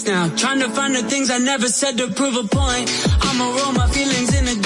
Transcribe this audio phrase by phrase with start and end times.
[0.00, 0.28] now.
[0.36, 2.86] Trying to find the things I never said to prove a point.
[3.28, 4.56] I'ma roll my feelings in the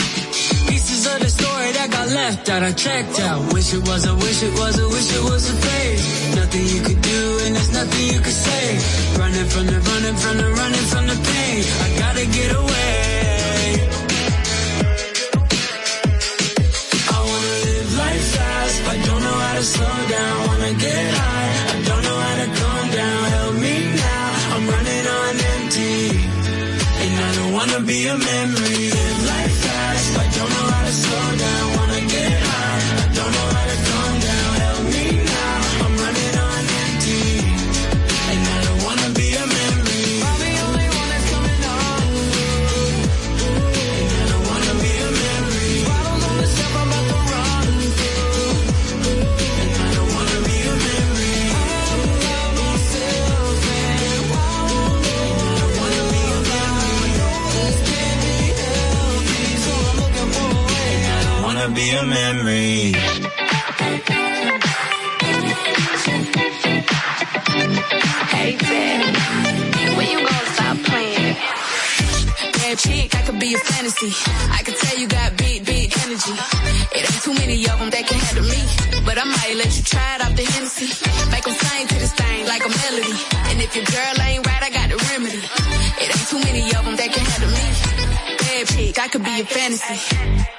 [0.71, 2.63] pieces of the story that got left out.
[2.63, 3.53] I checked out.
[3.53, 6.03] Wish it was, I wish it was, I wish it was a phase.
[6.37, 8.65] Nothing you could do and there's nothing you could say.
[9.19, 11.59] Running from the, running from the, running from the pain.
[11.85, 13.67] I gotta get away.
[17.15, 18.77] I wanna live life fast.
[19.07, 20.26] Don't know how to slow down.
[27.87, 28.66] Be a memory.
[61.77, 62.93] Be a memory.
[68.33, 69.13] Hey, Daddy,
[69.97, 71.37] when you gonna stop playing?
[72.57, 74.11] Bad chick, I could be a fantasy.
[74.57, 76.37] I could tell you got big, big energy.
[76.97, 78.63] It ain't too many of them that can handle me.
[79.05, 80.89] But I might let you try it off the Hennessy.
[81.31, 83.17] Make them sing to this thing like a melody.
[83.53, 85.45] And if your girl ain't right, I got the remedy.
[86.01, 87.67] It ain't too many of them that can handle me.
[88.41, 90.56] Bad chick, I could be a fantasy.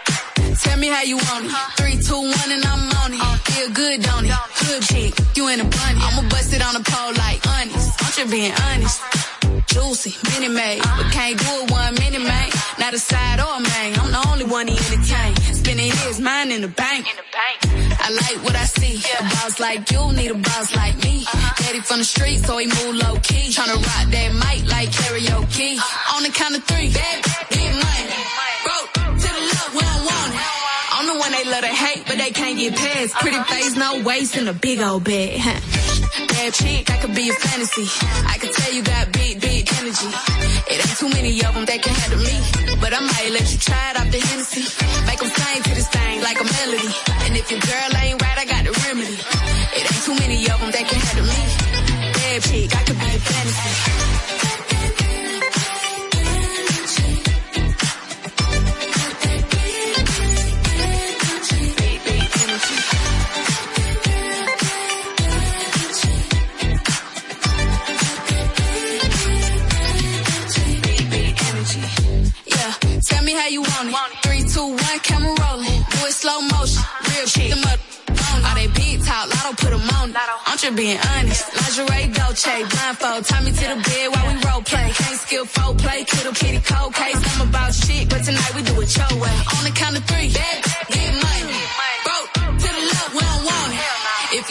[0.64, 1.52] Tell me how you want it.
[1.78, 3.40] Three, two, one, and I'm on it.
[3.52, 4.34] Feel good, don't it?
[4.60, 6.00] Good chick, you in a bunny.
[6.02, 7.94] I'ma bust it on the pole like honest.
[8.02, 9.02] I'm just being honest.
[9.68, 12.50] Juicy, mini made, but can't do it one minute, man.
[12.80, 14.00] Not a side or a main.
[14.00, 15.36] I'm the only one he entertain.
[15.54, 17.06] Spending his mind in the bank.
[18.00, 18.98] I like what I see.
[19.20, 21.26] A boss like you need a boss like me.
[21.58, 23.50] Daddy from the street, so he move low key.
[23.52, 25.78] Tryna rock that mic like karaoke.
[26.16, 28.57] On the count of three, bad, get money.
[31.62, 33.14] The they hate, but they can't get past.
[33.16, 33.54] Pretty uh-huh.
[33.54, 35.42] face, no waist, and a big old bed.
[35.42, 37.88] Bad chick, I could be a fantasy.
[38.28, 40.12] I could tell you got big, big energy.
[40.70, 42.38] It ain't too many of them that can handle me.
[42.82, 44.66] But I might let you try it off the Hennessy.
[45.08, 46.94] Make them sing to this thing like a melody.
[47.26, 49.18] And if your girl ain't right, I got the remedy.
[49.78, 51.42] It ain't too many of them that can handle me.
[52.14, 54.37] Bad chick, I could be a fantasy.
[73.18, 73.96] Tell me how you want it.
[74.24, 75.82] Three, two, one, camera rolling.
[75.92, 76.84] Do it slow motion.
[77.10, 77.50] Real shit.
[77.50, 77.80] Them up.
[78.46, 80.14] All they big talk, lotto put them on.
[80.46, 81.44] I'm just being honest.
[81.58, 83.26] Lingerie, Dolce, blindfold.
[83.26, 84.92] Tie me to the bed while we role play.
[84.94, 87.18] Can't skill folk play, kiddo kitty cold case.
[87.34, 89.38] I'm about shit, but tonight we do it your way.
[89.58, 91.57] On the count of three, get money.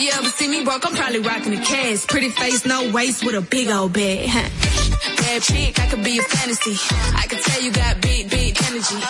[0.06, 2.06] You ever see me broke, I'm probably rocking the cash.
[2.06, 4.30] Pretty face, no waist with a big old bag.
[5.18, 6.76] Bad chick, I could be a fantasy.
[7.16, 9.00] I could tell you got big, big energy.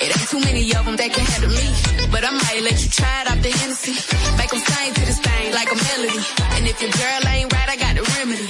[0.00, 1.68] It ain't too many of them that can handle me.
[2.10, 3.92] But I might let you try it off the Hennessy.
[4.40, 6.24] Make them sing to this thing like a melody.
[6.56, 8.48] And if your girl ain't right, I got the remedy.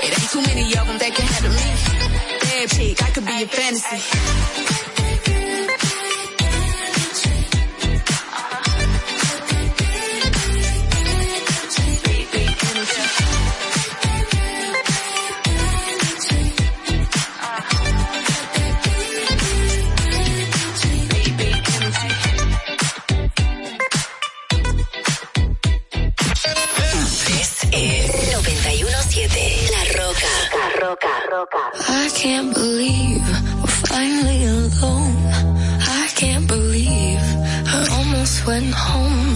[0.00, 1.68] It ain't too many of them that can handle me.
[2.40, 4.93] Bad chick, I could be a fantasy.
[30.94, 31.28] Roca.
[31.32, 31.70] Roca.
[31.88, 33.26] I can't believe
[33.60, 35.16] we're finally alone.
[36.00, 37.18] I can't believe
[37.66, 39.34] I almost went home.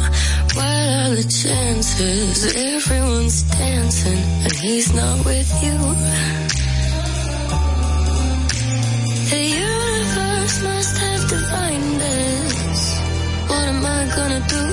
[0.55, 2.55] What are the chances?
[2.55, 5.79] Everyone's dancing and he's not with you.
[9.33, 12.83] The universe must have defined us.
[13.51, 14.65] What am I gonna do?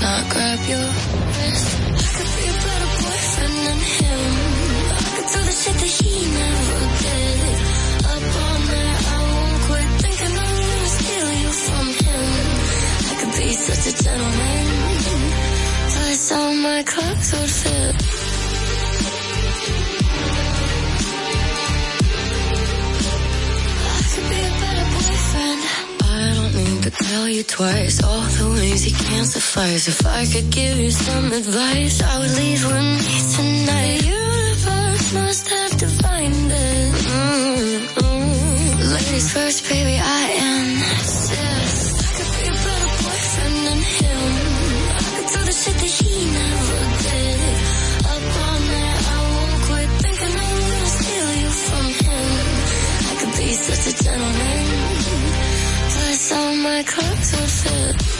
[0.00, 1.17] Not grab your
[27.58, 29.88] twice all the ways you can't suffice.
[29.88, 34.08] If I could give you some advice, I would leave with me tonight
[35.14, 35.72] must have
[37.02, 38.92] mm, mm.
[38.92, 40.20] Ladies first, baby, I.
[41.98, 44.22] I could be a better boyfriend than him.
[45.16, 47.40] I do the shit that he never did.
[48.12, 52.28] Up all night, I won't quit thinking I'm gonna steal you from him.
[53.08, 54.64] I could be such a gentleman,
[55.92, 56.82] plus all my
[57.62, 58.17] fit.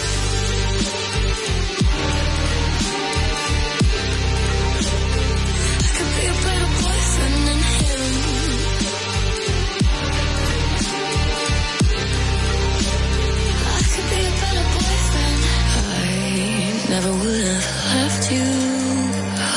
[16.90, 18.48] Never would have left you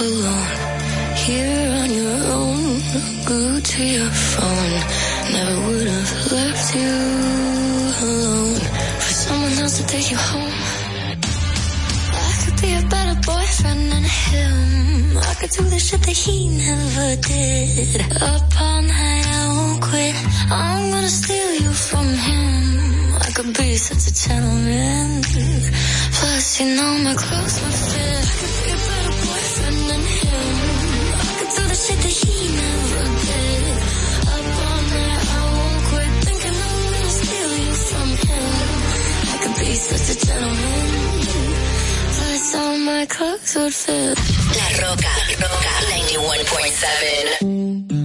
[0.06, 0.52] alone.
[1.26, 2.82] Here on your own,
[3.26, 4.74] glued to your phone.
[5.32, 6.94] Never would have left you
[8.08, 8.60] alone
[9.04, 10.56] for someone else to take you home.
[12.28, 15.18] I could be a better boyfriend than him.
[15.18, 18.02] I could do the shit that he never did.
[18.22, 20.16] Up all night, I won't quit.
[20.52, 22.51] I'm gonna steal you from him.
[23.32, 25.22] I could be such a gentleman.
[25.24, 28.28] Plus, you know my clothes would fit.
[28.28, 30.56] I could be a better boyfriend than him.
[31.16, 33.64] I could do the shit that he never did.
[34.36, 36.12] Up all night, I won't quit.
[36.28, 38.52] Thinking I'm gonna steal you from him.
[39.32, 40.88] I could be such a gentleman.
[42.12, 44.18] Plus, all my clothes would fit.
[44.60, 48.01] La Roca, Roca 91.7.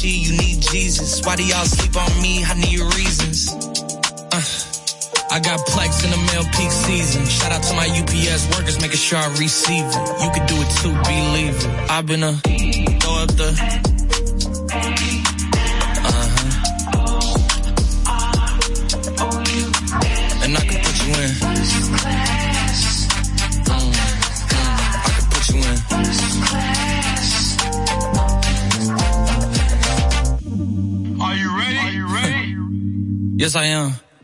[0.00, 1.20] she, you need Jesus.
[1.26, 2.42] Why do y'all sleep on me?
[2.42, 3.52] I need reasons.
[4.32, 4.40] Uh,
[5.30, 7.26] I got plex in the mail peak season.
[7.26, 10.22] Shout out to my UPS workers making sure I receive it.
[10.22, 11.90] You can do it too, believe it.
[11.90, 13.89] I've been a throw up the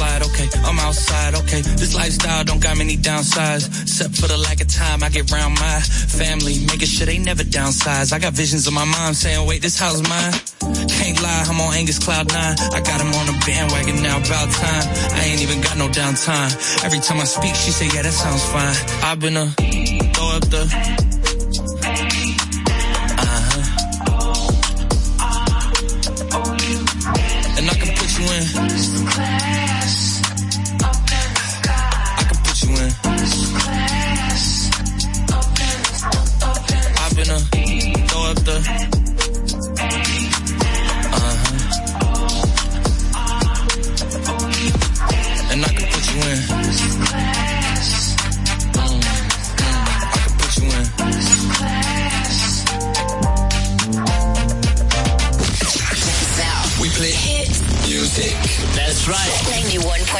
[0.00, 0.48] slide, okay.
[0.64, 1.60] I'm outside, okay.
[1.76, 3.64] This lifestyle don't got many downsides.
[3.82, 5.78] Except for the lack of time I get round my
[6.20, 8.12] family, making sure they never downsize.
[8.12, 10.32] I got visions of my mom saying, wait, this house is mine.
[10.88, 12.56] Can't lie, I'm on Angus Cloud 9.
[12.76, 14.84] I got him on a bandwagon now, about time.
[15.18, 16.50] I ain't even got no downtime.
[16.84, 18.76] Every time I speak, she say, yeah, that sounds fine.
[19.04, 19.46] I've been a,
[20.14, 21.09] throw up the,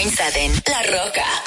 [0.01, 1.40] 9.7, La Roca.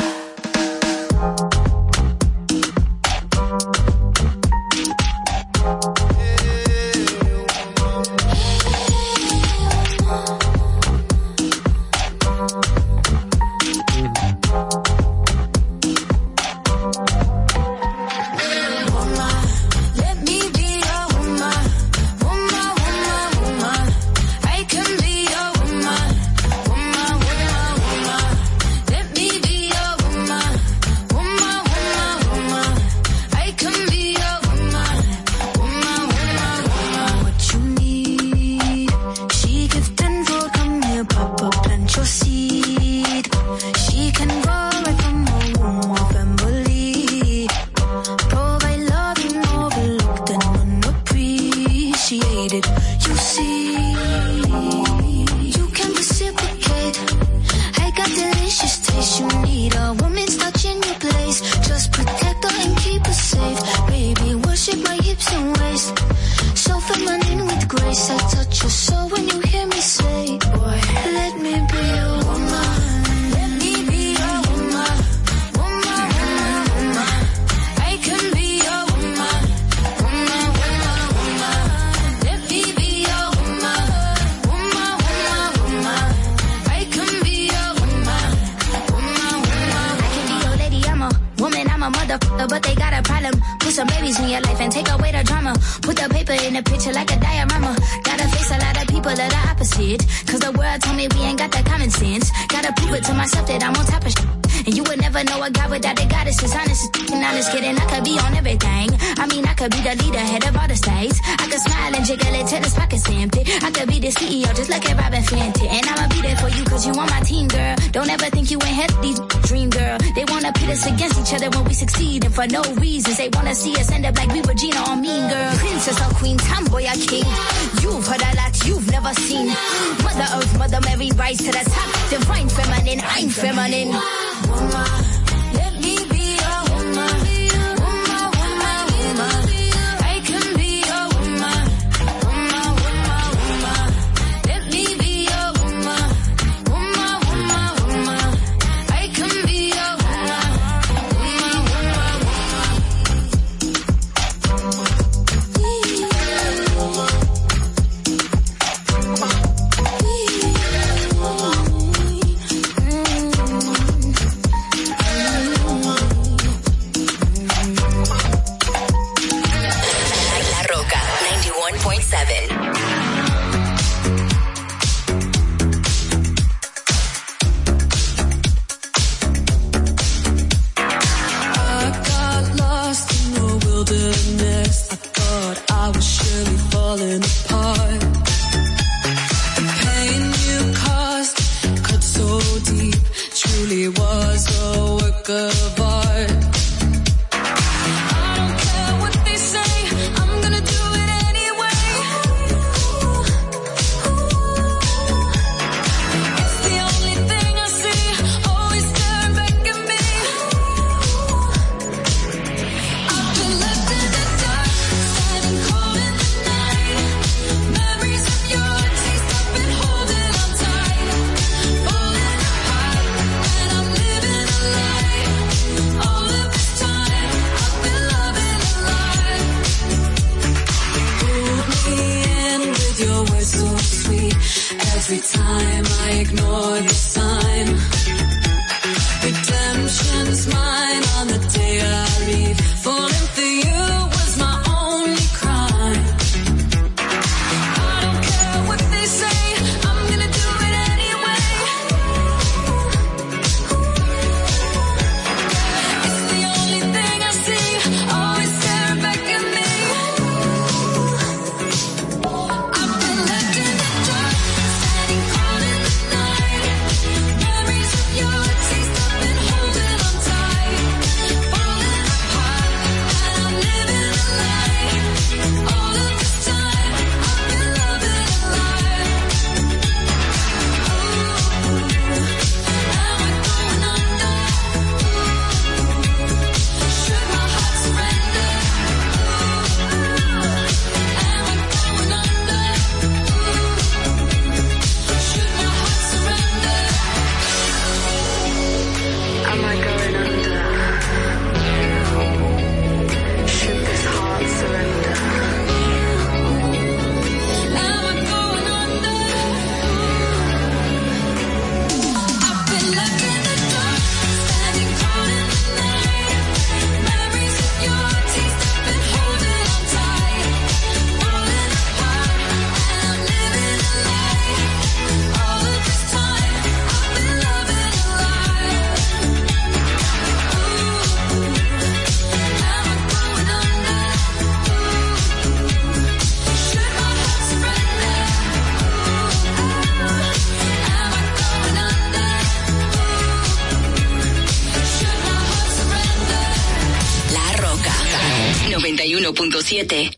[349.74, 350.13] 91.7.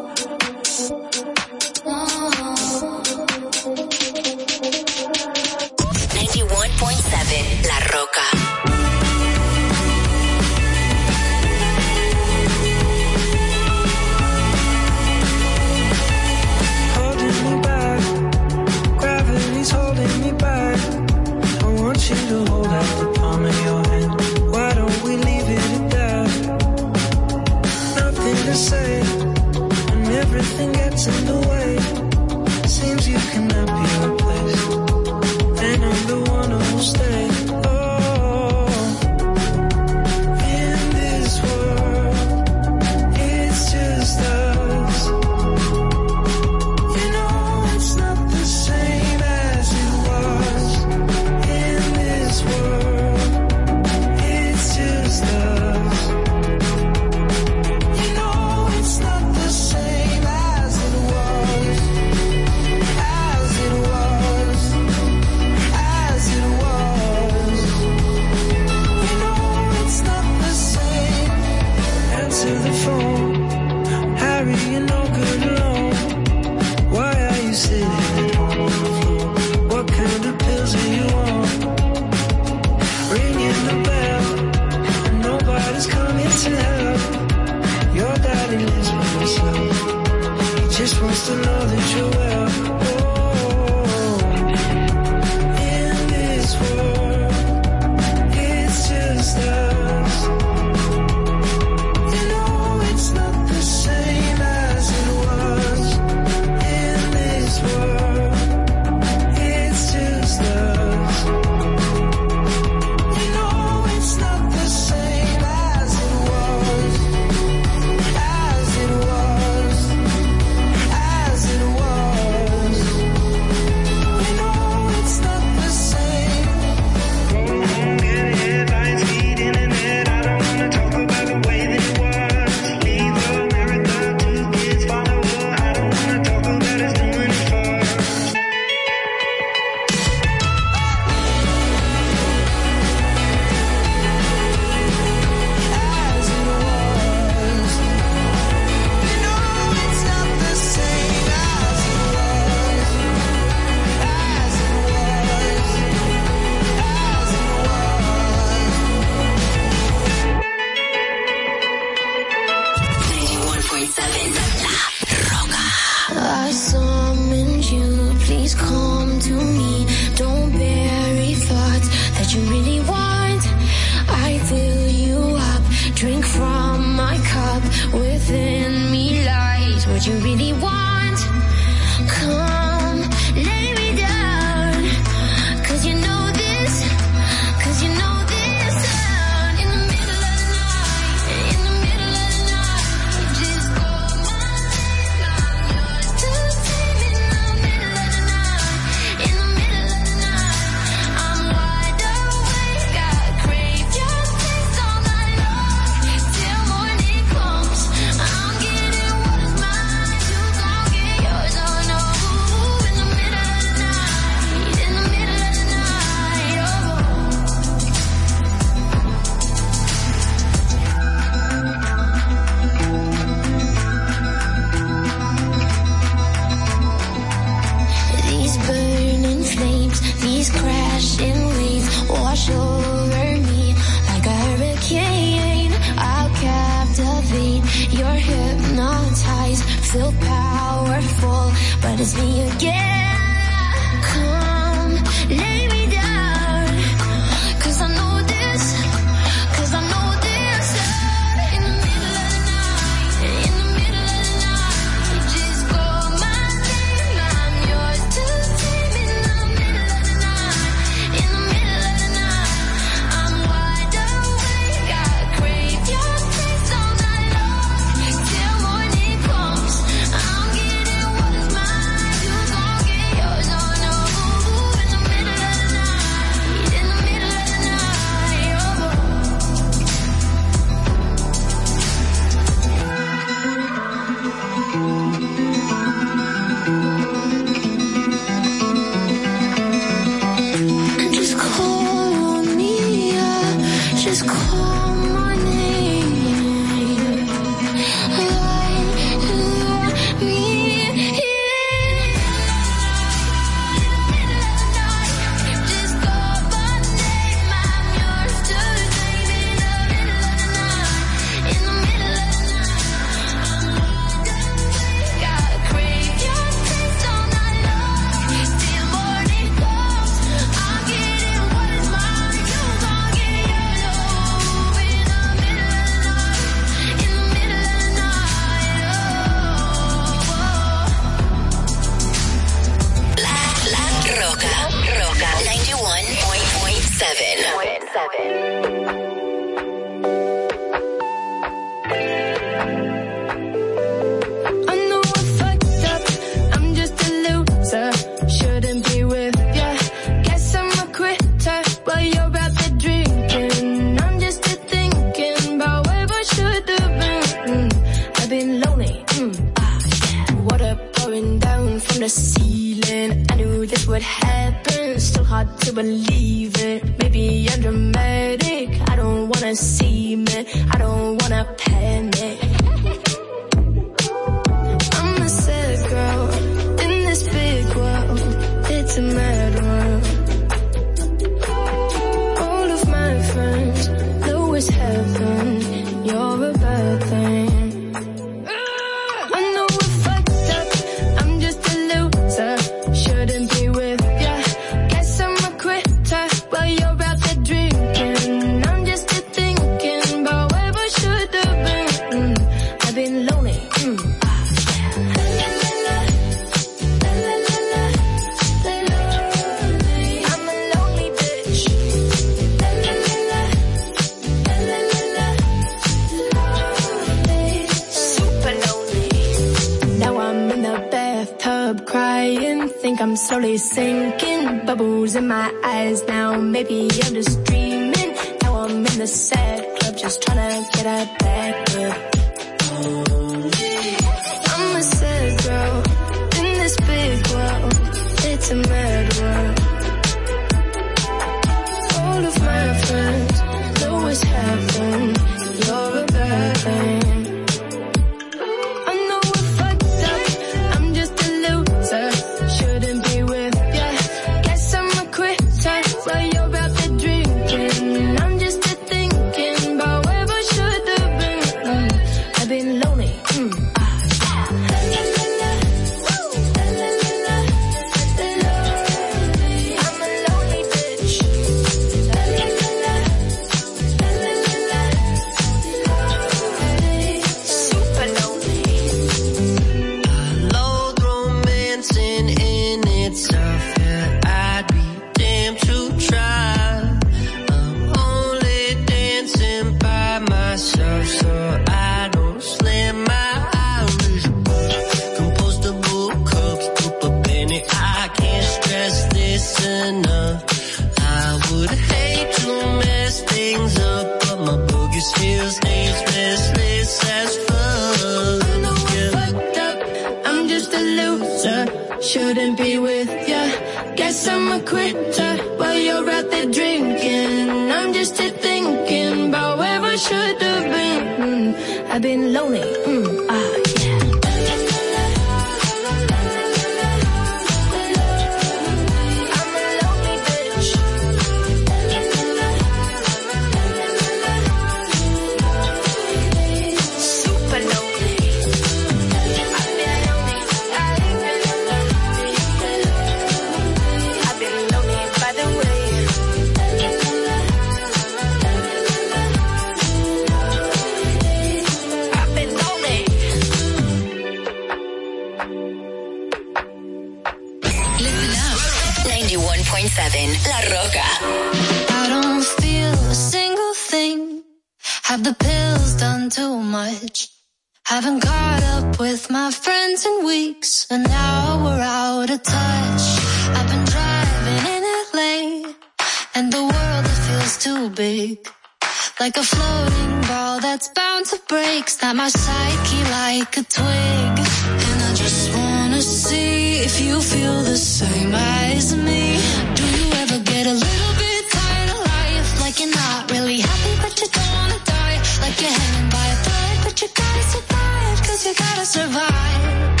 [598.44, 600.00] you gotta survive.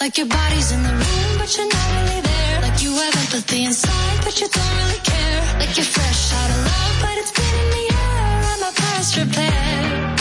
[0.00, 2.62] Like your body's in the room, but you're not really there.
[2.62, 5.42] Like you have empathy inside, but you don't really care.
[5.58, 8.42] Like you're fresh out of love, but it's been in the air.
[8.52, 10.16] I'm a past repair.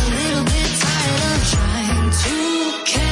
[0.00, 2.36] A little bit tired of trying to
[2.84, 3.09] care.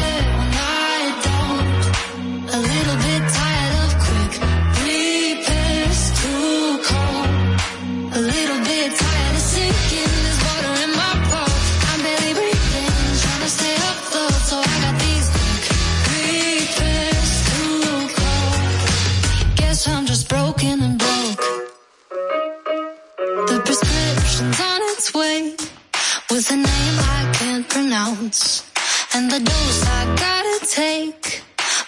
[29.38, 31.42] the dose I gotta take.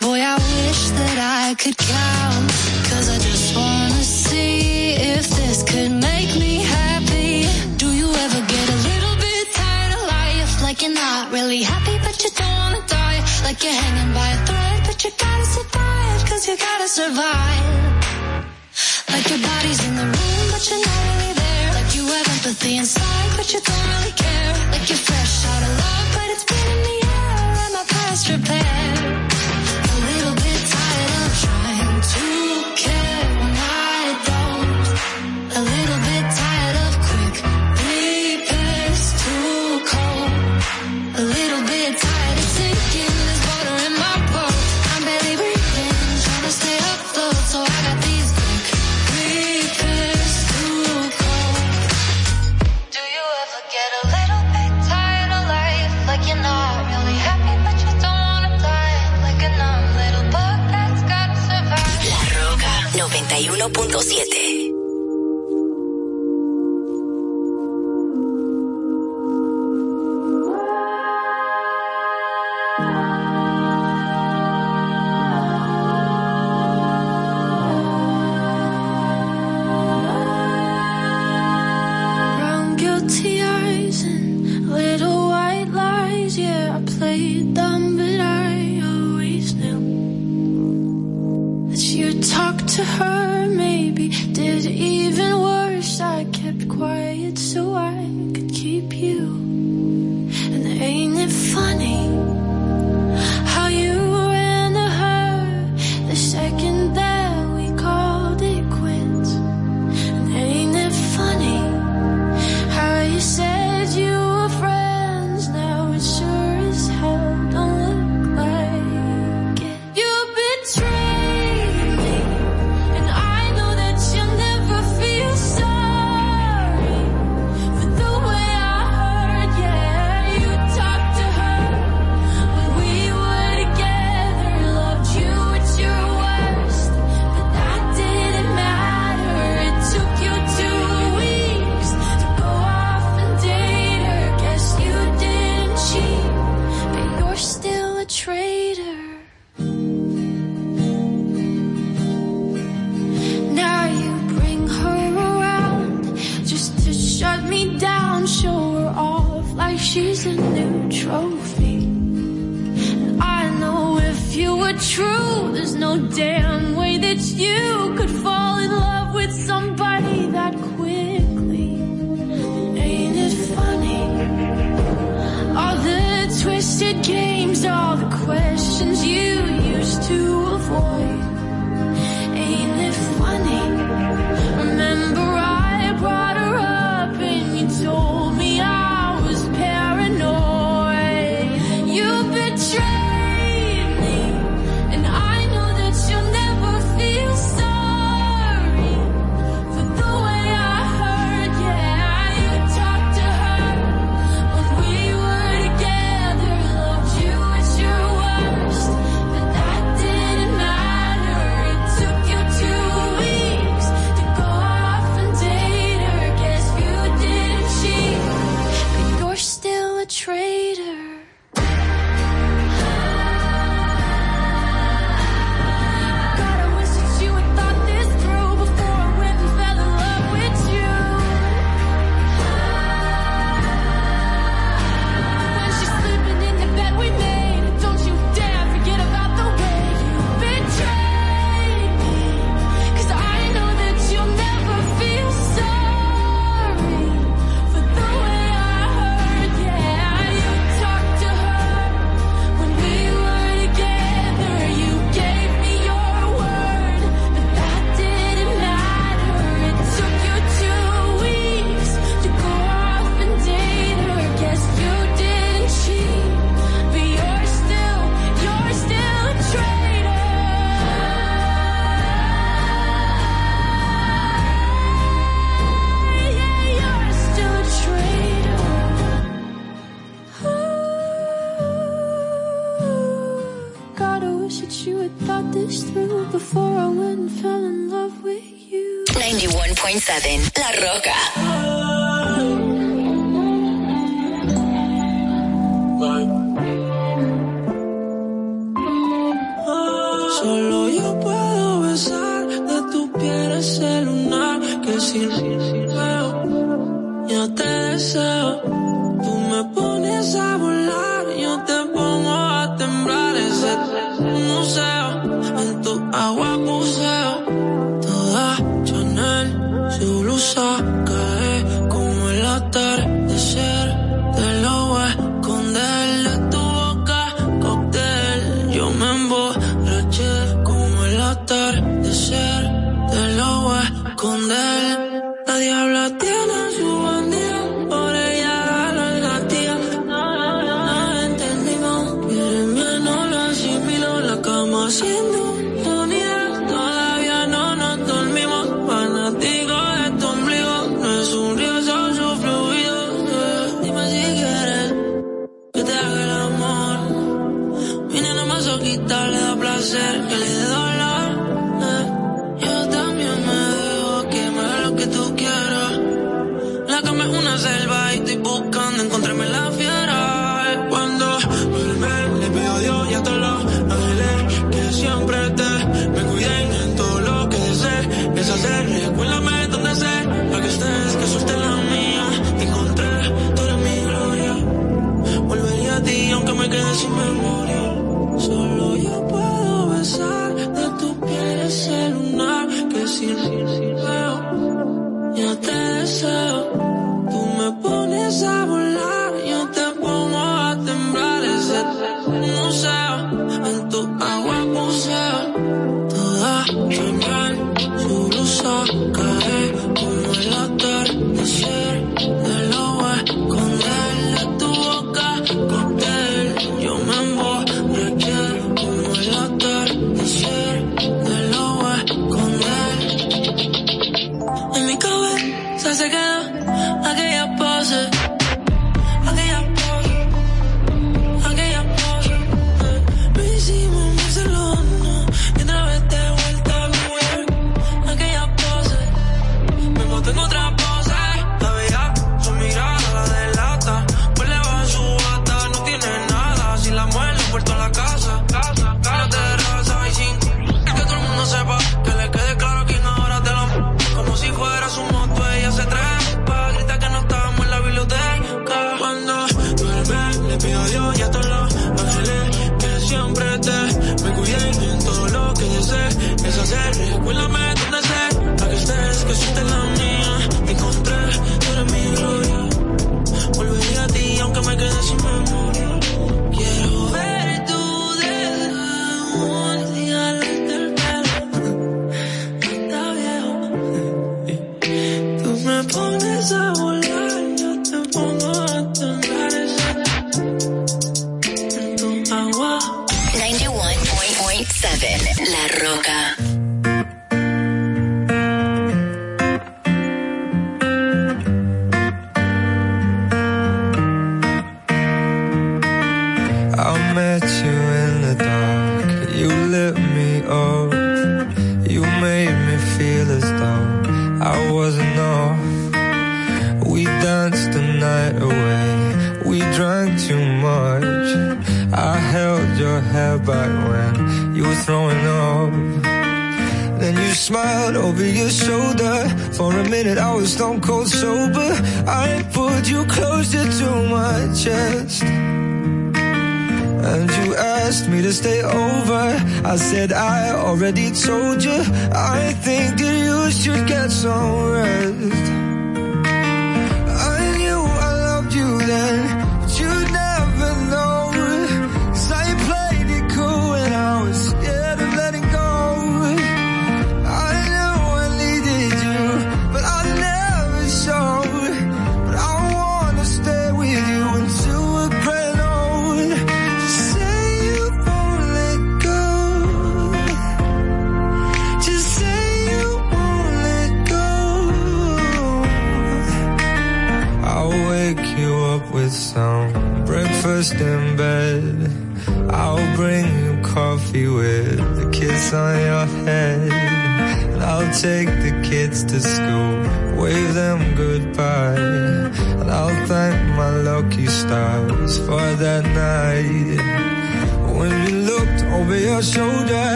[0.00, 2.46] Boy, I wish that I could count.
[2.90, 7.46] Cause I just wanna see if this could make me happy.
[7.76, 10.62] Do you ever get a little bit tired of life?
[10.62, 13.20] Like you're not really happy, but you don't wanna die.
[13.44, 16.18] Like you're hanging by a thread, but you gotta survive.
[16.28, 17.64] Cause you gotta survive.
[19.12, 21.68] Like your body's in the room, but you're not really there.
[21.78, 24.52] Like you have empathy inside, but you don't really care.
[24.72, 27.05] Like you're fresh out of love, but it's been in the
[28.16, 28.94] past repair.
[29.92, 33.35] A little bit tired of trying to care.
[63.38, 64.45] 91.7.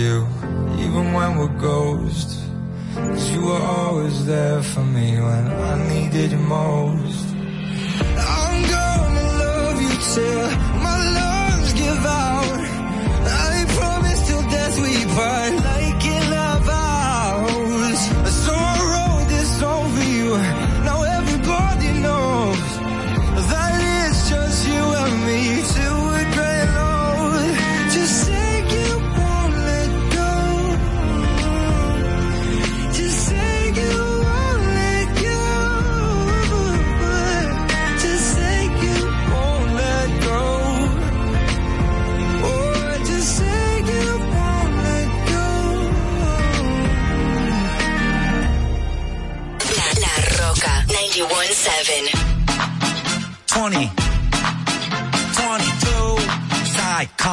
[0.00, 0.26] you,
[0.84, 2.34] even when we're ghosts.
[2.94, 7.26] Cause you were always there for me when I needed you most.
[8.38, 10.46] I'm gonna love you till
[10.86, 12.29] my lungs give out.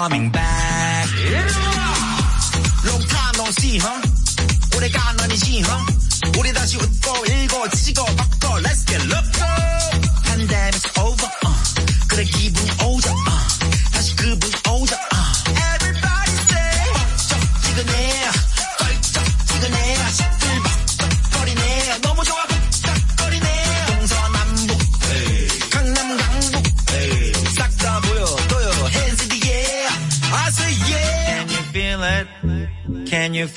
[0.07, 1.09] coming back.
[2.87, 4.01] Long time no see, huh?
[4.75, 5.83] 오래간 아니지, huh?
[6.39, 7.67] 우리 다시 웃고 읽고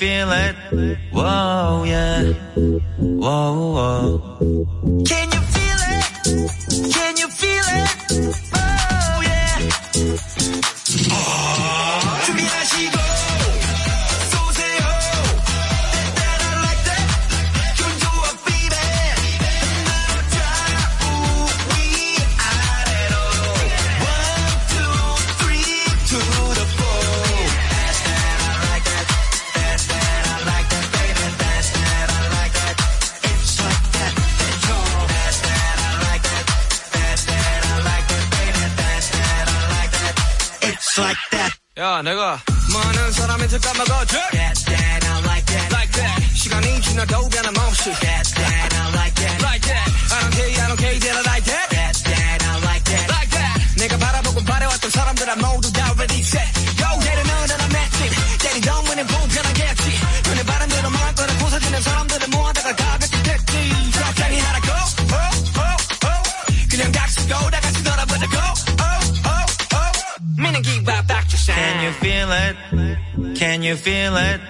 [0.01, 0.55] feel it.
[1.13, 2.33] Whoa, yeah.
[2.97, 5.03] Whoa, whoa.
[5.05, 5.30] Can
[43.11, 46.33] 다른 사람의 듯 까먹어.줘 That, that, I like that, like that.
[46.33, 47.91] 시간이 지나도 변함없이.
[47.99, 48.50] That, that.
[73.71, 74.41] you feel it?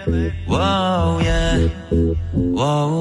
[0.47, 1.67] Whoa, yeah.
[2.33, 3.00] Whoa.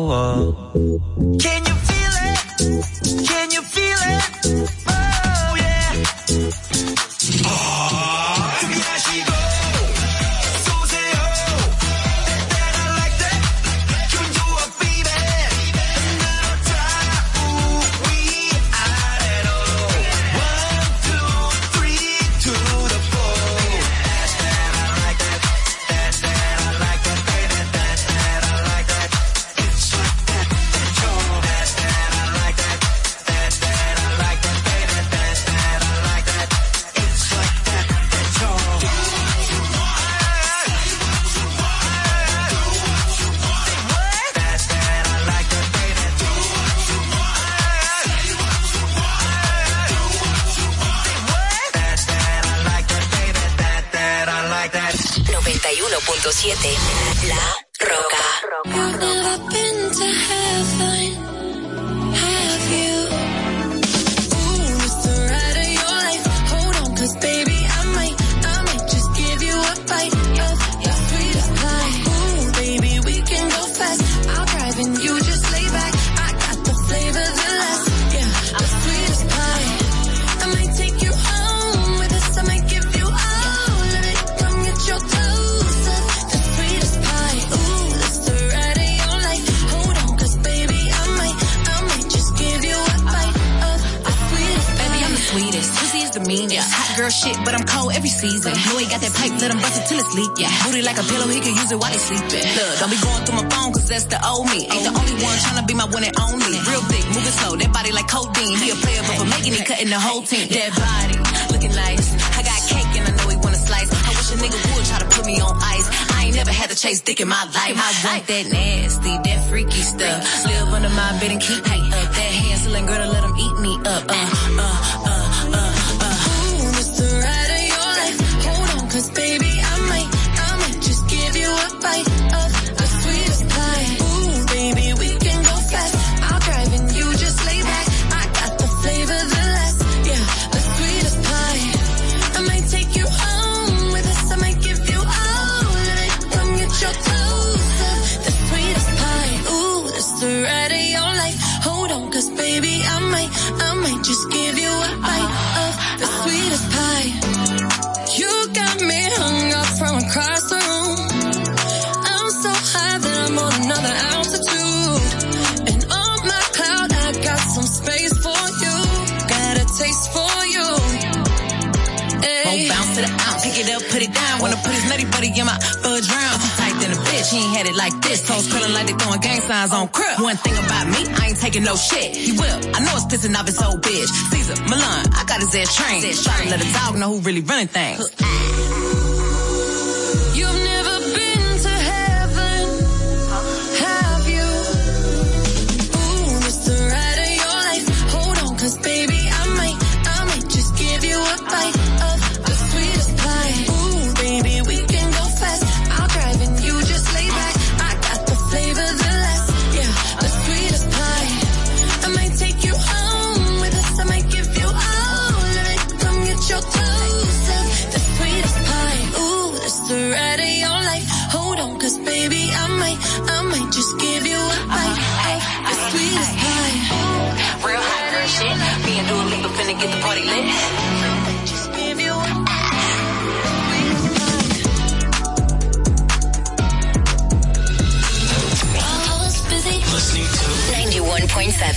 [172.51, 174.41] Won't bounce to the ounce, pick it up, put it down.
[174.43, 175.55] Wanna put his nutty buddy in my
[175.87, 176.37] fudge round.
[176.59, 178.27] Tight than a bitch, he ain't had it like this.
[178.27, 180.19] Toes curling like they throwing gang signs on crib.
[180.19, 182.17] One thing about me, I ain't taking no shit.
[182.17, 184.11] He will, I know it's pissing off his old bitch.
[184.35, 186.03] Caesar, Milan, I got his ass trained.
[186.03, 188.11] Try to let a dog know who really running things.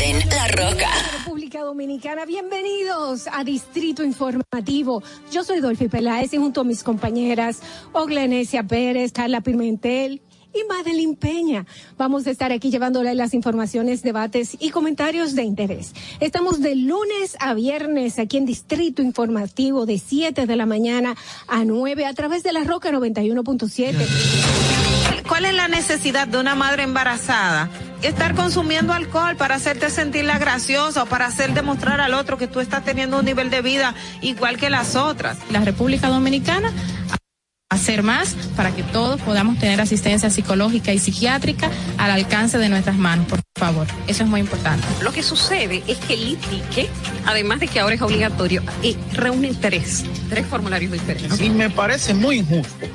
[0.04, 0.90] 91.7 La Roca.
[1.20, 5.02] República Dominicana, bienvenidos a Distrito Informativo.
[5.32, 7.62] Yo soy Dolphy Peláez y junto a mis compañeras
[7.94, 10.22] Oglenesia Pérez, Carla Pimentel
[10.54, 11.66] y Madeline Peña.
[11.98, 15.94] Vamos a estar aquí llevándole las informaciones, debates y comentarios de interés.
[16.20, 21.16] Estamos de lunes a viernes aquí en Distrito Informativo de 7 de la mañana
[21.48, 25.24] a 9 a través de la Roca 91.7.
[25.30, 27.70] ¿Cuál es la necesidad de una madre embarazada?
[28.04, 32.60] Estar consumiendo alcohol para hacerte sentirla graciosa o para hacer demostrar al otro que tú
[32.60, 35.38] estás teniendo un nivel de vida igual que las otras.
[35.50, 36.72] La República Dominicana
[37.70, 42.98] hacer más para que todos podamos tener asistencia psicológica y psiquiátrica al alcance de nuestras
[42.98, 43.88] manos, por favor.
[44.08, 44.86] Eso es muy importante.
[45.02, 46.90] Lo que sucede es que el ITIQUE,
[47.26, 51.40] además de que ahora es obligatorio, eh, reúne tres, tres formularios diferentes.
[51.42, 52.86] Y me parece muy injusto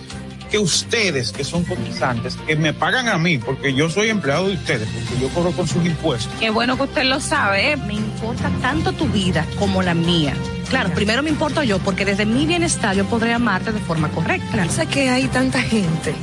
[0.50, 4.54] que ustedes, que son cotizantes, que me pagan a mí, porque yo soy empleado de
[4.54, 6.32] ustedes, porque yo cobro con sus impuestos.
[6.40, 7.76] Qué bueno que usted lo sabe, ¿eh?
[7.76, 10.34] Me importa tanto tu vida como la mía.
[10.68, 14.52] Claro, primero me importo yo, porque desde mi bienestar yo podré amarte de forma correcta.
[14.52, 16.14] Piensa que hay tanta gente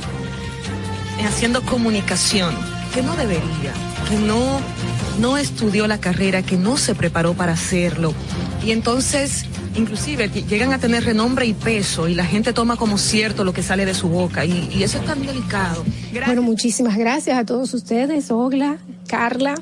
[1.24, 2.54] haciendo comunicación
[2.94, 3.72] que no debería,
[4.08, 4.60] que no,
[5.18, 8.12] no estudió la carrera, que no se preparó para hacerlo.
[8.64, 9.44] Y entonces,
[9.74, 13.62] inclusive, llegan a tener renombre y peso y la gente toma como cierto lo que
[13.62, 14.44] sale de su boca.
[14.44, 15.84] Y, y eso es tan delicado.
[16.26, 19.54] Bueno, muchísimas gracias a todos ustedes, Ogla, Carla.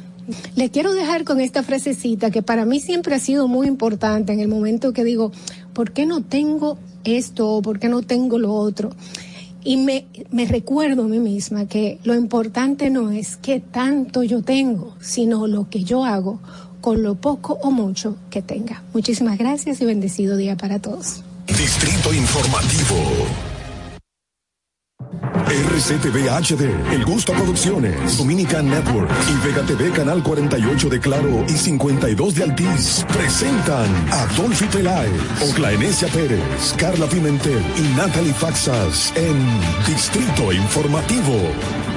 [0.56, 4.40] Le quiero dejar con esta frasecita que para mí siempre ha sido muy importante en
[4.40, 5.32] el momento que digo,
[5.74, 8.90] ¿por qué no tengo esto por qué no tengo lo otro?
[9.64, 14.42] Y me, me recuerdo a mí misma que lo importante no es qué tanto yo
[14.42, 16.40] tengo, sino lo que yo hago
[16.80, 18.82] con lo poco o mucho que tenga.
[18.92, 21.22] Muchísimas gracias y bendecido día para todos.
[21.46, 23.53] Distrito Informativo.
[25.22, 31.52] RCTV HD, El Gusto Producciones, Dominican Network y Vega TV Canal 48 de Claro y
[31.52, 35.12] 52 de Altiz presentan a Dolphy Peláez,
[35.50, 39.36] Oclaenecia Pérez, Carla Pimentel y Natalie Faxas en
[39.86, 41.93] Distrito Informativo.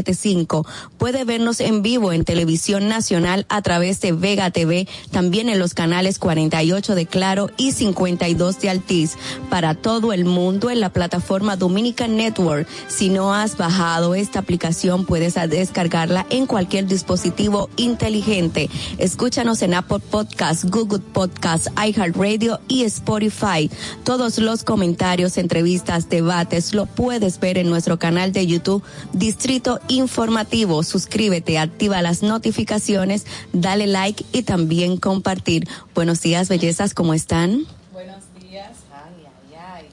[0.03, 0.65] 0075.
[0.97, 5.73] Puede vernos en vivo en televisión nacional a través de Vega TV, también en los
[5.73, 9.17] canales 48 de Claro y 52 de Altiz.
[9.49, 12.67] Para todo el mundo en la plataforma Dominican Network.
[12.87, 18.69] Si no has bajado esta aplicación, puedes descargarla en cualquier dispositivo inteligente.
[18.97, 23.69] Escúchanos en Apple Podcast, Google Podcast, iHeartRadio y Spotify.
[24.03, 28.83] Todos los comentarios, entrevistas, debates lo puedes ver en nuestro canal de YouTube
[29.13, 30.83] Distrito Informativo.
[30.83, 35.67] Suscríbete, activa las notificaciones, dale like y también compartir.
[35.95, 37.65] Buenos días, bellezas, ¿cómo están?
[37.91, 38.69] Buenos días.
[38.93, 39.89] Ay, ay, ay.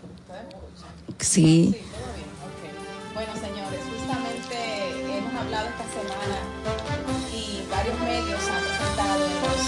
[1.18, 1.74] Sí.
[3.14, 6.38] Bueno, señores, justamente hemos hablado esta semana
[7.32, 9.60] y varios medios han presentado en los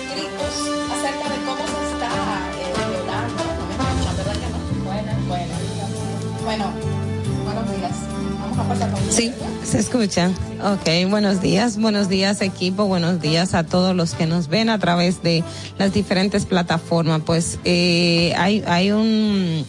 [0.00, 0.54] escritos
[0.96, 2.08] acerca de cómo se está
[2.56, 3.42] eh, violando.
[3.44, 4.84] No me escuchan, ¿verdad que no?
[4.84, 5.60] Buenas, buenas.
[6.42, 6.72] Bueno,
[7.44, 7.96] buenos días.
[8.40, 9.32] Vamos a pasar con Sí,
[9.74, 10.30] se escucha.
[10.62, 14.78] Ok, buenos días, buenos días equipo, buenos días a todos los que nos ven a
[14.78, 15.42] través de
[15.78, 17.22] las diferentes plataformas.
[17.26, 19.64] Pues eh, hay, hay un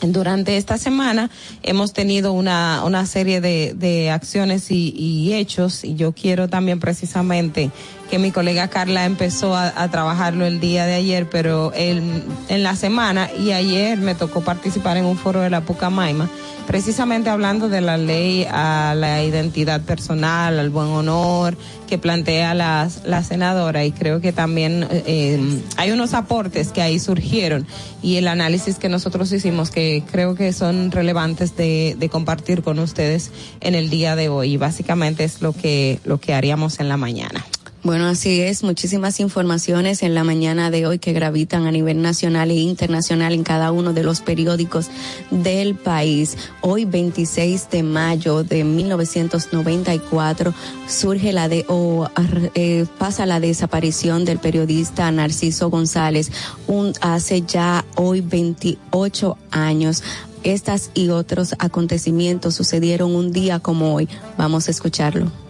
[0.00, 1.30] durante esta semana
[1.62, 6.80] hemos tenido una, una serie de, de acciones y, y hechos y yo quiero también
[6.80, 7.70] precisamente
[8.10, 12.76] que mi colega Carla empezó a, trabajarlo el día de ayer, pero el, en la
[12.76, 16.28] semana y ayer me tocó participar en un foro de la Pucamaima,
[16.66, 22.88] precisamente hablando de la ley a la identidad personal, al buen honor que plantea la,
[23.04, 25.38] la senadora y creo que también eh,
[25.76, 27.66] hay unos aportes que ahí surgieron
[28.02, 32.78] y el análisis que nosotros hicimos que creo que son relevantes de, de compartir con
[32.78, 33.30] ustedes
[33.60, 37.44] en el día de hoy básicamente es lo que, lo que haríamos en la mañana.
[37.84, 38.62] Bueno, así es.
[38.62, 43.44] Muchísimas informaciones en la mañana de hoy que gravitan a nivel nacional e internacional en
[43.44, 44.88] cada uno de los periódicos
[45.30, 46.38] del país.
[46.62, 50.54] Hoy, 26 de mayo de 1994,
[50.88, 52.08] surge la de, o
[52.54, 56.32] eh, pasa la desaparición del periodista Narciso González,
[56.66, 60.02] un, hace ya hoy 28 años.
[60.42, 64.08] Estas y otros acontecimientos sucedieron un día como hoy.
[64.38, 65.43] Vamos a escucharlo.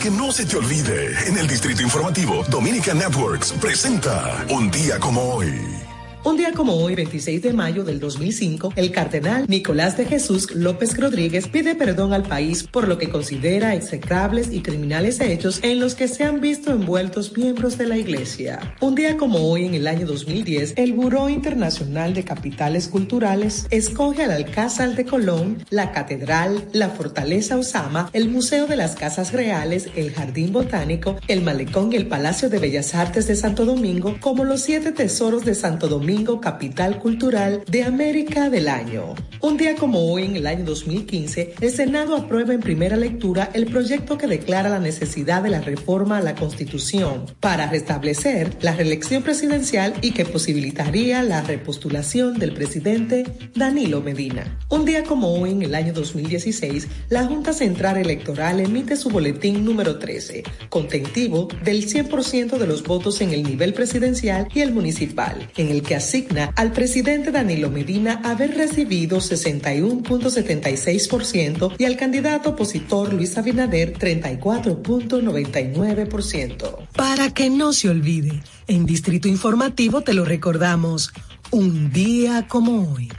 [0.00, 5.22] Que no se te olvide, en el Distrito Informativo, Dominica Networks presenta Un día como
[5.34, 5.87] hoy.
[6.28, 10.94] Un día como hoy, 26 de mayo del 2005, el cardenal Nicolás de Jesús López
[10.94, 15.94] Rodríguez pide perdón al país por lo que considera execrables y criminales hechos en los
[15.94, 18.74] que se han visto envueltos miembros de la Iglesia.
[18.82, 24.24] Un día como hoy, en el año 2010, el Buró Internacional de Capitales Culturales escoge
[24.24, 29.88] al Alcázar de Colón, la Catedral, la Fortaleza Osama, el Museo de las Casas Reales,
[29.96, 34.44] el Jardín Botánico, el Malecón y el Palacio de Bellas Artes de Santo Domingo como
[34.44, 39.14] los siete tesoros de Santo Domingo Capital Cultural de América del Año.
[39.40, 43.66] Un día como hoy, en el año 2015, el Senado aprueba en primera lectura el
[43.66, 49.22] proyecto que declara la necesidad de la reforma a la Constitución para restablecer la reelección
[49.22, 54.58] presidencial y que posibilitaría la repostulación del presidente Danilo Medina.
[54.70, 59.64] Un día como hoy, en el año 2016, la Junta Central Electoral emite su boletín
[59.64, 65.48] número 13, contentivo del 100% de los votos en el nivel presidencial y el municipal,
[65.56, 73.12] en el que asigna al presidente Danilo Medina haber recibido 61.76% y al candidato opositor
[73.12, 76.88] Luis Abinader 34.99%.
[76.96, 81.12] Para que no se olvide, en Distrito Informativo te lo recordamos,
[81.50, 83.12] un día como hoy.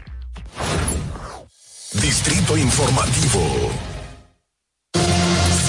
[1.93, 3.88] Distrito Informativo.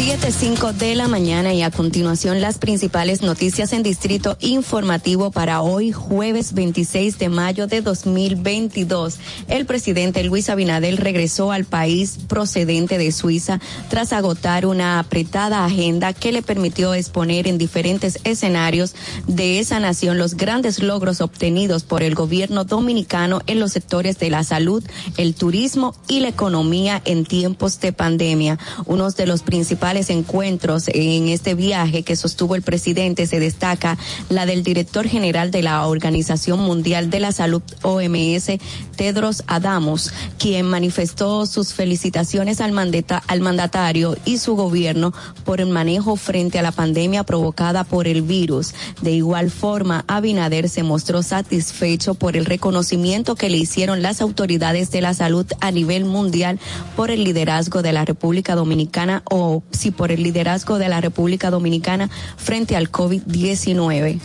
[0.02, 5.60] 7, 5 de la mañana y a continuación las principales noticias en Distrito Informativo para
[5.60, 9.18] hoy jueves 26 de mayo de 2022.
[9.46, 16.14] El presidente Luis Abinadel regresó al país procedente de Suiza tras agotar una apretada agenda
[16.14, 18.94] que le permitió exponer en diferentes escenarios
[19.26, 24.30] de esa nación los grandes logros obtenidos por el gobierno dominicano en los sectores de
[24.30, 24.82] la salud,
[25.18, 28.58] el turismo y la economía en tiempos de pandemia.
[28.86, 34.46] Uno de los principales encuentros en este viaje que sostuvo el presidente se destaca la
[34.46, 38.52] del director general de la Organización Mundial de la Salud OMS,
[38.96, 45.12] Tedros Adamos, quien manifestó sus felicitaciones al, mandata, mandatario y su gobierno
[45.44, 48.74] por el manejo frente a la pandemia provocada por el virus.
[49.02, 54.90] De igual forma, Abinader se mostró satisfecho por el reconocimiento que le hicieron las autoridades
[54.92, 56.60] de la salud a nivel mundial
[56.94, 61.50] por el liderazgo de la República Dominicana o y por el liderazgo de la República
[61.50, 64.20] Dominicana frente al COVID-19.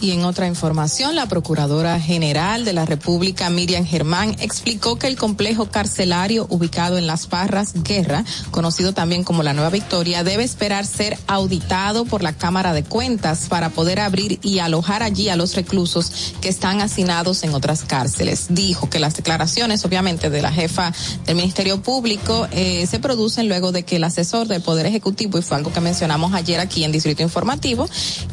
[0.00, 5.16] Y en otra información, la Procuradora General de la República, Miriam Germán, explicó que el
[5.16, 10.86] complejo carcelario ubicado en Las Parras Guerra, conocido también como la Nueva Victoria, debe esperar
[10.86, 15.54] ser auditado por la Cámara de Cuentas para poder abrir y alojar allí a los
[15.54, 18.46] reclusos que están hacinados en otras cárceles.
[18.48, 20.94] Dijo que las declaraciones, obviamente, de la jefa
[21.26, 25.42] del Ministerio Público eh, se producen luego de que el asesor del Poder Ejecutivo, y
[25.42, 27.86] fue algo que mencionamos ayer aquí en Distrito Informativo,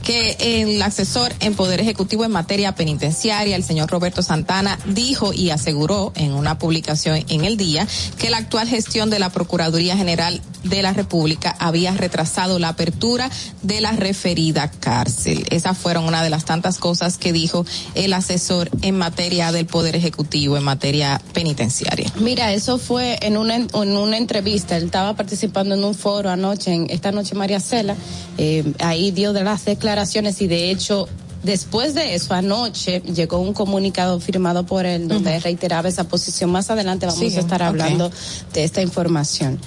[0.03, 5.49] que el asesor en Poder Ejecutivo en materia penitenciaria, el señor Roberto Santana, dijo y
[5.49, 7.87] aseguró en una publicación en el día
[8.19, 13.31] que la actual gestión de la Procuraduría General de la República había retrasado la apertura
[13.63, 15.47] de la referida cárcel.
[15.49, 19.95] Esas fueron una de las tantas cosas que dijo el asesor en materia del Poder
[19.95, 22.11] Ejecutivo, en materia penitenciaria.
[22.19, 24.77] Mira, eso fue en una, en una entrevista.
[24.77, 27.95] Él estaba participando en un foro anoche, en esta noche María Cela.
[28.37, 31.09] Eh, ahí dio de las declaraciones y de hecho
[31.43, 36.51] Después de eso, anoche llegó un comunicado firmado por él donde reiteraba esa posición.
[36.51, 38.11] Más adelante vamos a estar hablando
[38.53, 39.59] de esta información.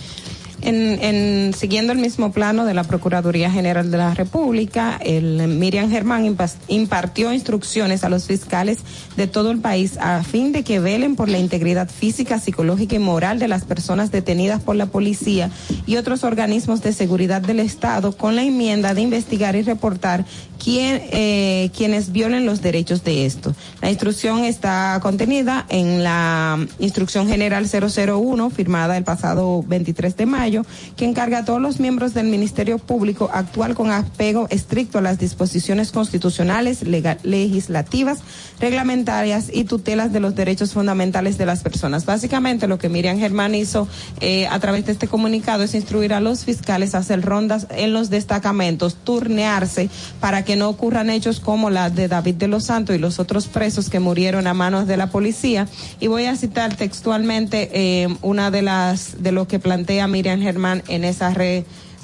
[0.63, 5.91] En, en, siguiendo el mismo plano de la Procuraduría General de la República, el Miriam
[5.91, 6.37] Germán
[6.69, 8.79] impartió instrucciones a los fiscales
[9.17, 12.99] de todo el país a fin de que velen por la integridad física, psicológica y
[12.99, 15.51] moral de las personas detenidas por la policía
[15.87, 20.27] y otros organismos de seguridad del Estado con la enmienda de investigar y reportar
[20.63, 23.55] quién, eh, quienes violen los derechos de esto.
[23.81, 30.67] La instrucción está contenida en la Instrucción General 001 firmada el pasado 23 de mayo
[30.97, 35.19] que encarga a todos los miembros del Ministerio Público actuar con apego estricto a las
[35.19, 38.19] disposiciones constitucionales, legislativas,
[38.61, 42.05] reglamentarias y tutelas de los derechos fundamentales de las personas.
[42.05, 43.89] Básicamente lo que Miriam Germán hizo
[44.21, 47.93] eh, a través de este comunicado es instruir a los fiscales a hacer rondas en
[47.93, 49.89] los destacamentos, turnearse
[50.21, 53.47] para que no ocurran hechos como la de David de los Santos y los otros
[53.47, 55.69] presos que murieron a manos de la policía.
[56.01, 60.83] Y voy a citar textualmente eh, una de las de lo que plantea Miriam Germán
[60.89, 61.35] en esa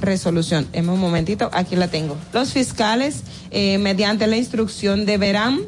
[0.01, 0.67] resolución.
[0.73, 2.17] En un momentito, aquí la tengo.
[2.33, 5.61] Los fiscales, eh, mediante la instrucción, deberán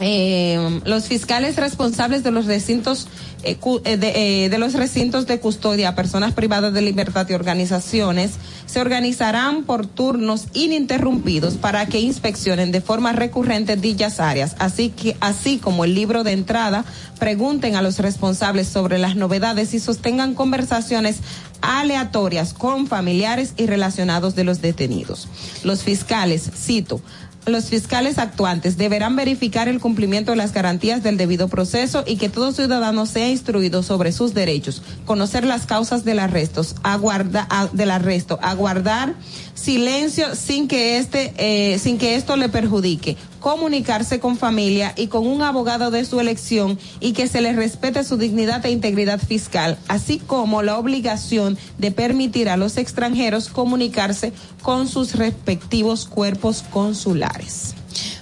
[0.00, 3.08] eh, los fiscales responsables de los recintos
[3.42, 8.32] de, eh, de, los recintos de custodia a personas privadas de libertad y organizaciones
[8.66, 15.16] se organizarán por turnos ininterrumpidos para que inspeccionen de forma recurrente dichas áreas, así que
[15.20, 16.84] así como el libro de entrada
[17.18, 21.18] pregunten a los responsables sobre las novedades y sostengan conversaciones
[21.60, 25.28] aleatorias con familiares y relacionados de los detenidos.
[25.64, 27.00] Los fiscales, cito,
[27.48, 32.28] los fiscales actuantes deberán verificar el cumplimiento de las garantías del debido proceso y que
[32.28, 38.38] todo ciudadano sea instruido sobre sus derechos, conocer las causas del arresto, aguarda, del arresto,
[38.42, 39.14] aguardar
[39.58, 45.26] silencio sin que este, eh, sin que esto le perjudique, comunicarse con familia y con
[45.26, 49.78] un abogado de su elección y que se le respete su dignidad e integridad fiscal,
[49.88, 54.32] así como la obligación de permitir a los extranjeros comunicarse
[54.62, 57.77] con sus respectivos cuerpos consulares.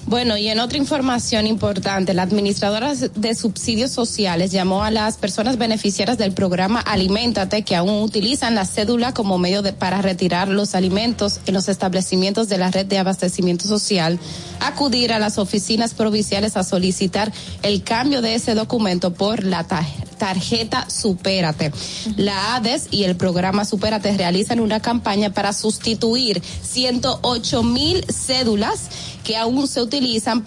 [0.07, 5.59] Bueno, y en otra información importante, la administradora de subsidios sociales llamó a las personas
[5.59, 10.77] beneficiarias del programa Aliméntate que aún utilizan la cédula como medio de, para retirar los
[10.77, 14.21] alimentos en los establecimientos de la red de abastecimiento social,
[14.61, 17.33] acudir a las oficinas provinciales a solicitar
[17.63, 21.73] el cambio de ese documento por la tarjeta Supérate.
[22.17, 28.89] La ADES y el programa Supérate realizan una campaña para sustituir 108 mil cédulas
[29.27, 30.45] que aún se utilizan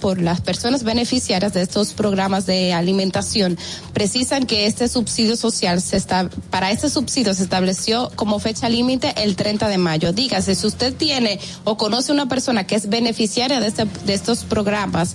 [0.00, 3.56] por las personas beneficiarias de estos programas de alimentación
[3.92, 9.14] precisan que este subsidio social se está, para este subsidio se estableció como fecha límite
[9.18, 10.12] el 30 de mayo.
[10.12, 14.42] Dígase, si usted tiene o conoce una persona que es beneficiaria de, este, de estos
[14.42, 15.14] programas,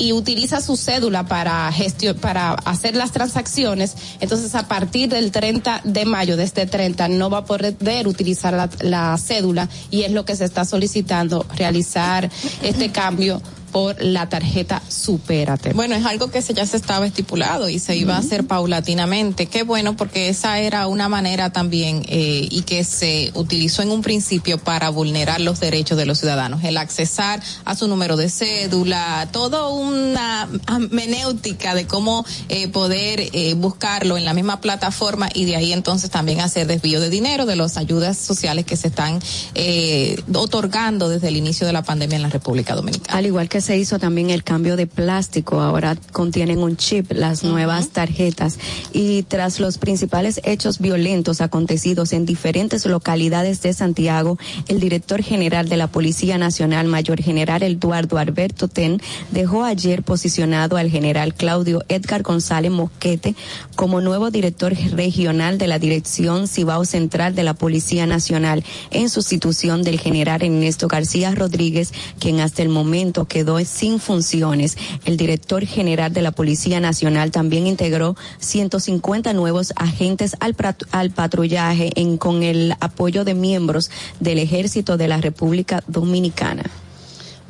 [0.00, 5.82] y utiliza su cédula para gestión, para hacer las transacciones, entonces a partir del 30
[5.84, 10.12] de mayo de este 30 no va a poder utilizar la, la cédula y es
[10.12, 12.30] lo que se está solicitando realizar
[12.62, 15.72] este cambio por la tarjeta Supérate.
[15.72, 19.46] Bueno, es algo que se, ya se estaba estipulado y se iba a hacer paulatinamente.
[19.46, 24.02] Qué bueno, porque esa era una manera también eh, y que se utilizó en un
[24.02, 26.62] principio para vulnerar los derechos de los ciudadanos.
[26.64, 30.48] El accesar a su número de cédula, todo una
[30.90, 36.10] menéutica de cómo eh, poder eh, buscarlo en la misma plataforma y de ahí entonces
[36.10, 39.20] también hacer desvío de dinero de las ayudas sociales que se están
[39.54, 43.18] eh, otorgando desde el inicio de la pandemia en la República Dominicana.
[43.18, 47.44] Al igual que se hizo también el cambio de plástico, ahora contienen un chip, las
[47.44, 48.58] nuevas tarjetas.
[48.92, 54.38] Y tras los principales hechos violentos acontecidos en diferentes localidades de Santiago,
[54.68, 59.00] el director general de la Policía Nacional, Mayor General Eduardo Alberto Ten,
[59.30, 63.34] dejó ayer posicionado al general Claudio Edgar González Mosquete
[63.76, 69.82] como nuevo director regional de la Dirección Cibao Central de la Policía Nacional, en sustitución
[69.82, 74.76] del general Ernesto García Rodríguez, quien hasta el momento quedó sin funciones.
[75.04, 80.56] El director general de la Policía Nacional también integró 150 nuevos agentes al,
[80.92, 83.90] al patrullaje en, con el apoyo de miembros
[84.20, 86.64] del Ejército de la República Dominicana.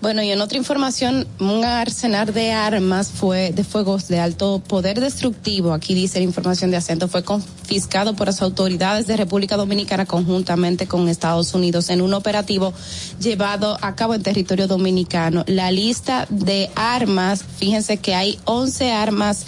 [0.00, 4.98] Bueno, y en otra información, un arsenal de armas fue de fuegos de alto poder
[4.98, 10.06] destructivo, aquí dice la información de acento, fue confiscado por las autoridades de República Dominicana
[10.06, 12.72] conjuntamente con Estados Unidos en un operativo
[13.20, 15.44] llevado a cabo en territorio dominicano.
[15.46, 19.44] La lista de armas, fíjense que hay 11 armas,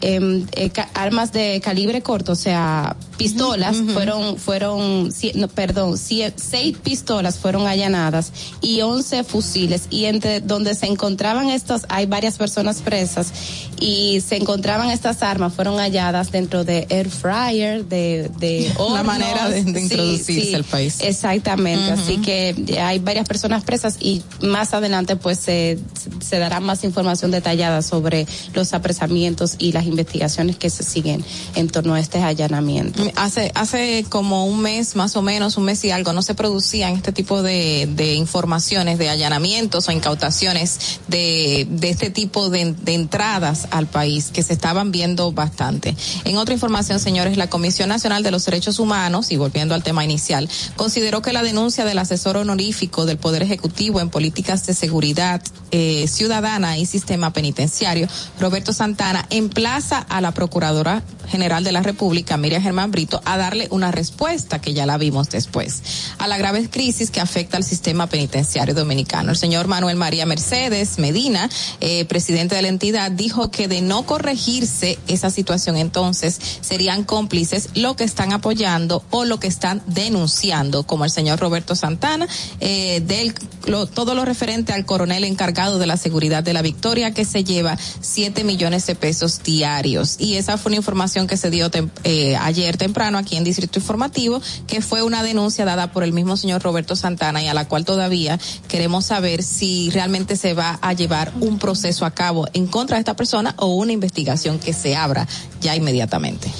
[0.00, 5.98] eh, eh, armas de calibre corto, o sea, pistolas uh -huh, fueron, fueron, no, perdón,
[5.98, 8.32] seis pistolas fueron allanadas
[8.62, 13.32] y 11 fusiles y entre donde se encontraban estos, hay varias personas presas
[13.80, 18.94] y se encontraban estas armas, fueron halladas dentro de air fryer, de, de hornos.
[18.94, 20.96] La manera de, de introducirse sí, sí, al país.
[21.00, 22.00] Exactamente, uh -huh.
[22.00, 25.78] así que hay varias personas presas y más adelante pues se,
[26.20, 31.24] se dará más información detallada sobre los apresamientos y las investigaciones que se siguen
[31.54, 33.02] en torno a este allanamiento.
[33.16, 36.94] Hace, hace como un mes más o menos, un mes y algo, no se producían
[36.94, 43.86] este tipo de, informaciones de allanamientos o incautaciones de, este tipo de, de entradas al
[43.86, 45.94] país que se estaban viendo bastante.
[46.24, 50.04] En otra información, señores, la Comisión Nacional de los Derechos Humanos, y volviendo al tema
[50.04, 55.42] inicial, consideró que la denuncia del asesor honorífico del Poder Ejecutivo en políticas de seguridad
[55.70, 58.08] eh, ciudadana y sistema penitenciario,
[58.40, 62.90] Roberto Santana, emplaza a la Procuradora General de la República, Miriam Germán
[63.24, 65.82] A darle una respuesta que ya la vimos después
[66.18, 69.30] a la grave crisis que afecta al sistema penitenciario dominicano.
[69.30, 71.48] El señor Manuel María Mercedes Medina,
[71.80, 77.68] eh, presidente de la entidad, dijo que de no corregirse esa situación entonces serían cómplices
[77.74, 82.26] lo que están apoyando o lo que están denunciando, como el señor Roberto Santana,
[82.60, 83.32] eh, del
[83.66, 87.44] lo, todo lo referente al coronel encargado de la seguridad de la Victoria que se
[87.44, 90.16] lleva siete millones de pesos diarios.
[90.18, 92.76] Y esa fue una información que se dio tem eh, ayer
[93.16, 97.42] aquí en Distrito Informativo, que fue una denuncia dada por el mismo señor Roberto Santana
[97.42, 98.38] y a la cual todavía
[98.68, 103.00] queremos saber si realmente se va a llevar un proceso a cabo en contra de
[103.00, 105.26] esta persona o una investigación que se abra
[105.60, 106.50] ya inmediatamente.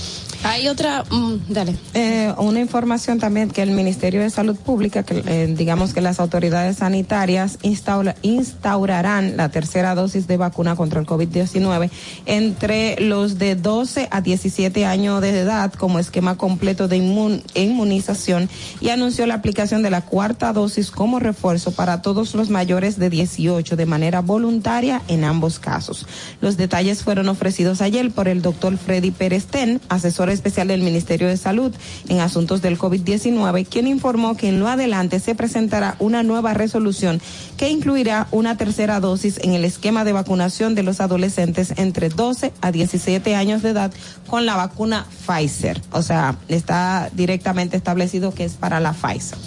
[0.44, 1.74] Hay otra, um, dale.
[1.94, 6.20] Eh, una información también que el Ministerio de Salud Pública, que eh, digamos que las
[6.20, 11.90] autoridades sanitarias instaura, instaurarán la tercera dosis de vacuna contra el COVID-19
[12.27, 18.48] entre los de 12 a 17 años de edad como esquema completo de inmun, inmunización
[18.81, 23.10] y anunció la aplicación de la cuarta dosis como refuerzo para todos los mayores de
[23.10, 26.06] 18 de manera voluntaria en ambos casos.
[26.40, 31.28] Los detalles fueron ofrecidos ayer por el doctor Freddy Pérez Ten, asesor especial del Ministerio
[31.28, 31.72] de Salud
[32.09, 37.20] en asuntos del COVID-19, quien informó que en lo adelante se presentará una nueva resolución
[37.56, 42.52] que incluirá una tercera dosis en el esquema de vacunación de los adolescentes entre 12
[42.60, 43.92] a 17 años de edad
[44.26, 45.80] con la vacuna Pfizer.
[45.92, 49.38] O sea, está directamente establecido que es para la Pfizer.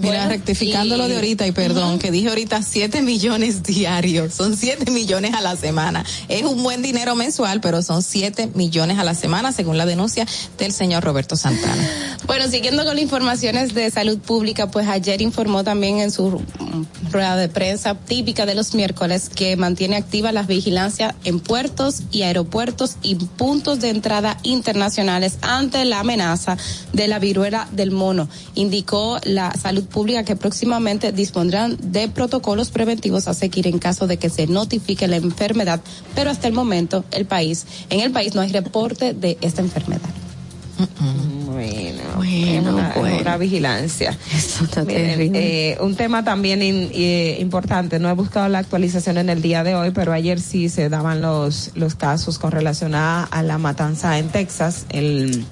[0.00, 4.90] Mira, rectificando lo de ahorita, y perdón, que dije ahorita 7 millones diarios, son 7
[4.90, 6.04] millones a la semana.
[6.28, 10.21] Es un buen dinero mensual, pero son 7 millones a la semana, según la denuncia
[10.58, 11.88] del señor Roberto Santana.
[12.26, 16.40] Bueno, siguiendo con las informaciones de salud pública, pues ayer informó también en su
[17.10, 22.22] rueda de prensa típica de los miércoles que mantiene activa la vigilancia en puertos y
[22.22, 26.56] aeropuertos y puntos de entrada internacionales ante la amenaza
[26.92, 28.28] de la viruela del mono.
[28.54, 34.16] Indicó la salud pública que próximamente dispondrán de protocolos preventivos a seguir en caso de
[34.16, 35.80] que se notifique la enfermedad,
[36.14, 40.11] pero hasta el momento el país, en el país no hay reporte de esta enfermedad.
[40.82, 41.41] Uh -uh.
[41.52, 43.18] Bueno, Bueno, una, bueno.
[43.20, 44.16] una vigilancia.
[44.34, 45.72] Eso está Miren, terrible.
[45.72, 49.62] eh, un tema también in- eh, importante, no he buscado la actualización en el día
[49.64, 53.58] de hoy, pero ayer sí se daban los, los casos con relación a, a la
[53.58, 55.44] matanza en Texas, el,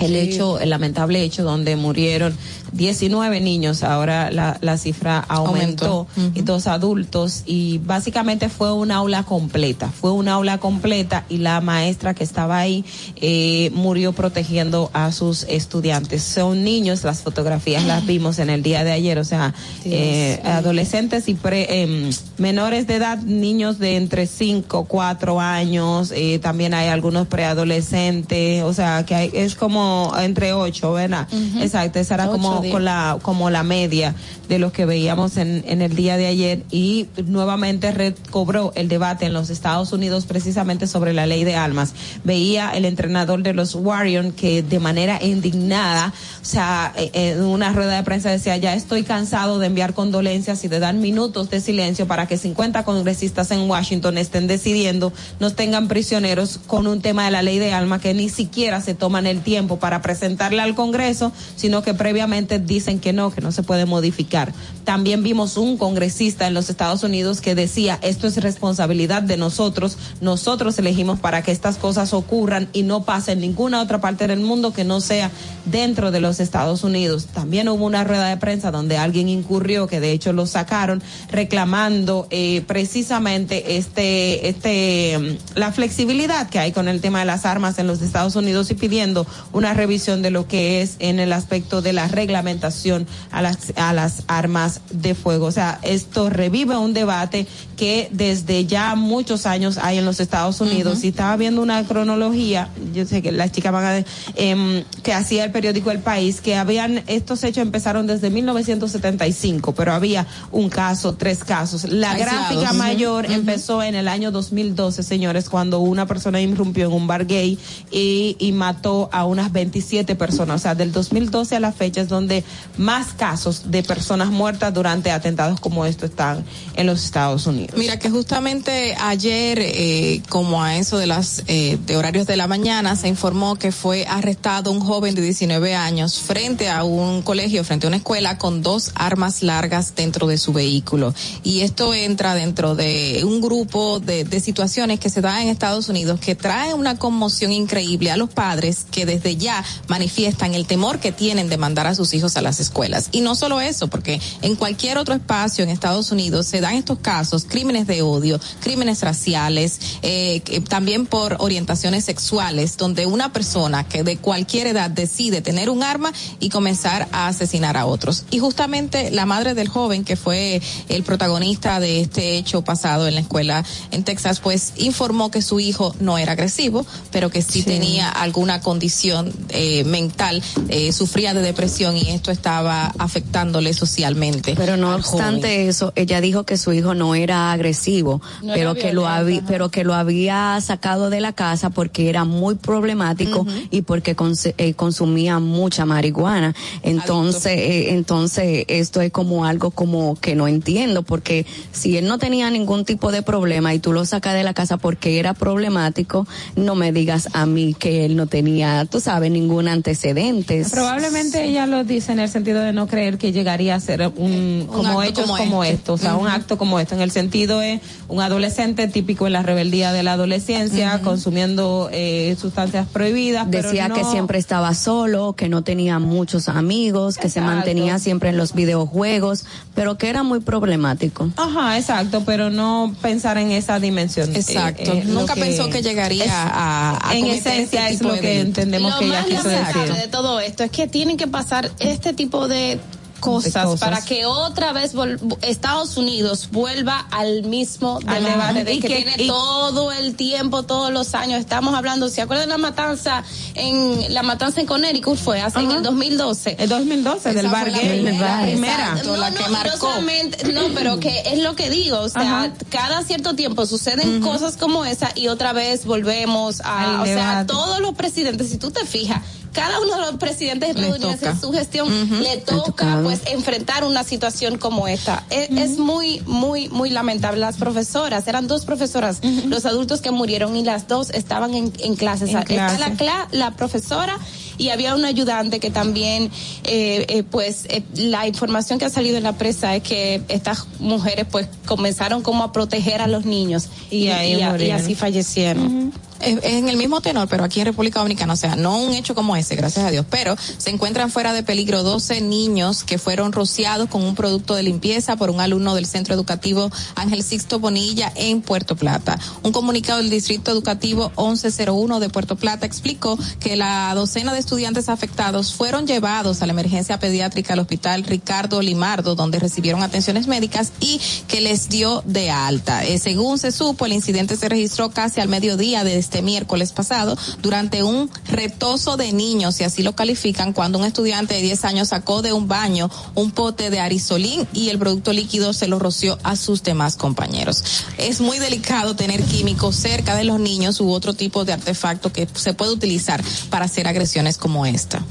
[0.00, 2.36] el hecho, el lamentable hecho donde murieron
[2.72, 6.38] 19 niños, ahora la, la cifra aumentó, Aumentó.
[6.38, 11.60] y dos adultos, y básicamente fue un aula completa, fue un aula completa y la
[11.60, 12.84] maestra que estaba ahí
[13.16, 16.22] eh, murió protegiendo a sus estudiantes.
[16.22, 19.54] Son niños, las fotografías las vimos en el día de ayer, o sea,
[19.84, 26.38] eh, adolescentes y pre, em, menores de edad, niños de entre 5, 4 años, eh,
[26.38, 31.28] también hay algunos preadolescentes, o sea, que hay, es como entre 8, ¿verdad?
[31.60, 32.72] Exacto, esa era Ocho, como, diez.
[32.72, 34.14] con la, como la media
[34.48, 39.26] de lo que veíamos en, en el día de ayer y nuevamente recobró el debate
[39.26, 41.92] en los Estados Unidos precisamente sobre la ley de armas.
[42.24, 47.72] Veía el entrenador de los Warriors que de manera indignada, o sea, eh, en una
[47.72, 51.60] rueda de prensa decía, ya estoy cansado de enviar condolencias y de dar minutos de
[51.60, 57.24] silencio para que 50 congresistas en Washington estén decidiendo, nos tengan prisioneros con un tema
[57.24, 60.74] de la ley de armas que ni siquiera se toman el tiempo para presentarla al
[60.74, 64.52] Congreso, sino que previamente dicen que no, que no se puede modificar.
[64.84, 69.98] También vimos un congresista en los Estados Unidos que decía, esto es responsabilidad de nosotros,
[70.20, 74.40] nosotros elegimos para que estas cosas ocurran y no pase en ninguna otra parte del
[74.40, 75.17] mundo que no sea
[75.64, 77.26] dentro de los Estados Unidos.
[77.26, 82.26] También hubo una rueda de prensa donde alguien incurrió, que de hecho lo sacaron, reclamando
[82.30, 87.78] eh, precisamente este, este, mm, la flexibilidad que hay con el tema de las armas
[87.78, 91.82] en los Estados Unidos y pidiendo una revisión de lo que es en el aspecto
[91.82, 95.46] de la reglamentación a las, a las armas de fuego.
[95.46, 97.46] O sea, esto revive un debate
[97.76, 102.68] que desde ya muchos años hay en los Estados Unidos y estaba viendo una cronología,
[102.92, 104.04] yo sé que las chicas van a,
[104.34, 109.94] em, que hacía el periódico El País, que habían, estos hechos empezaron desde 1975, pero
[109.94, 111.84] había un caso, tres casos.
[111.84, 112.50] La Aislados.
[112.50, 117.24] gráfica mayor empezó en el año 2012, señores, cuando una persona irrumpió en un bar
[117.24, 117.58] gay
[117.90, 120.56] y, y mató a unas 27 personas.
[120.56, 122.44] O sea, del 2012 a la fecha es donde
[122.76, 126.44] más casos de personas muertas durante atentados como esto están
[126.74, 127.78] en los Estados Unidos.
[127.78, 132.46] Mira que justamente ayer, eh, como a eso de las eh, de horarios de la
[132.46, 137.62] mañana, se informó que fue arrestado un joven de 19 años frente a un colegio,
[137.62, 141.14] frente a una escuela, con dos armas largas dentro de su vehículo.
[141.44, 146.20] Y esto entra dentro de un grupo de, situaciones que se dan en Estados Unidos
[146.20, 151.12] que trae una conmoción increíble a los padres que desde ya manifiestan el temor que
[151.12, 153.08] tienen de mandar a sus hijos a las escuelas.
[153.12, 156.98] Y no solo eso, porque en cualquier otro espacio en Estados Unidos se dan estos
[156.98, 164.02] casos, crímenes de odio, crímenes raciales, eh, también por orientaciones sexuales, donde una persona que
[164.02, 168.24] de cualquier edad decide tener un arma y comenzar a asesinar a otros.
[168.30, 173.14] Y justamente la madre del joven, que fue el protagonista de este hecho pasado en
[173.14, 177.58] la escuela en Texas, pues informó que su hijo no era agresivo, pero que sí,
[177.58, 177.62] Sí.
[177.64, 184.54] tenía alguna condición eh, mental, eh, sufría de depresión y esto estaba afectándole socialmente.
[184.56, 185.68] Pero no obstante joven.
[185.68, 189.42] eso, ella dijo que su hijo no era agresivo, No pero era que lo había,
[189.46, 194.14] pero que lo había sacado de la casa porque era muy problemático y porque
[194.58, 196.54] eh, consumía mucha marihuana.
[196.82, 202.18] Entonces, eh, entonces esto es como algo como que no entiendo porque si él no
[202.18, 206.26] tenía ningún tipo de problema y tú lo sacas de la casa porque era problemático,
[206.56, 210.64] no me digas a mí que él no tenía, tú sabes, ningún antecedente.
[210.70, 214.66] Probablemente ella lo dice en el sentido de no creer que llegaría a ser un,
[214.70, 215.74] como acto hechos como como, este.
[215.76, 216.94] esto, o sea, un acto como esto.
[216.94, 222.36] En el sentido es un adolescente típico en la rebeldía de la adolescencia, consumiendo eh,
[222.40, 223.46] sustancias prohibidas.
[223.50, 227.56] pero Decía que siempre estaba solo, que no tenía muchos amigos, que se Exacto.
[227.56, 229.44] mantenía siempre en los videojuegos,
[229.74, 231.30] pero que era muy problemático.
[231.36, 234.34] Ajá, exacto, pero no pensar en esa dimensión.
[234.34, 234.92] Exacto.
[234.92, 238.12] Eh, eh, lo Nunca pensó que llegaría es- a- a En cometer esencia este es
[238.14, 239.92] lo que entendemos Lo que ella quiso decir.
[239.94, 242.78] de todo esto es que tienen que pasar este tipo de
[243.20, 243.80] cosas, cosas.
[243.80, 248.88] para que otra vez vol- Estados Unidos vuelva al mismo Al debate de Y que,
[248.88, 251.40] que- tiene y- todo el tiempo, todos los años.
[251.40, 253.24] Estamos hablando, ¿se acuerdan de la matanza
[253.54, 256.56] en la matanza en Connecticut fue hace en el 2012?
[256.58, 258.88] El 2012 del bar la primera, la primera.
[258.90, 259.76] exacto, La no, que no, no marcó.
[259.78, 262.52] solamente- no, pero que es lo que digo, o sea, Ajá.
[262.70, 267.46] cada cierto tiempo suceden cosas como esa y otra vez volvemos a, Al o sea,
[267.46, 269.22] todos los presidentes, si tú te fijas,
[269.52, 271.88] cada uno de los presidentes estadounidenses en su gestión
[272.22, 275.24] le toca pues enfrentar una situación como esta.
[275.30, 277.40] Es, es muy, muy, muy lamentable.
[277.40, 281.96] Las profesoras, eran dos profesoras, los adultos que murieron y las dos estaban en, en
[281.96, 282.30] clases.
[282.30, 282.78] En Está clase.
[282.78, 284.18] la, cla- la profesora
[284.58, 286.30] y había un ayudante que también,
[286.64, 290.66] eh, eh, pues, eh, la información que ha salido en la prensa es que estas
[290.80, 294.80] mujeres, pues, comenzaron como a proteger a los niños y, ahí y a- y murieron.
[294.80, 295.92] así fallecieron.
[296.20, 299.14] Es, en el mismo tenor, pero aquí en República Dominicana, o sea, no un hecho
[299.14, 303.32] como ese, gracias a Dios, pero se encuentran fuera de peligro 12 niños que fueron
[303.32, 308.12] rociados con un producto de limpieza por un alumno del Centro Educativo Ángel Sixto Bonilla
[308.14, 309.18] en Puerto Plata.
[309.42, 314.88] Un comunicado del Distrito Educativo 1101 de Puerto Plata explicó que la docena de estudiantes
[314.88, 320.72] afectados fueron llevados a la emergencia pediátrica al Hospital Ricardo Limardo, donde recibieron atenciones médicas
[320.80, 322.84] y que les dio de alta.
[322.84, 327.18] Eh, según se supo, el incidente se registró casi al mediodía de este miércoles pasado
[327.42, 331.88] durante un retozo de niños, y así lo califican, cuando un estudiante de 10 años
[331.88, 336.18] sacó de un baño un pote de arisolín y el producto líquido se lo roció
[336.22, 337.62] a sus demás compañeros.
[337.98, 342.26] Es muy delicado tener químicos cerca de los niños u otro tipo de artefacto que
[342.34, 345.04] se puede utilizar para hacer agresiones como esta.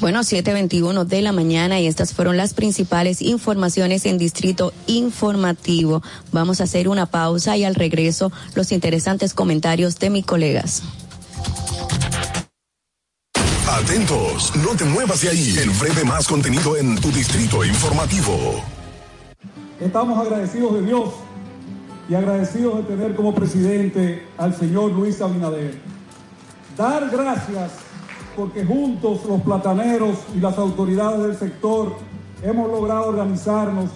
[0.00, 6.04] Bueno, 7.21 de la mañana y estas fueron las principales informaciones en Distrito Informativo.
[6.30, 10.84] Vamos a hacer una pausa y al regreso los interesantes comentarios de mis colegas.
[13.68, 15.56] Atentos, no te muevas de ahí.
[15.58, 18.62] El breve más contenido en tu distrito informativo.
[19.80, 21.08] Estamos agradecidos de Dios
[22.08, 25.74] y agradecidos de tener como presidente al señor Luis Abinader.
[26.76, 27.87] Dar gracias
[28.38, 31.96] porque juntos los plataneros y las autoridades del sector
[32.44, 33.90] hemos logrado organizarnos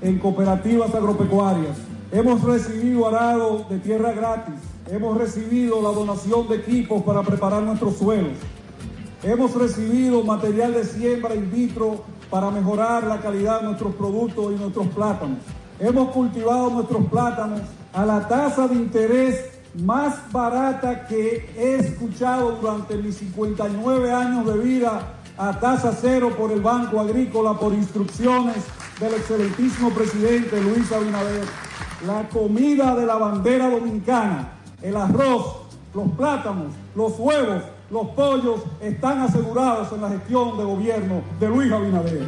[0.00, 1.76] en cooperativas agropecuarias.
[2.12, 4.54] Hemos recibido arado de tierra gratis.
[4.88, 8.34] Hemos recibido la donación de equipos para preparar nuestros suelos.
[9.24, 14.60] Hemos recibido material de siembra in vitro para mejorar la calidad de nuestros productos y
[14.60, 15.38] nuestros plátanos.
[15.80, 17.62] Hemos cultivado nuestros plátanos
[17.92, 24.58] a la tasa de interés más barata que he escuchado durante mis 59 años de
[24.58, 28.56] vida a tasa cero por el Banco Agrícola por instrucciones
[28.98, 31.44] del excelentísimo presidente Luis Abinader.
[32.06, 35.62] La comida de la bandera dominicana, el arroz,
[35.94, 41.72] los plátanos, los huevos, los pollos están asegurados en la gestión de gobierno de Luis
[41.72, 42.26] Abinader.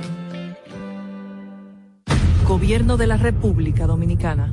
[2.47, 4.53] Gobierno de la República Dominicana.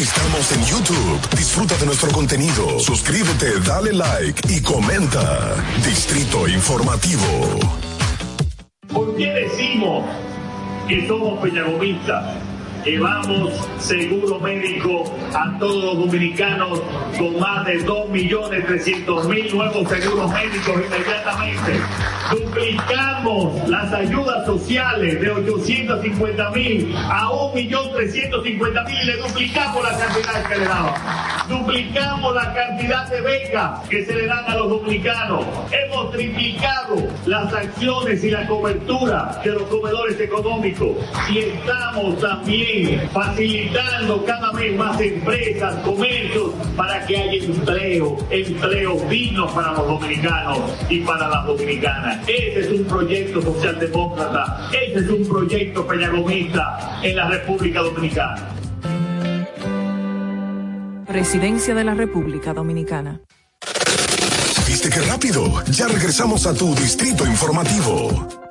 [0.00, 1.36] Estamos en YouTube.
[1.36, 2.78] Disfruta de nuestro contenido.
[2.78, 5.54] Suscríbete, dale like y comenta.
[5.84, 7.58] Distrito Informativo.
[8.88, 10.06] ¿Por qué decimos
[10.88, 12.49] que somos peñagomistas?
[12.84, 15.04] Llevamos seguro médico
[15.34, 16.80] a todos los dominicanos
[17.18, 21.80] con más de 2.300.000 nuevos seguros médicos inmediatamente.
[22.30, 30.64] Duplicamos las ayudas sociales de 850.000 a 1.350.000 y le duplicamos la cantidad que le
[30.64, 30.94] daban.
[31.48, 35.44] Duplicamos la cantidad de becas que se le dan a los dominicanos.
[35.70, 36.96] Hemos triplicado
[37.26, 40.96] las acciones y la cobertura de los comedores económicos.
[41.28, 42.69] Y estamos también
[43.12, 50.58] facilitando cada vez más empresas, comercios, para que haya empleo, empleo digno para los dominicanos
[50.88, 52.28] y para las dominicanas.
[52.28, 58.48] Ese es un proyecto socialdemócrata, ese es un proyecto peñagomista en la República Dominicana.
[61.06, 63.20] Presidencia de la República Dominicana.
[64.66, 65.64] ¿Viste qué rápido?
[65.72, 68.49] Ya regresamos a tu Distrito Informativo.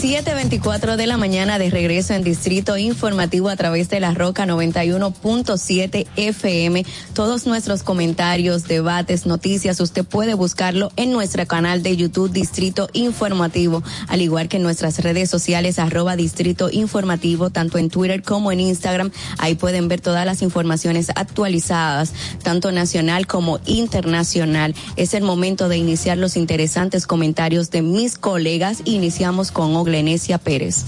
[0.00, 6.06] 7:24 de la mañana de regreso en Distrito Informativo a través de la Roca 91.7
[6.16, 6.86] FM.
[7.12, 13.82] Todos nuestros comentarios, debates, noticias, usted puede buscarlo en nuestro canal de YouTube Distrito Informativo,
[14.08, 18.60] al igual que en nuestras redes sociales arroba Distrito Informativo, tanto en Twitter como en
[18.60, 19.10] Instagram.
[19.36, 24.74] Ahí pueden ver todas las informaciones actualizadas, tanto nacional como internacional.
[24.96, 28.78] Es el momento de iniciar los interesantes comentarios de mis colegas.
[28.86, 30.84] Iniciamos con Oglenesia Pérez.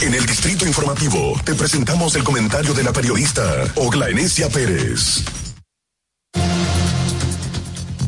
[0.00, 3.42] En el Distrito Informativo te presentamos el comentario de la periodista
[3.74, 5.22] Ogla Enesia Pérez.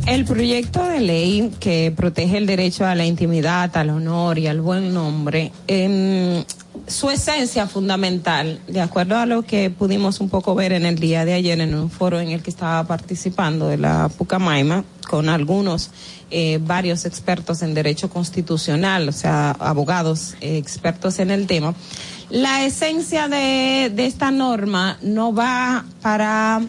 [0.06, 4.62] El proyecto de ley que protege el derecho a la intimidad, al honor y al
[4.62, 6.42] buen nombre, em,
[6.86, 11.24] su esencia fundamental, de acuerdo a lo que pudimos un poco ver en el día
[11.24, 15.90] de ayer en un foro en el que estaba participando de la Pucamaima, con algunos,
[16.30, 21.74] eh, varios expertos en derecho constitucional, o sea, abogados eh, expertos en el tema,
[22.30, 26.62] la esencia de, de esta norma no va para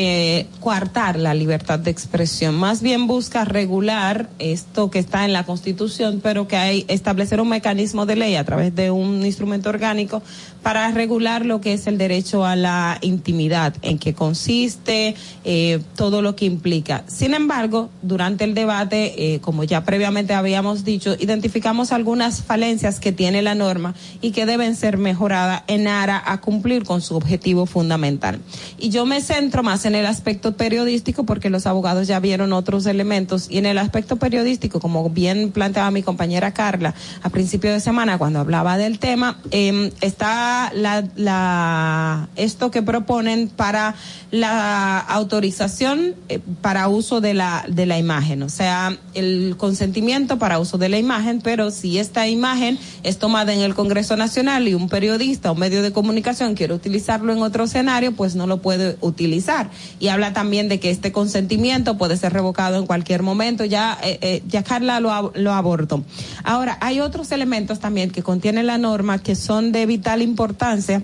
[0.00, 5.42] eh, coartar la libertad de expresión, más bien busca regular esto que está en la
[5.42, 10.22] Constitución, pero que hay establecer un mecanismo de ley a través de un instrumento orgánico
[10.62, 16.22] para regular lo que es el derecho a la intimidad, en qué consiste, eh, todo
[16.22, 17.02] lo que implica.
[17.08, 23.10] Sin embargo, durante el debate, eh, como ya previamente habíamos dicho, identificamos algunas falencias que
[23.10, 27.66] tiene la norma y que deben ser mejoradas en ara a cumplir con su objetivo
[27.66, 28.38] fundamental.
[28.78, 32.86] Y yo me centro más en el aspecto periodístico porque los abogados ya vieron otros
[32.86, 37.80] elementos y en el aspecto periodístico, como bien planteaba mi compañera Carla a principio de
[37.80, 43.94] semana cuando hablaba del tema, eh, está la, la, esto que proponen para
[44.30, 50.58] la autorización eh, para uso de la, de la imagen, o sea, el consentimiento para
[50.58, 54.74] uso de la imagen, pero si esta imagen es tomada en el Congreso Nacional y
[54.74, 58.96] un periodista o medio de comunicación quiere utilizarlo en otro escenario, pues no lo puede
[59.00, 59.67] utilizar.
[60.00, 64.18] Y habla también de que este consentimiento puede ser revocado en cualquier momento, ya, eh,
[64.20, 66.04] eh, ya Carla lo, lo abordó.
[66.44, 71.02] Ahora, hay otros elementos también que contiene la norma que son de vital importancia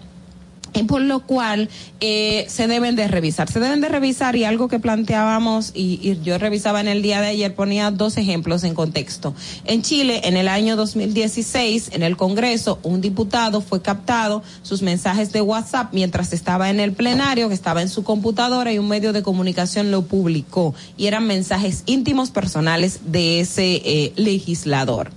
[0.83, 1.69] por lo cual
[2.01, 3.51] eh, se deben de revisar.
[3.51, 7.21] Se deben de revisar y algo que planteábamos y, y, yo revisaba en el día
[7.21, 9.35] de ayer ponía dos ejemplos en contexto.
[9.65, 15.33] En Chile, en el año 2016, en el Congreso, un diputado fue captado sus mensajes
[15.33, 19.13] de WhatsApp mientras estaba en el plenario, que estaba en su computadora y un medio
[19.13, 25.11] de comunicación lo publicó y eran mensajes íntimos personales de ese eh, legislador.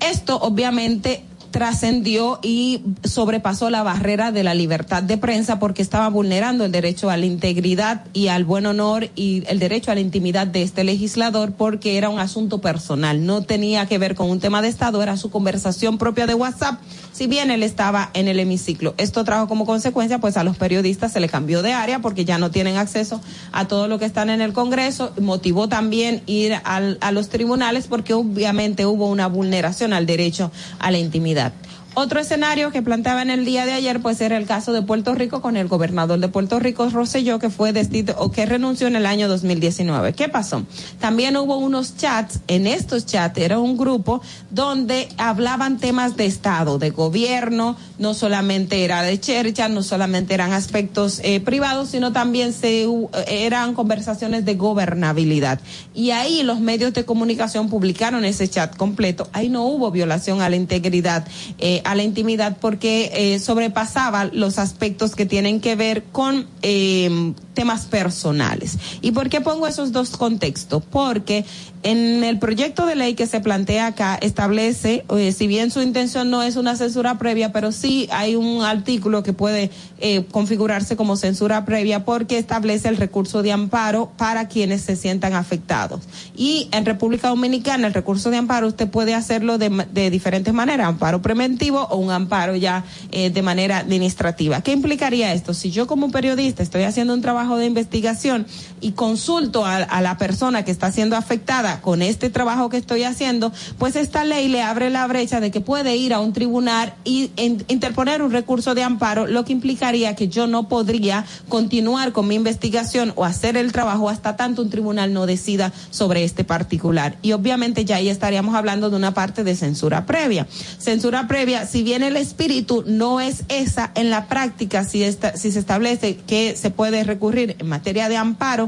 [0.00, 6.64] Esto obviamente trascendió y sobrepasó la barrera de la libertad de prensa porque estaba vulnerando
[6.64, 10.46] el derecho a la integridad y al buen honor y el derecho a la intimidad
[10.46, 14.62] de este legislador porque era un asunto personal, no tenía que ver con un tema
[14.62, 16.80] de Estado, era su conversación propia de WhatsApp,
[17.12, 18.94] si bien él estaba en el hemiciclo.
[18.98, 22.38] Esto trajo como consecuencia pues a los periodistas se le cambió de área porque ya
[22.38, 23.20] no tienen acceso
[23.52, 27.86] a todo lo que están en el Congreso, motivó también ir al, a los tribunales
[27.86, 31.47] porque obviamente hubo una vulneración al derecho a la intimidad.
[31.94, 35.14] Otro escenario que planteaba en el día de ayer, pues era el caso de Puerto
[35.14, 38.94] Rico con el gobernador de Puerto Rico, Rosselló, que fue destituido o que renunció en
[38.94, 40.12] el año 2019.
[40.12, 40.64] ¿Qué pasó?
[41.00, 44.20] También hubo unos chats, en estos chats era un grupo
[44.50, 50.52] donde hablaban temas de Estado, de gobierno, no solamente era de chercha, no solamente eran
[50.52, 52.86] aspectos eh, privados, sino también se,
[53.26, 55.60] eran conversaciones de gobernabilidad.
[55.94, 59.28] Y ahí los medios de comunicación publicaron ese chat completo.
[59.32, 61.26] Ahí no hubo violación a la integridad.
[61.58, 67.34] Eh, a la intimidad porque eh, sobrepasaba los aspectos que tienen que ver con eh,
[67.58, 68.78] temas personales.
[69.00, 70.80] ¿Y por qué pongo esos dos contextos?
[70.88, 71.44] Porque
[71.82, 76.30] en el proyecto de ley que se plantea acá establece, eh, si bien su intención
[76.30, 79.70] no es una censura previa, pero sí hay un artículo que puede
[80.00, 85.34] eh, configurarse como censura previa porque establece el recurso de amparo para quienes se sientan
[85.34, 86.02] afectados.
[86.36, 91.22] Y en República Dominicana el recurso de amparo usted puede hacerlo de, diferentes maneras, amparo
[91.22, 94.62] preventivo o un amparo ya eh, de manera administrativa.
[94.62, 95.54] ¿Qué implicaría esto?
[95.54, 98.46] Si yo como periodista estoy haciendo un trabajo de investigación
[98.80, 103.52] y consulto a, la persona que está siendo afectada, con este trabajo que estoy haciendo,
[103.78, 107.30] pues esta ley le abre la brecha de que puede ir a un tribunal y
[107.36, 112.34] interponer un recurso de amparo, lo que implicaría que yo no podría continuar con mi
[112.34, 117.16] investigación o hacer el trabajo hasta tanto un tribunal no decida sobre este particular.
[117.22, 120.46] Y obviamente ya ahí estaríamos hablando de una parte de censura previa.
[120.78, 125.52] Censura previa, si bien el espíritu no es esa, en la práctica si, esta, si
[125.52, 128.67] se establece que se puede recurrir en materia de amparo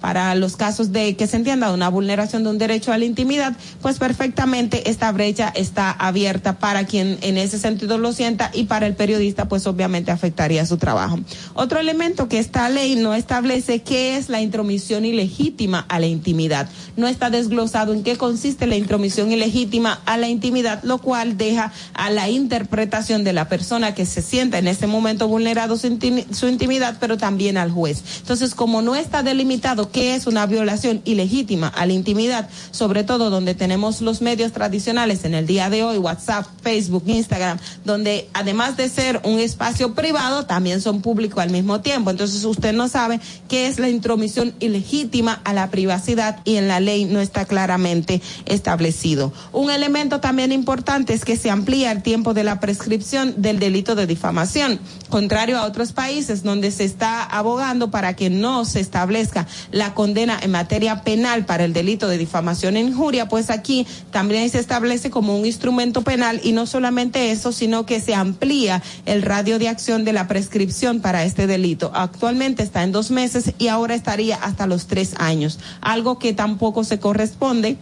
[0.00, 3.56] para los casos de que se entienda una vulneración de un derecho a la intimidad,
[3.82, 8.86] pues perfectamente esta brecha está abierta para quien en ese sentido lo sienta y para
[8.86, 11.18] el periodista pues obviamente afectaría su trabajo.
[11.54, 16.68] Otro elemento que esta ley no establece qué es la intromisión ilegítima a la intimidad.
[16.96, 21.72] No está desglosado en qué consiste la intromisión ilegítima a la intimidad, lo cual deja
[21.94, 26.96] a la interpretación de la persona que se sienta en ese momento vulnerado su, intimidad,
[27.00, 28.02] pero también al juez.
[28.20, 33.30] Entonces, como no está delimitado qué es una violación ilegítima a la intimidad, sobre todo
[33.30, 38.76] donde tenemos los medios tradicionales en el día de hoy, WhatsApp, Facebook, Instagram, donde además
[38.76, 42.10] de ser un espacio privado, también son públicos al mismo tiempo.
[42.10, 46.80] Entonces, usted no sabe qué es la intromisión ilegítima a la privacidad y en la
[46.80, 49.32] ley no está claramente establecido.
[49.52, 53.94] Un elemento también importante es que se amplía el tiempo de la prescripción del delito
[53.94, 54.78] de difamación,
[55.08, 59.46] contrario a otros países donde se está abogando para que no se establezca
[59.78, 64.50] la condena en materia penal para el delito de difamación e injuria, pues aquí también
[64.50, 69.22] se establece como un instrumento penal y no solamente eso, sino que se amplía el
[69.22, 71.90] radio de acción de la prescripción para este delito.
[71.94, 76.84] Actualmente está en dos meses y ahora estaría hasta los tres años, algo que tampoco
[76.84, 77.78] se corresponde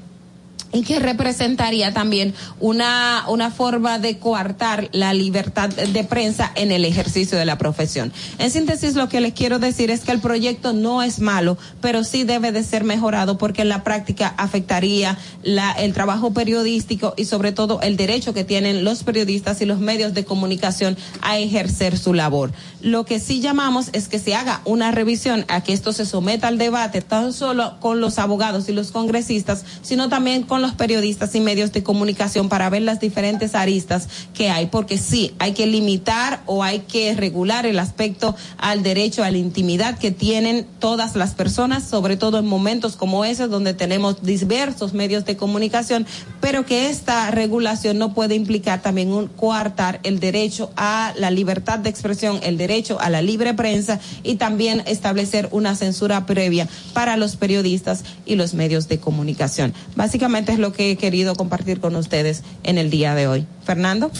[0.76, 6.84] y que representaría también una, una forma de coartar la libertad de prensa en el
[6.84, 8.12] ejercicio de la profesión.
[8.38, 12.04] En síntesis, lo que les quiero decir es que el proyecto no es malo, pero
[12.04, 17.24] sí debe de ser mejorado porque en la práctica afectaría la, el trabajo periodístico y
[17.24, 21.96] sobre todo el derecho que tienen los periodistas y los medios de comunicación a ejercer
[21.96, 22.52] su labor.
[22.82, 26.48] Lo que sí llamamos es que se haga una revisión a que esto se someta
[26.48, 31.40] al debate, tan solo con los abogados y los congresistas, sino también con periodistas y
[31.40, 36.42] medios de comunicación para ver las diferentes aristas que hay, porque sí, hay que limitar
[36.46, 41.34] o hay que regular el aspecto al derecho a la intimidad que tienen todas las
[41.34, 46.06] personas, sobre todo en momentos como ese donde tenemos diversos medios de comunicación,
[46.40, 51.78] pero que esta regulación no puede implicar también un coartar el derecho a la libertad
[51.78, 57.16] de expresión, el derecho a la libre prensa y también establecer una censura previa para
[57.16, 59.74] los periodistas y los medios de comunicación.
[59.94, 63.46] Básicamente es lo que he querido compartir con ustedes en el día de hoy.
[63.64, 64.10] Fernando.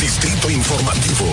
[0.00, 1.26] Distrito Informativo.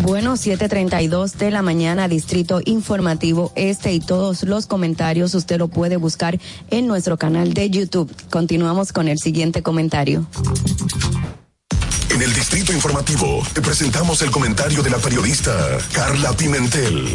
[0.00, 5.96] Bueno, 7:32 de la mañana, Distrito Informativo Este y todos los comentarios usted lo puede
[5.96, 6.40] buscar
[6.70, 8.10] en nuestro canal de YouTube.
[8.30, 10.26] Continuamos con el siguiente comentario.
[12.10, 17.08] En el Distrito Informativo te presentamos el comentario de la periodista Carla Pimentel.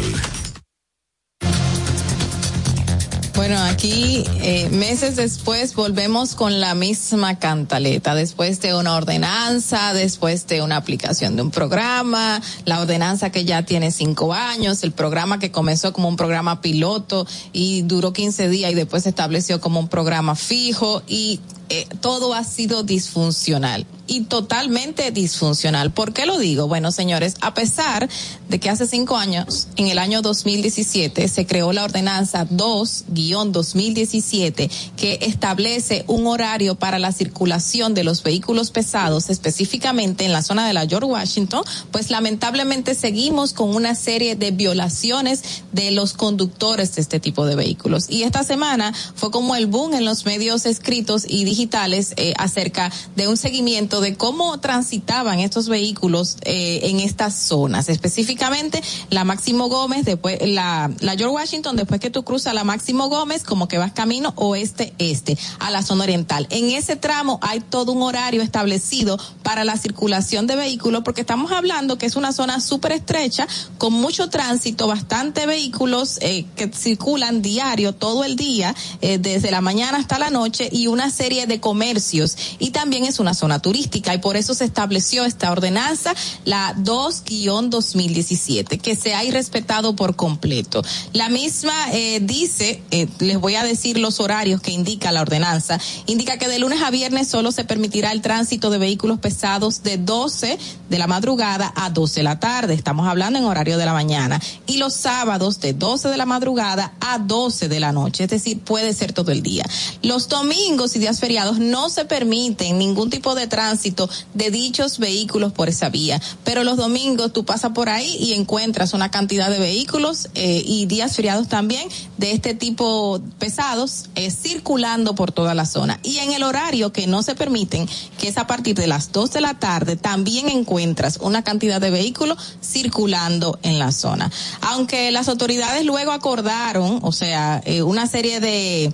[3.38, 10.48] Bueno, aquí eh, meses después volvemos con la misma cantaleta, después de una ordenanza, después
[10.48, 15.38] de una aplicación de un programa, la ordenanza que ya tiene cinco años, el programa
[15.38, 19.78] que comenzó como un programa piloto y duró 15 días y después se estableció como
[19.78, 21.38] un programa fijo y
[21.70, 25.90] eh, todo ha sido disfuncional y totalmente disfuncional.
[25.90, 26.66] ¿Por qué lo digo?
[26.66, 28.08] Bueno, señores, a pesar
[28.48, 35.18] de que hace cinco años, en el año 2017, se creó la ordenanza 2-2017 que
[35.20, 40.72] establece un horario para la circulación de los vehículos pesados, específicamente en la zona de
[40.72, 45.42] la George Washington, pues lamentablemente seguimos con una serie de violaciones
[45.72, 48.06] de los conductores de este tipo de vehículos.
[48.08, 52.92] Y esta semana fue como el boom en los medios escritos y digitales eh, acerca
[53.16, 58.80] de un seguimiento de cómo transitaban estos vehículos eh, en estas zonas, específicamente
[59.10, 63.42] la Máximo Gómez, después la, la George Washington, después que tú cruzas la Máximo Gómez,
[63.42, 66.46] como que vas camino oeste-este a la zona oriental.
[66.50, 71.50] En ese tramo hay todo un horario establecido para la circulación de vehículos, porque estamos
[71.50, 73.48] hablando que es una zona súper estrecha,
[73.78, 79.60] con mucho tránsito, bastante vehículos eh, que circulan diario, todo el día, eh, desde la
[79.60, 82.36] mañana hasta la noche, y una serie de comercios.
[82.58, 86.14] Y también es una zona turística y por eso se estableció esta ordenanza,
[86.44, 90.82] la 2-2017, que se ha irrespetado por completo.
[91.12, 95.80] La misma eh, dice, eh, les voy a decir los horarios que indica la ordenanza,
[96.06, 99.98] indica que de lunes a viernes solo se permitirá el tránsito de vehículos pesados de
[99.98, 100.58] 12
[100.88, 104.40] de la madrugada a 12 de la tarde, estamos hablando en horario de la mañana,
[104.66, 108.60] y los sábados de 12 de la madrugada a 12 de la noche, es decir,
[108.60, 109.64] puede ser todo el día.
[110.02, 115.52] Los domingos y días feriados no se permiten ningún tipo de tránsito de dichos vehículos
[115.52, 116.20] por esa vía.
[116.44, 120.86] Pero los domingos tú pasas por ahí y encuentras una cantidad de vehículos eh, y
[120.86, 121.86] días feriados también
[122.16, 126.00] de este tipo pesados eh, circulando por toda la zona.
[126.02, 127.88] Y en el horario que no se permiten,
[128.18, 131.80] que es a partir de las 2 2 de la tarde también encuentras una cantidad
[131.80, 134.30] de vehículos circulando en la zona.
[134.60, 138.92] Aunque las autoridades luego acordaron, o sea, eh, una serie de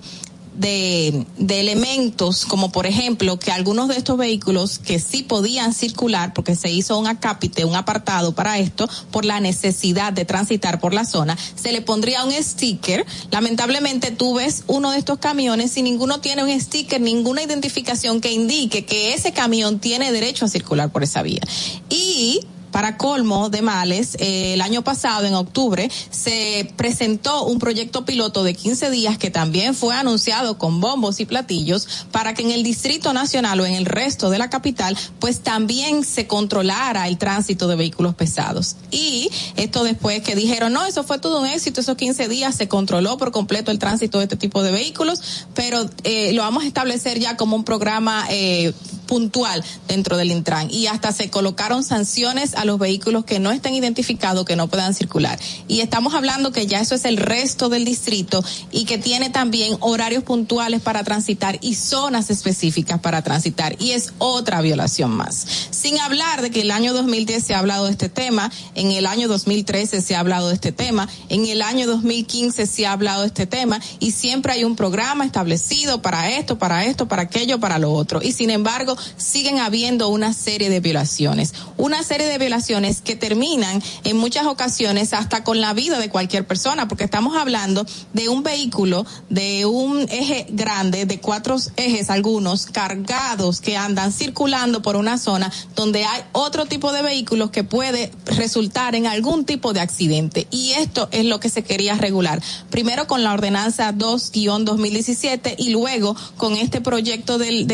[0.55, 6.33] de, de elementos, como por ejemplo que algunos de estos vehículos que sí podían circular,
[6.33, 10.93] porque se hizo un acápite, un apartado para esto, por la necesidad de transitar por
[10.93, 13.05] la zona, se le pondría un sticker.
[13.31, 18.31] Lamentablemente tú ves uno de estos camiones y ninguno tiene un sticker, ninguna identificación que
[18.31, 21.41] indique que ese camión tiene derecho a circular por esa vía.
[21.89, 22.41] Y
[22.75, 28.43] para colmo de males, eh, el año pasado, en octubre, se presentó un proyecto piloto
[28.43, 32.63] de 15 días que también fue anunciado con bombos y platillos para que en el
[32.63, 37.69] Distrito Nacional o en el resto de la capital, pues también se controlara el tránsito
[37.69, 38.75] de vehículos pesados.
[38.91, 42.67] Y esto después que dijeron, no, eso fue todo un éxito, esos 15 días se
[42.67, 45.21] controló por completo el tránsito de este tipo de vehículos,
[45.53, 48.73] pero eh, lo vamos a establecer ya como un programa eh,
[49.05, 53.73] puntual dentro del Intran y hasta se colocaron sanciones a los vehículos que no estén
[53.73, 55.39] identificados que no puedan circular.
[55.67, 59.77] Y estamos hablando que ya eso es el resto del distrito y que tiene también
[59.79, 65.45] horarios puntuales para transitar y zonas específicas para transitar y es otra violación más.
[65.69, 69.05] Sin hablar de que el año 2010 se ha hablado de este tema, en el
[69.05, 73.21] año 2013 se ha hablado de este tema, en el año 2015 se ha hablado
[73.21, 77.59] de este tema y siempre hay un programa establecido para esto, para esto, para aquello,
[77.59, 78.21] para lo otro.
[78.21, 83.81] Y sin embargo, siguen habiendo una serie de violaciones, una serie de violaciones que terminan
[84.03, 88.43] en muchas ocasiones hasta con la vida de cualquier persona, porque estamos hablando de un
[88.43, 95.17] vehículo, de un eje grande, de cuatro ejes algunos, cargados que andan circulando por una
[95.17, 100.47] zona donde hay otro tipo de vehículos que puede resultar en algún tipo de accidente.
[100.51, 102.41] Y esto es lo que se quería regular.
[102.69, 107.65] Primero con la ordenanza 2-2017 y luego con este proyecto de,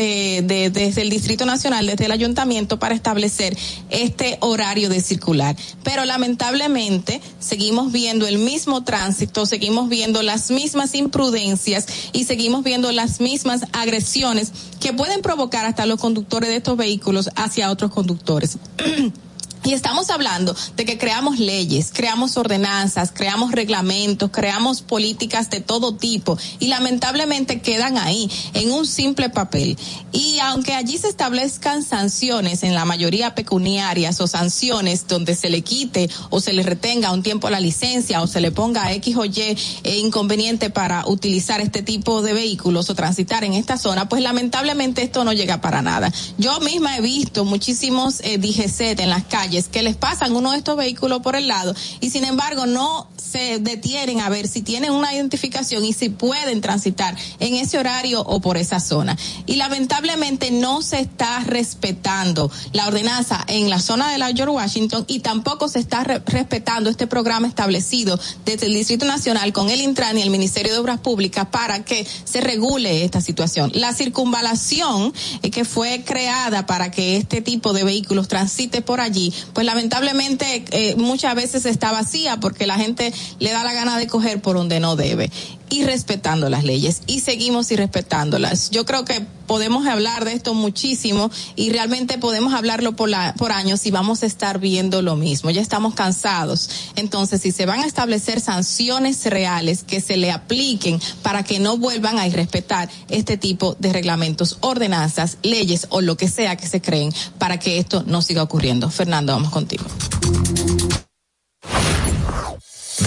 [0.72, 3.56] desde el Distrito Nacional, desde el Ayuntamiento, para establecer
[3.90, 5.56] este horario de circular.
[5.82, 12.90] Pero lamentablemente seguimos viendo el mismo tránsito, seguimos viendo las mismas imprudencias y seguimos viendo
[12.92, 18.58] las mismas agresiones que pueden provocar hasta los conductores de estos vehículos hacia otros conductores.
[19.64, 25.94] Y estamos hablando de que creamos leyes, creamos ordenanzas, creamos reglamentos, creamos políticas de todo
[25.94, 29.78] tipo y lamentablemente quedan ahí en un simple papel.
[30.10, 35.62] Y aunque allí se establezcan sanciones en la mayoría pecuniarias o sanciones donde se le
[35.62, 39.24] quite o se le retenga un tiempo la licencia o se le ponga X o
[39.24, 39.56] Y eh,
[39.98, 45.22] inconveniente para utilizar este tipo de vehículos o transitar en esta zona, pues lamentablemente esto
[45.22, 46.12] no llega para nada.
[46.36, 50.58] Yo misma he visto muchísimos eh, DGC en las calles que les pasan uno de
[50.58, 54.92] estos vehículos por el lado y sin embargo no se detienen a ver si tienen
[54.92, 59.16] una identificación y si pueden transitar en ese horario o por esa zona.
[59.46, 65.04] Y lamentablemente no se está respetando la ordenanza en la zona de la George Washington
[65.08, 70.18] y tampoco se está respetando este programa establecido desde el Distrito Nacional con el Intran
[70.18, 73.72] y el Ministerio de Obras Públicas para que se regule esta situación.
[73.74, 75.12] La circunvalación
[75.42, 80.64] eh, que fue creada para que este tipo de vehículos transite por allí, pues lamentablemente
[80.70, 84.56] eh, muchas veces está vacía porque la gente le da la gana de coger por
[84.56, 85.30] donde no debe
[85.72, 88.70] y respetando las leyes y seguimos y respetándolas.
[88.70, 93.52] Yo creo que podemos hablar de esto muchísimo y realmente podemos hablarlo por, la, por
[93.52, 95.50] años y vamos a estar viendo lo mismo.
[95.50, 96.68] Ya estamos cansados.
[96.96, 101.78] Entonces, si se van a establecer sanciones reales que se le apliquen para que no
[101.78, 106.82] vuelvan a irrespetar este tipo de reglamentos, ordenanzas, leyes o lo que sea que se
[106.82, 108.90] creen para que esto no siga ocurriendo.
[108.90, 109.84] Fernando, vamos contigo.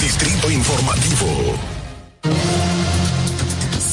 [0.02, 1.56] Distrito Informativo.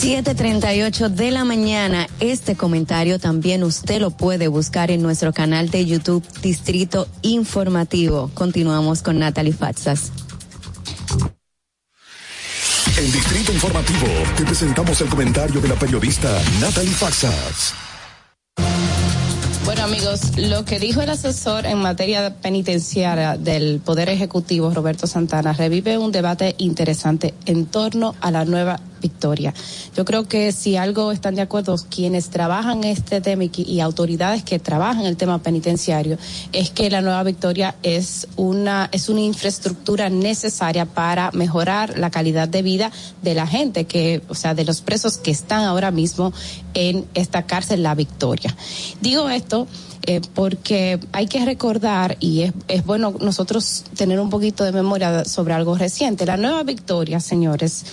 [0.00, 2.08] 7:38 de la mañana.
[2.18, 8.30] Este comentario también usted lo puede buscar en nuestro canal de YouTube Distrito Informativo.
[8.34, 10.10] Continuamos con Natalie Fatsas.
[12.96, 14.06] En Distrito Informativo
[14.36, 17.91] te presentamos el comentario de la periodista Natalie Faxas.
[19.72, 25.54] Bueno amigos, lo que dijo el asesor en materia penitenciaria del Poder Ejecutivo, Roberto Santana,
[25.54, 29.52] revive un debate interesante en torno a la nueva victoria.
[29.96, 34.58] Yo creo que si algo están de acuerdo quienes trabajan este tema y, autoridades que
[34.58, 36.16] trabajan el tema penitenciario
[36.52, 42.48] es que la nueva victoria es una es una infraestructura necesaria para mejorar la calidad
[42.48, 42.92] de vida
[43.22, 46.32] de la gente que o sea de los presos que están ahora mismo
[46.74, 48.54] en esta cárcel La Victoria.
[49.00, 49.66] Digo esto
[50.04, 55.24] eh, porque hay que recordar, y es, es bueno nosotros tener un poquito de memoria
[55.24, 57.84] sobre algo reciente, la nueva victoria, señores,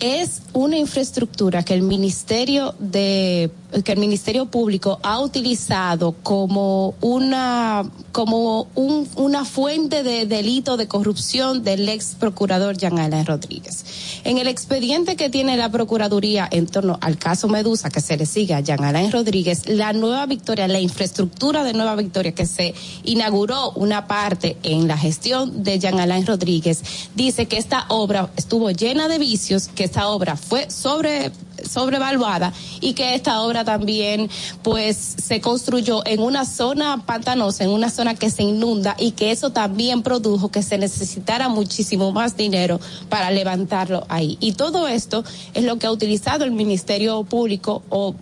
[0.00, 3.50] es una infraestructura que el Ministerio de
[3.84, 10.88] que el Ministerio Público ha utilizado como una como un, una fuente de delito de
[10.88, 13.84] corrupción del ex procurador Jean Alain Rodríguez.
[14.24, 18.26] En el expediente que tiene la Procuraduría en torno al caso Medusa que se le
[18.26, 22.74] sigue a Jean Alain Rodríguez, la nueva victoria, la infraestructura de Nueva Victoria que se
[23.04, 26.82] inauguró una parte en la gestión de Jean Alain Rodríguez,
[27.14, 31.30] dice que esta obra estuvo llena de vicios, que esta obra fue sobre
[31.68, 34.28] sobrevaluada y que esta obra también
[34.62, 39.30] pues se construyó en una zona pantanosa, en una zona que se inunda y que
[39.30, 44.36] eso también produjo que se necesitara muchísimo más dinero para levantarlo ahí.
[44.40, 45.24] Y todo esto
[45.54, 48.14] es lo que ha utilizado el Ministerio Público o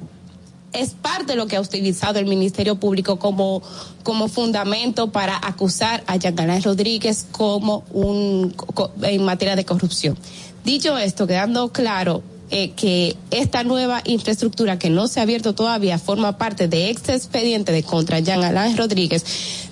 [0.73, 3.63] es parte de lo que ha utilizado el Ministerio Público como,
[4.03, 8.55] como fundamento para acusar a Yangalán Rodríguez como un,
[9.03, 10.19] en materia de corrupción.
[10.65, 15.99] Dicho esto, quedando claro eh, que esta nueva infraestructura que no se ha abierto todavía
[15.99, 19.25] forma parte de este expediente de contra Jean Alain Rodríguez,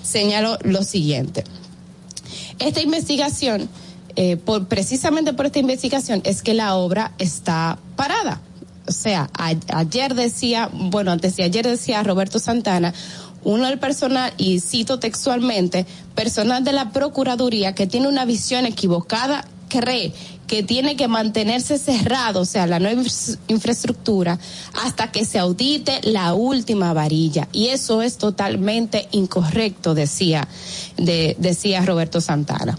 [0.03, 1.45] señaló lo siguiente.
[2.59, 3.69] Esta investigación,
[4.15, 8.41] eh, por, precisamente por esta investigación, es que la obra está parada.
[8.87, 12.93] O sea, ayer decía, bueno, antes de ayer decía Roberto Santana,
[13.43, 19.45] uno del personal, y cito textualmente, personal de la Procuraduría que tiene una visión equivocada
[19.69, 20.13] cree
[20.47, 23.01] que tiene que mantenerse cerrado, o sea, la nueva
[23.47, 24.39] infraestructura,
[24.83, 27.47] hasta que se audite la última varilla.
[27.51, 30.47] Y eso es totalmente incorrecto, decía,
[30.97, 32.77] de, decía Roberto Santana.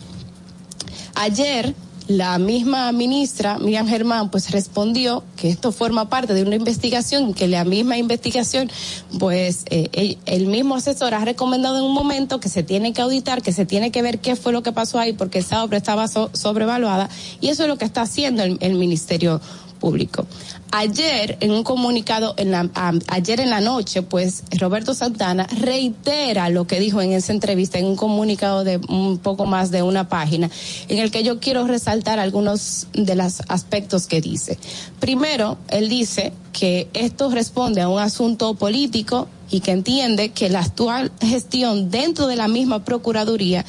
[1.14, 1.74] Ayer,
[2.08, 7.48] la misma ministra, Miriam Germán, pues respondió que esto forma parte de una investigación, que
[7.48, 8.70] la misma investigación,
[9.18, 13.42] pues eh, el, mismo asesor ha recomendado en un momento que se tiene que auditar,
[13.42, 16.06] que se tiene que ver qué fue lo que pasó ahí, porque esa obra estaba
[16.06, 17.08] sobrevaluada,
[17.40, 19.40] y eso es lo que está haciendo el, el Ministerio
[19.86, 20.26] Público.
[20.72, 22.68] Ayer, en un comunicado, en la,
[23.06, 27.86] ayer en la noche, pues Roberto Santana reitera lo que dijo en esa entrevista, en
[27.86, 30.50] un comunicado de un poco más de una página,
[30.88, 34.58] en el que yo quiero resaltar algunos de los aspectos que dice.
[34.98, 40.60] Primero, él dice que esto responde a un asunto político y que entiende que la
[40.60, 43.64] actual gestión dentro de la misma Procuraduría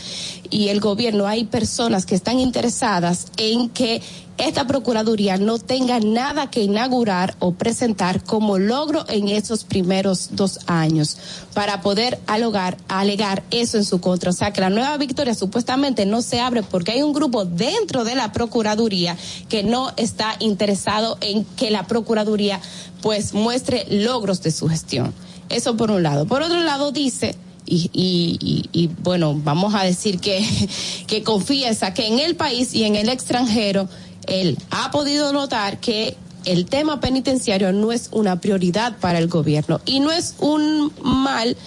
[0.50, 4.02] y el gobierno hay personas que están interesadas en que
[4.38, 10.60] esta Procuraduría no tenga nada que inaugurar o presentar como logro en esos primeros dos
[10.68, 11.18] años
[11.56, 14.30] para poder alogar, alegar eso en su contra.
[14.30, 18.04] O sea, que la nueva victoria supuestamente no se abre porque hay un grupo dentro
[18.04, 19.18] de la Procuraduría
[19.50, 22.62] que no está interesado en que la Procuraduría
[23.02, 25.14] pues muestre logros de su gestión.
[25.50, 26.26] Eso por un lado.
[26.26, 30.46] Por otro lado dice y, y, y, bueno, vamos a decir que,
[31.08, 33.90] que confiesa que en el país y en el extranjero
[34.28, 36.16] él ha podido notar que
[36.46, 41.58] el tema penitenciario no es una prioridad para el gobierno y no es un mal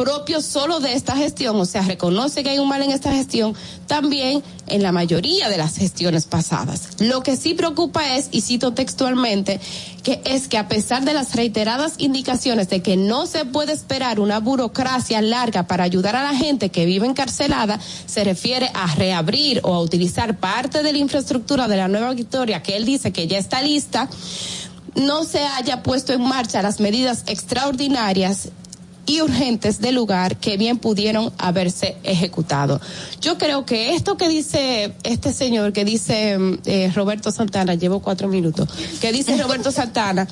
[0.00, 3.54] propio solo de esta gestión, o sea, reconoce que hay un mal en esta gestión,
[3.86, 6.88] también en la mayoría de las gestiones pasadas.
[7.00, 9.60] Lo que sí preocupa es, y cito textualmente,
[10.02, 14.20] que es que a pesar de las reiteradas indicaciones de que no se puede esperar
[14.20, 19.60] una burocracia larga para ayudar a la gente que vive encarcelada, se refiere a reabrir
[19.64, 23.28] o a utilizar parte de la infraestructura de la Nueva Victoria, que él dice que
[23.28, 24.08] ya está lista,
[24.94, 28.48] no se haya puesto en marcha las medidas extraordinarias
[29.10, 32.80] y urgentes del lugar que bien pudieron haberse ejecutado.
[33.20, 38.28] Yo creo que esto que dice este señor, que dice eh, Roberto Santana, llevo cuatro
[38.28, 38.68] minutos,
[39.00, 40.28] que dice Roberto Santana,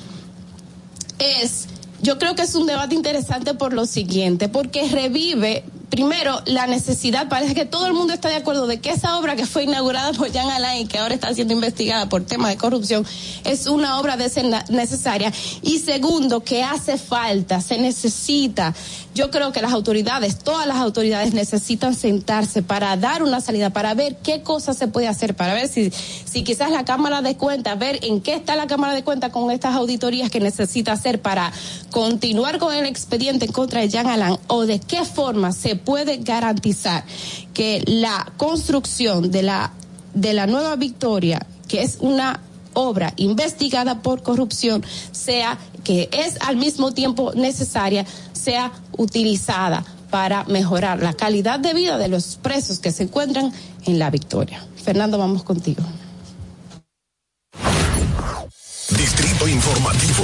[1.19, 1.65] es,
[2.01, 7.27] yo creo que es un debate interesante por lo siguiente, porque revive primero, la necesidad,
[7.29, 10.13] parece que todo el mundo está de acuerdo de que esa obra que fue inaugurada
[10.13, 13.05] por Jean Alain, que ahora está siendo investigada por temas de corrupción,
[13.43, 15.33] es una obra necesaria.
[15.61, 18.73] Y segundo, que hace falta, se necesita.
[19.19, 23.93] Yo creo que las autoridades, todas las autoridades necesitan sentarse para dar una salida, para
[23.93, 27.77] ver qué cosas se puede hacer, para ver si, si quizás la Cámara de Cuentas,
[27.77, 31.51] ver en qué está la Cámara de Cuentas con estas auditorías que necesita hacer para
[31.91, 36.19] continuar con el expediente en contra de Jean Alain o de qué forma se puede
[36.19, 37.03] garantizar
[37.53, 39.73] que la construcción de la,
[40.13, 42.39] de la nueva Victoria, que es una
[42.73, 48.05] obra investigada por corrupción, sea que es al mismo tiempo necesaria,
[48.39, 53.51] sea utilizada para mejorar la calidad de vida de los presos que se encuentran
[53.85, 54.65] en la Victoria.
[54.83, 55.83] Fernando, vamos contigo.
[58.89, 60.23] Distrito Informativo.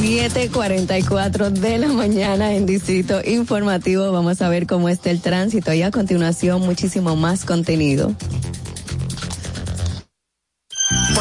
[0.00, 4.12] 7:44 de la mañana en Distrito Informativo.
[4.12, 8.14] Vamos a ver cómo está el tránsito y a continuación muchísimo más contenido.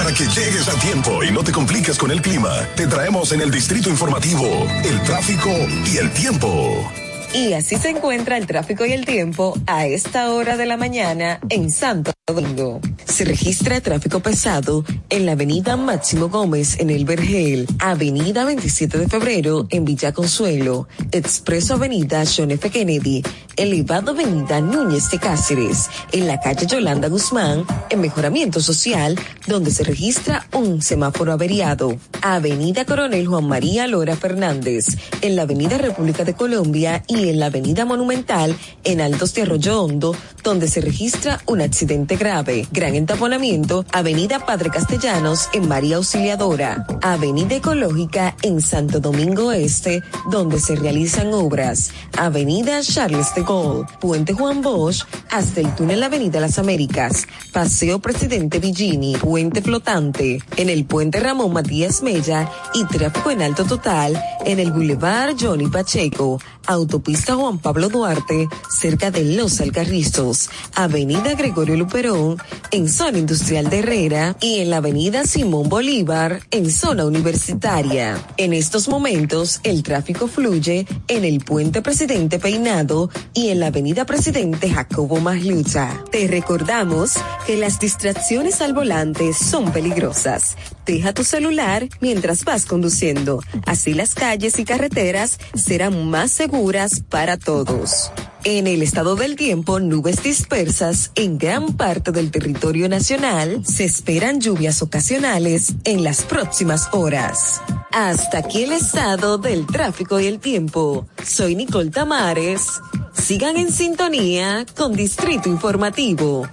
[0.08, 3.42] Para que llegues a tiempo y no te compliques con el clima, te traemos en
[3.42, 5.52] el distrito informativo el tráfico
[5.86, 6.90] y el tiempo.
[7.34, 11.40] Y así se encuentra el tráfico y el tiempo a esta hora de la mañana
[11.50, 12.80] en Santo Domingo.
[13.06, 19.08] Se registra tráfico pesado en la avenida Máximo Gómez en el Vergel, avenida 27 de
[19.08, 22.70] febrero en Villa Consuelo, expreso avenida John F.
[22.70, 23.24] Kennedy,
[23.56, 29.84] elevado avenida Núñez de Cáceres, en la calle Yolanda Guzmán, en mejoramiento social, donde se
[29.84, 36.34] registra un semáforo averiado, avenida Coronel Juan María Lora Fernández, en la avenida República de
[36.34, 41.62] Colombia y en la avenida Monumental en Altos de Arroyo Hondo, donde se registra un
[41.62, 42.68] accidente grave.
[42.72, 50.60] Gran entaponamiento, avenida Padre Castellanos en María Auxiliadora, avenida Ecológica en Santo Domingo Este, donde
[50.60, 56.60] se realizan obras, avenida Charles de Gaulle, Puente Juan Bosch, hasta el túnel Avenida Las
[56.60, 63.42] Américas, Paseo Presidente Villini, Puente Flotante, en el Puente Ramón Matías Mella y tráfico en
[63.42, 70.50] alto total en el Boulevard Johnny Pacheco, Autopista Juan Pablo Duarte, cerca de Los Alcarrizos,
[70.76, 72.38] Avenida Gregorio Luperón,
[72.72, 78.18] en zona industrial de Herrera y en la Avenida Simón Bolívar, en zona universitaria.
[78.38, 84.06] En estos momentos, el tráfico fluye en el Puente Presidente Peinado y en la Avenida
[84.06, 86.04] Presidente Jacobo Maglucha.
[86.12, 87.14] Te recordamos
[87.46, 90.56] que las distracciones al volante son peligrosas.
[90.88, 93.44] Deja tu celular mientras vas conduciendo.
[93.66, 98.10] Así las calles y carreteras serán más seguras para todos.
[98.46, 103.66] En el estado del tiempo, nubes dispersas en gran parte del territorio nacional.
[103.66, 107.62] Se esperan lluvias ocasionales en las próximas horas.
[107.92, 111.06] Hasta aquí el estado del tráfico y el tiempo.
[111.22, 112.80] Soy Nicole Tamares.
[113.12, 116.48] Sigan en sintonía con Distrito Informativo.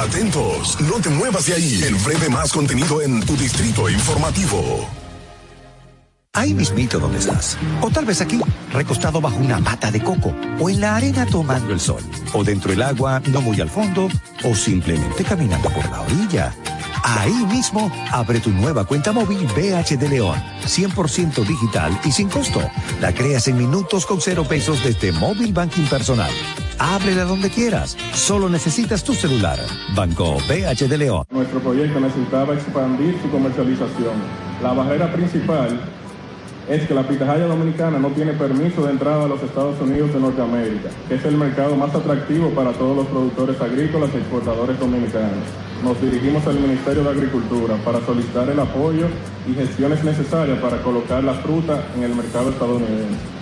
[0.00, 1.82] Atentos, no te muevas de ahí.
[1.82, 4.88] El breve más contenido en tu distrito informativo.
[6.32, 7.58] Ahí mismito donde estás.
[7.82, 8.40] O tal vez aquí,
[8.72, 10.34] recostado bajo una mata de coco.
[10.58, 12.02] O en la arena tomando el sol.
[12.32, 14.08] O dentro del agua, no muy al fondo.
[14.42, 16.54] O simplemente caminando por la orilla.
[17.02, 20.38] Ahí mismo, abre tu nueva cuenta móvil BH de León.
[20.64, 22.60] 100% digital y sin costo.
[23.00, 26.30] La creas en minutos con cero pesos desde Móvil Banking Personal.
[26.78, 27.96] Ábrela donde quieras.
[28.14, 29.58] Solo necesitas tu celular.
[29.94, 31.24] Banco BH de León.
[31.30, 34.14] Nuestro proyecto necesitaba expandir su comercialización.
[34.62, 35.80] La barrera principal
[36.68, 40.20] es que la pitahaya dominicana no tiene permiso de entrada a los Estados Unidos de
[40.20, 45.44] Norteamérica, que es el mercado más atractivo para todos los productores agrícolas y exportadores dominicanos.
[45.84, 49.06] Nos dirigimos al Ministerio de Agricultura para solicitar el apoyo
[49.48, 53.40] y gestiones necesarias para colocar la fruta en el mercado estadounidense.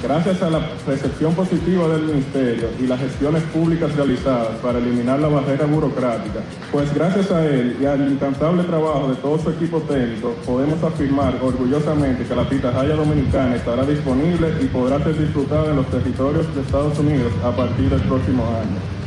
[0.00, 5.28] Gracias a la recepción positiva del Ministerio y las gestiones públicas realizadas para eliminar la
[5.28, 6.40] barrera burocrática,
[6.72, 11.34] pues gracias a él y al incansable trabajo de todo su equipo técnico, podemos afirmar
[11.42, 16.62] orgullosamente que la pitahaya dominicana estará disponible y podrá ser disfrutada en los territorios de
[16.62, 18.99] Estados Unidos a partir del próximo año.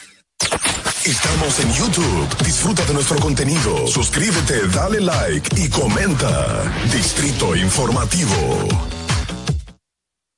[1.05, 2.45] Estamos en YouTube.
[2.45, 3.87] Disfruta de nuestro contenido.
[3.87, 6.61] Suscríbete, dale like y comenta.
[6.93, 8.29] Distrito Informativo.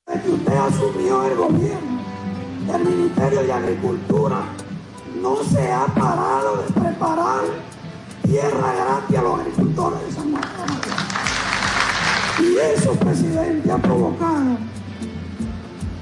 [0.06, 2.02] que usted asumió el gobierno
[2.66, 4.44] del Ministerio de Agricultura
[5.20, 7.42] no se ha parado de preparar
[8.22, 10.64] tierra gratis a los agricultores de San Marcos.
[12.40, 14.56] Y eso, presidente, ha provocado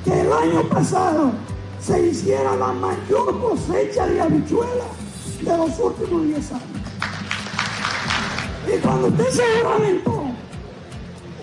[0.04, 1.32] que el año pasado
[1.84, 4.86] se hiciera la mayor cosecha de habichuelas
[5.40, 6.62] de los últimos 10 años.
[8.72, 10.22] Y cuando usted se juramentó,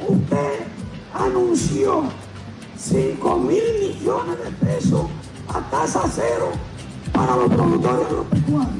[0.07, 0.59] usted
[1.13, 2.03] anunció
[2.77, 5.01] 5 mil millones de pesos
[5.49, 6.51] a tasa cero
[7.11, 8.75] para los productores agropecuarios.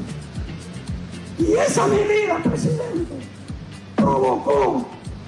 [1.38, 3.14] Y esa medida, presidente,
[3.96, 4.86] provocó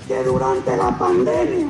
[0.09, 1.69] que durante la pandemia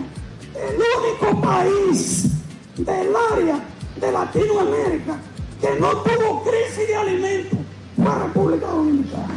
[0.55, 2.29] el único país
[2.77, 3.72] del área
[4.03, 5.17] de Latinoamérica
[5.61, 7.59] que no tuvo crisis de alimentos
[7.97, 9.29] fue República Dominicana.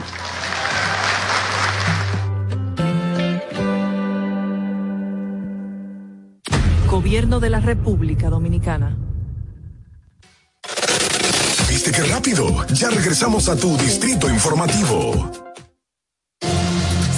[6.89, 8.97] Gobierno de la República Dominicana.
[11.69, 12.65] ¿Viste qué rápido?
[12.73, 15.31] Ya regresamos a tu distrito informativo.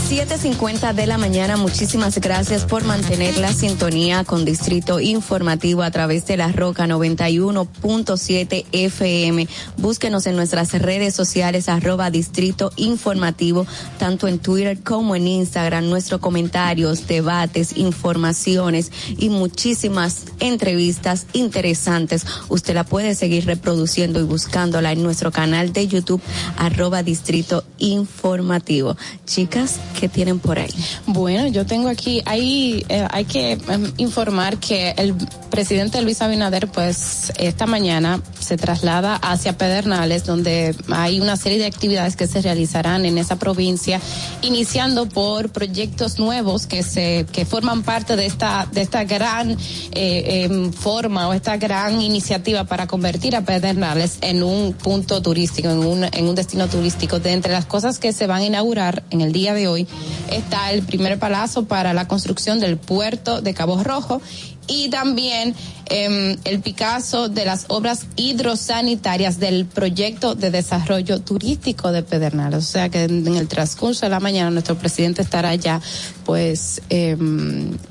[0.09, 6.25] 7.50 de la mañana, muchísimas gracias por mantener la sintonía con Distrito Informativo a través
[6.25, 9.49] de la Roca 91.7 FM.
[9.75, 13.67] Búsquenos en nuestras redes sociales arroba Distrito Informativo,
[13.99, 22.25] tanto en Twitter como en Instagram, nuestros comentarios, debates, informaciones y muchísimas entrevistas interesantes.
[22.47, 26.21] Usted la puede seguir reproduciendo y buscándola en nuestro canal de YouTube
[26.55, 28.95] arroba Distrito Informativo.
[29.25, 30.69] Chicas, ¿qué tienen por ahí?
[31.07, 35.15] Bueno, yo tengo aquí, hay, eh, hay que em, informar que el
[35.49, 41.65] presidente Luis Abinader, pues esta mañana se traslada hacia Pedernales, donde hay una serie de
[41.65, 43.99] actividades que se realizarán en esa provincia,
[44.44, 49.52] iniciando por proyectos nuevos que se, que forman parte de esta, de esta gran
[49.94, 55.69] eh, em, forma o esta gran iniciativa para convertir a Pedernales en un punto turístico,
[55.69, 57.19] en un, en un destino turístico.
[57.19, 59.86] De entre las cosas que se van a inaugurar en el día de hoy
[60.31, 64.22] está el primer palazo para la construcción del puerto de Cabo Rojo
[64.68, 65.55] y también
[65.89, 72.59] eh, el Picasso de las obras hidrosanitarias del proyecto de desarrollo turístico de Pedernales.
[72.59, 75.81] O sea que en, el transcurso de la mañana nuestro presidente estará ya
[76.26, 77.18] pues eh,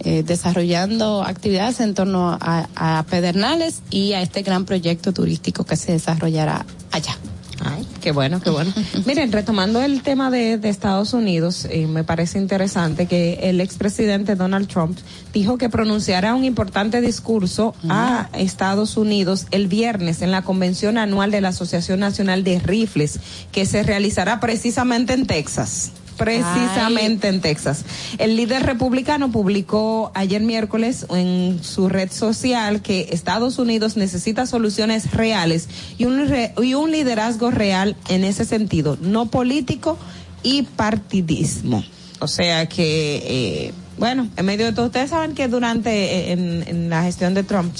[0.01, 5.93] eh, desarrollando actividades en torno a Pedernales y a este gran proyecto turístico que se
[5.93, 7.16] desarrollará allá.
[7.65, 8.73] Ay, qué bueno, qué bueno.
[9.07, 14.37] Miren, retomando el tema de, de Estados Unidos, eh, me parece interesante que el expresidente
[14.37, 14.99] Donald Trump
[15.33, 21.31] dijo que pronunciará un importante discurso a Estados Unidos el viernes en la convención anual
[21.31, 23.20] de la Asociación Nacional de Rifles,
[23.53, 27.84] que se realizará precisamente en Texas precisamente en Texas.
[28.18, 35.12] El líder republicano publicó ayer miércoles en su red social que Estados Unidos necesita soluciones
[35.12, 35.68] reales
[35.98, 39.98] y un, re- y un liderazgo real en ese sentido, no político
[40.43, 41.84] y partidismo.
[42.18, 45.90] O sea que, eh, bueno, en medio de todo, ustedes saben que durante,
[46.31, 47.74] eh, en, la gestión de Trump,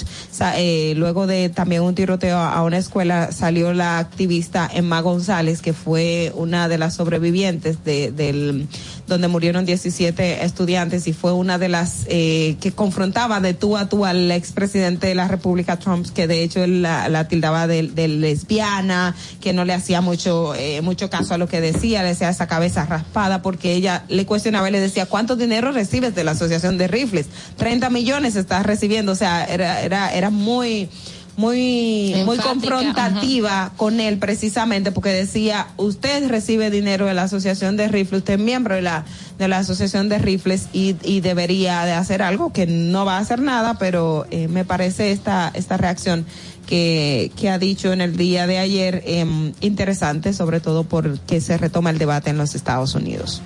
[0.55, 5.73] eh, luego de también un tiroteo a una escuela, salió la activista Emma González, que
[5.73, 8.67] fue una de las sobrevivientes de, del,
[9.07, 13.87] donde murieron 17 estudiantes y fue una de las eh, que confrontaba de tú a
[13.89, 18.07] tú al expresidente de la República Trump, que de hecho la, la tildaba de, de
[18.07, 22.29] lesbiana, que no le hacía mucho, eh, mucho caso a lo que decía, le decía
[22.29, 26.31] esa cabeza raspada, porque ella le cuestionaba y le decía, ¿cuánto dinero recibes de la
[26.31, 27.27] Asociación de Rifles?
[27.57, 30.89] 30 millones estás recibiendo, o sea, era, era, era muy
[31.37, 37.87] muy muy confrontativa con él precisamente porque decía usted recibe dinero de la asociación de
[37.87, 39.05] rifles usted es miembro de la
[39.37, 43.19] de la asociación de rifles y, y debería de hacer algo que no va a
[43.19, 46.25] hacer nada pero eh, me parece esta esta reacción
[46.65, 51.55] que, que ha dicho en el día de ayer eh, interesante sobre todo porque se
[51.59, 53.43] retoma el debate en los Estados Unidos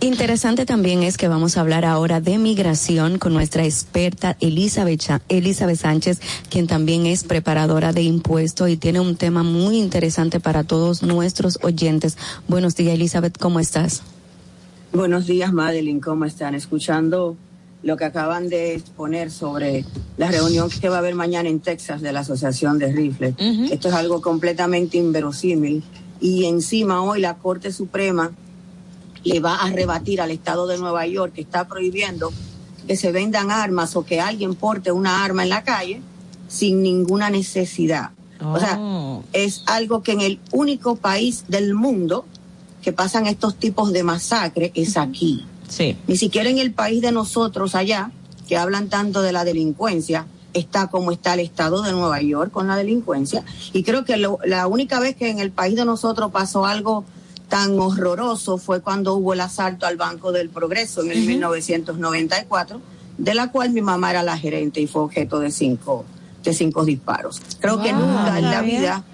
[0.00, 5.78] Interesante también es que vamos a hablar ahora de migración con nuestra experta Elizabeth, Elizabeth
[5.78, 6.20] Sánchez,
[6.50, 11.58] quien también es preparadora de impuestos y tiene un tema muy interesante para todos nuestros
[11.62, 12.16] oyentes.
[12.48, 14.02] Buenos días, Elizabeth, ¿cómo estás?
[14.92, 16.54] Buenos días, Madeline, ¿cómo están?
[16.54, 17.36] Escuchando
[17.82, 19.84] lo que acaban de exponer sobre
[20.16, 23.34] la reunión que va a haber mañana en Texas de la Asociación de Rifles.
[23.70, 25.82] Esto es algo completamente inverosímil.
[26.20, 28.30] Y encima hoy la Corte Suprema
[29.24, 32.32] le va a rebatir al Estado de Nueva York que está prohibiendo
[32.86, 36.02] que se vendan armas o que alguien porte una arma en la calle
[36.48, 38.10] sin ninguna necesidad.
[38.44, 38.76] O sea,
[39.32, 42.24] es algo que en el único país del mundo
[42.82, 45.46] que pasan estos tipos de masacre es aquí.
[45.68, 45.96] Sí.
[46.08, 48.10] Ni siquiera en el país de nosotros allá,
[48.48, 52.66] que hablan tanto de la delincuencia, está como está el estado de Nueva York con
[52.66, 53.44] la delincuencia.
[53.72, 57.04] Y creo que lo- la única vez que en el país de nosotros pasó algo
[57.52, 62.80] tan horroroso fue cuando hubo el asalto al Banco del Progreso en el 1994,
[63.18, 66.06] de la cual mi mamá era la gerente y fue objeto de cinco,
[66.42, 67.42] de cinco disparos.
[67.60, 69.04] Creo que nunca en la vida,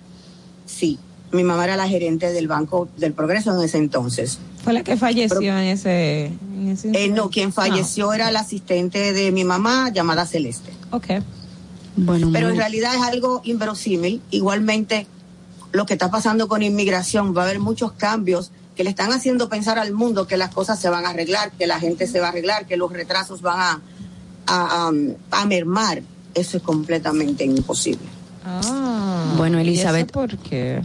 [0.67, 1.01] sí,
[1.33, 4.39] mi mamá era la gerente del Banco del Progreso en ese entonces.
[4.63, 6.27] Fue la que falleció en ese.
[6.27, 10.71] En ese Eh, no, quien falleció Ah, era la asistente de mi mamá llamada Celeste.
[10.93, 11.07] ok.
[11.97, 14.23] Bueno, Pero en realidad es algo inverosímil.
[14.31, 15.09] Igualmente,
[15.73, 19.49] lo que está pasando con inmigración, va a haber muchos cambios que le están haciendo
[19.49, 22.27] pensar al mundo que las cosas se van a arreglar, que la gente se va
[22.27, 23.81] a arreglar, que los retrasos van a,
[24.47, 26.03] a, a- a mermar.
[26.35, 28.07] Eso es completamente imposible.
[28.45, 30.13] Ah, Bueno, ¿y eso Elizabeth.
[30.13, 30.83] ¿Por qué?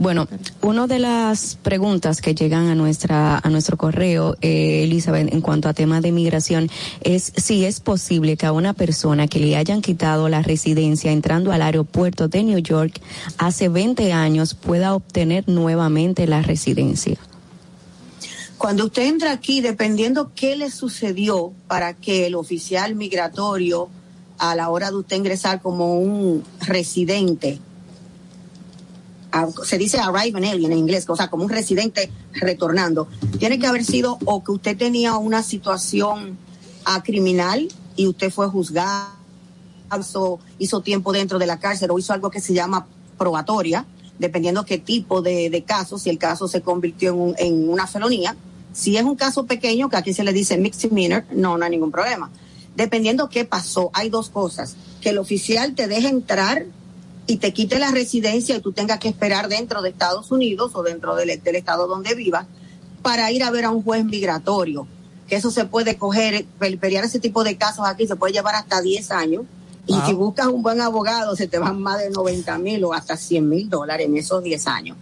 [0.00, 0.28] Bueno,
[0.62, 5.68] una de las preguntas que llegan a nuestra a nuestro correo, eh, Elizabeth, en cuanto
[5.68, 6.70] a temas de migración,
[7.00, 11.50] es si es posible que a una persona que le hayan quitado la residencia entrando
[11.50, 13.00] al aeropuerto de New York
[13.38, 17.16] hace 20 años pueda obtener nuevamente la residencia.
[18.56, 23.88] Cuando usted entra aquí, dependiendo qué le sucedió para que el oficial migratorio,
[24.38, 27.58] a la hora de usted ingresar como un residente,
[29.64, 33.66] se dice arrive an alien en inglés, o sea, como un residente retornando, tiene que
[33.66, 36.38] haber sido o que usted tenía una situación
[36.84, 39.08] ah, criminal y usted fue juzgado,
[40.00, 42.86] hizo, hizo tiempo dentro de la cárcel o hizo algo que se llama
[43.18, 43.84] probatoria,
[44.18, 48.36] dependiendo qué tipo de, de caso, si el caso se convirtió en, un- una felonía.
[48.72, 51.90] Si es un caso pequeño, que aquí se le dice misdemeanor, no, no hay ningún
[51.90, 52.30] problema.
[52.76, 54.76] Dependiendo qué pasó, hay dos cosas.
[55.00, 56.64] Que el oficial te deje entrar
[57.28, 60.82] y te quite la residencia y tú tengas que esperar dentro de Estados Unidos o
[60.82, 62.46] dentro del, del estado donde vivas
[63.02, 64.88] para ir a ver a un juez migratorio.
[65.28, 68.54] Que eso se puede coger, pel- pelear ese tipo de casos aquí se puede llevar
[68.56, 69.44] hasta 10 años.
[69.86, 73.16] Y si buscas un buen abogado, se te van más de 90 mil o hasta
[73.16, 74.96] 100 mil dólares en esos 10 años.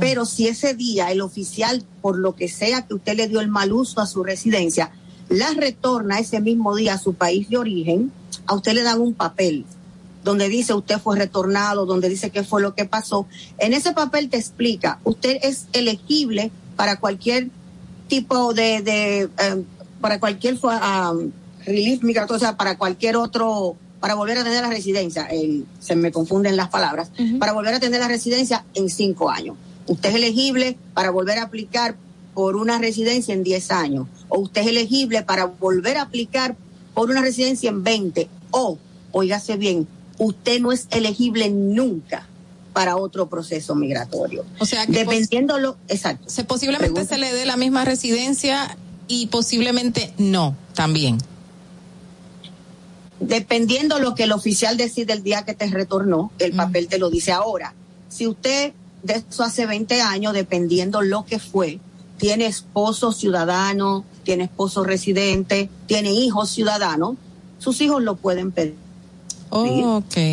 [0.00, 3.48] Pero si ese día el oficial, por lo que sea que usted le dio el
[3.48, 4.90] mal uso a su residencia,
[5.30, 8.12] la retorna ese mismo día a su país de origen,
[8.46, 9.64] a usted le dan un papel
[10.26, 13.26] donde dice usted fue retornado, donde dice qué fue lo que pasó.
[13.58, 17.48] En ese papel te explica, usted es elegible para cualquier
[18.08, 19.62] tipo de, de eh,
[20.00, 21.30] para cualquier um,
[21.64, 25.96] relief migratorio, o sea, para cualquier otro, para volver a tener la residencia, el- se
[25.96, 29.56] me confunden las palabras, para volver a tener la residencia en cinco años.
[29.86, 31.96] Usted es elegible para volver a aplicar
[32.34, 36.56] por una residencia en 10 años, o usted es elegible para volver a aplicar
[36.94, 38.78] por una residencia en 20, o,
[39.12, 39.86] oígase bien,
[40.18, 42.26] usted no es elegible nunca
[42.72, 44.44] para otro proceso migratorio.
[44.58, 46.28] O sea, que dependiendo lo, exacto.
[46.28, 48.76] Se posiblemente se le dé la misma residencia
[49.08, 51.18] y posiblemente no también.
[53.18, 57.08] dependiendo lo que el oficial decide el día que te retornó, el papel te lo
[57.08, 57.74] dice ahora.
[58.08, 61.80] Si usted de eso hace 20 años, dependiendo lo que fue,
[62.18, 67.16] tiene esposo ciudadano, tiene esposo residente, tiene hijos ciudadanos,
[67.58, 68.85] sus hijos lo pueden pedir.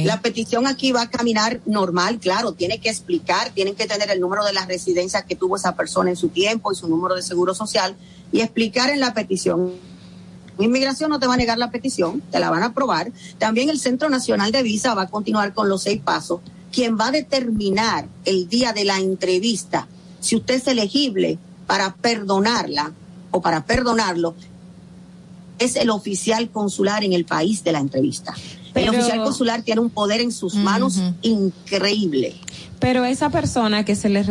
[0.05, 4.19] La petición aquí va a caminar normal, claro, tiene que explicar, tienen que tener el
[4.19, 7.21] número de las residencias que tuvo esa persona en su tiempo y su número de
[7.21, 7.95] seguro social
[8.31, 9.73] y explicar en la petición
[10.59, 13.11] Inmigración no te va a negar la petición, te la van a aprobar.
[13.39, 16.41] También el Centro Nacional de Visa va a continuar con los seis pasos.
[16.71, 19.87] Quien va a determinar el día de la entrevista
[20.19, 21.37] si usted es elegible
[21.67, 22.93] para perdonarla
[23.31, 24.35] o para perdonarlo
[25.59, 28.33] es el oficial consular en el país de la entrevista.
[28.73, 32.35] Pero- el oficial consular tiene un poder en sus manos increíble.
[32.79, 34.23] Pero esa persona que se le,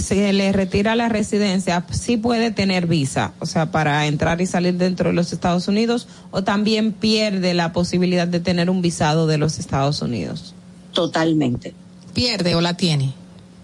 [0.00, 4.74] se le retira la residencia sí puede tener visa, o sea, para entrar y salir
[4.74, 9.38] dentro de los Estados Unidos, o también pierde la posibilidad de tener un visado de
[9.38, 10.54] los Estados Unidos.
[10.92, 11.74] Totalmente.
[12.12, 13.12] ¿Pierde o la tiene?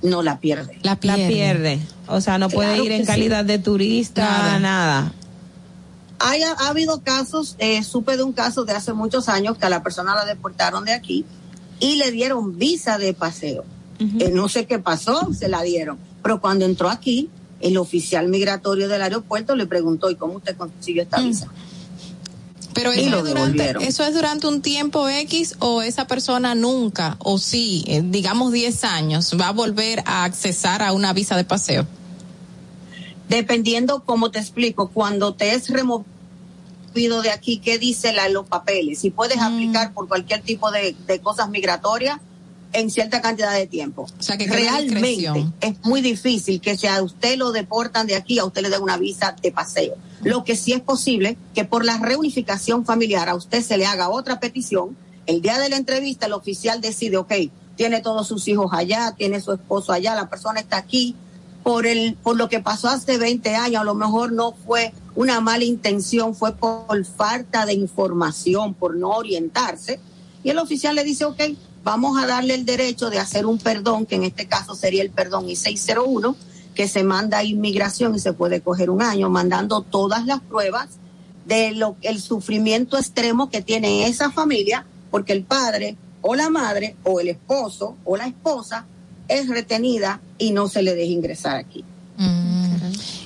[0.02, 0.78] No la pierde.
[0.82, 1.22] La pierde.
[1.22, 1.78] La pierde.
[2.06, 3.06] O sea, no puede Claro ir en sí.
[3.06, 4.58] calidad de turista, Nada.
[4.60, 5.12] nada.
[6.18, 9.70] Hay, ha habido casos, eh, supe de un caso de hace muchos años que a
[9.70, 11.24] la persona la deportaron de aquí
[11.80, 13.64] y le dieron visa de paseo.
[14.00, 15.98] Eh, no sé qué pasó, se la dieron.
[16.22, 17.30] Pero cuando entró aquí,
[17.60, 21.48] el oficial migratorio del aeropuerto le preguntó, ¿y cómo usted consiguió esta visa?
[22.74, 27.38] Pero eso es, durante, eso es durante un tiempo X o esa persona nunca, o
[27.38, 31.86] sí, eh, digamos 10 años, va a volver a accesar a una visa de paseo.
[33.28, 39.00] Dependiendo, como te explico, cuando te es removido de aquí, ¿qué dice la, los papeles?
[39.00, 42.18] Si puedes aplicar por cualquier tipo de, de cosas migratorias
[42.72, 44.06] en cierta cantidad de tiempo.
[44.38, 45.54] que queda Realmente discreción.
[45.60, 48.82] es muy difícil que si a usted lo deportan de aquí, a usted le den
[48.82, 49.94] una visa de paseo.
[50.22, 54.08] Lo que sí es posible que por la reunificación familiar a usted se le haga
[54.08, 54.96] otra petición
[55.26, 57.32] El día de la entrevista el oficial decide, ok,
[57.76, 61.14] tiene todos sus hijos allá, tiene su esposo allá, la persona está aquí,
[61.62, 65.40] por el por lo que pasó hace 20 años, a lo mejor no fue una
[65.40, 70.00] mala intención, fue por falta de información, por no orientarse.
[70.42, 71.40] Y el oficial le dice, ok,
[71.84, 75.10] vamos a darle el derecho de hacer un perdón, que en este caso sería el
[75.10, 76.36] perdón I-601,
[76.74, 80.88] que se manda a inmigración y se puede coger un año, mandando todas las pruebas
[81.46, 86.96] de lo el sufrimiento extremo que tiene esa familia, porque el padre o la madre
[87.04, 88.86] o el esposo o la esposa
[89.28, 91.84] es retenida y no se le deja ingresar aquí.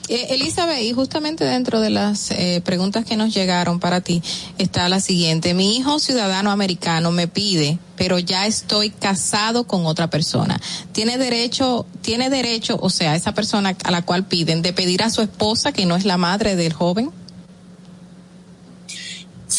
[0.08, 4.22] Eh, Elizabeth, y justamente dentro de las eh, preguntas que nos llegaron para ti
[4.58, 5.54] está la siguiente.
[5.54, 10.60] Mi hijo ciudadano americano me pide, pero ya estoy casado con otra persona.
[10.92, 15.08] ¿Tiene derecho, tiene derecho, o sea, esa persona a la cual piden, de pedir a
[15.08, 17.10] su esposa, que no es la madre del joven?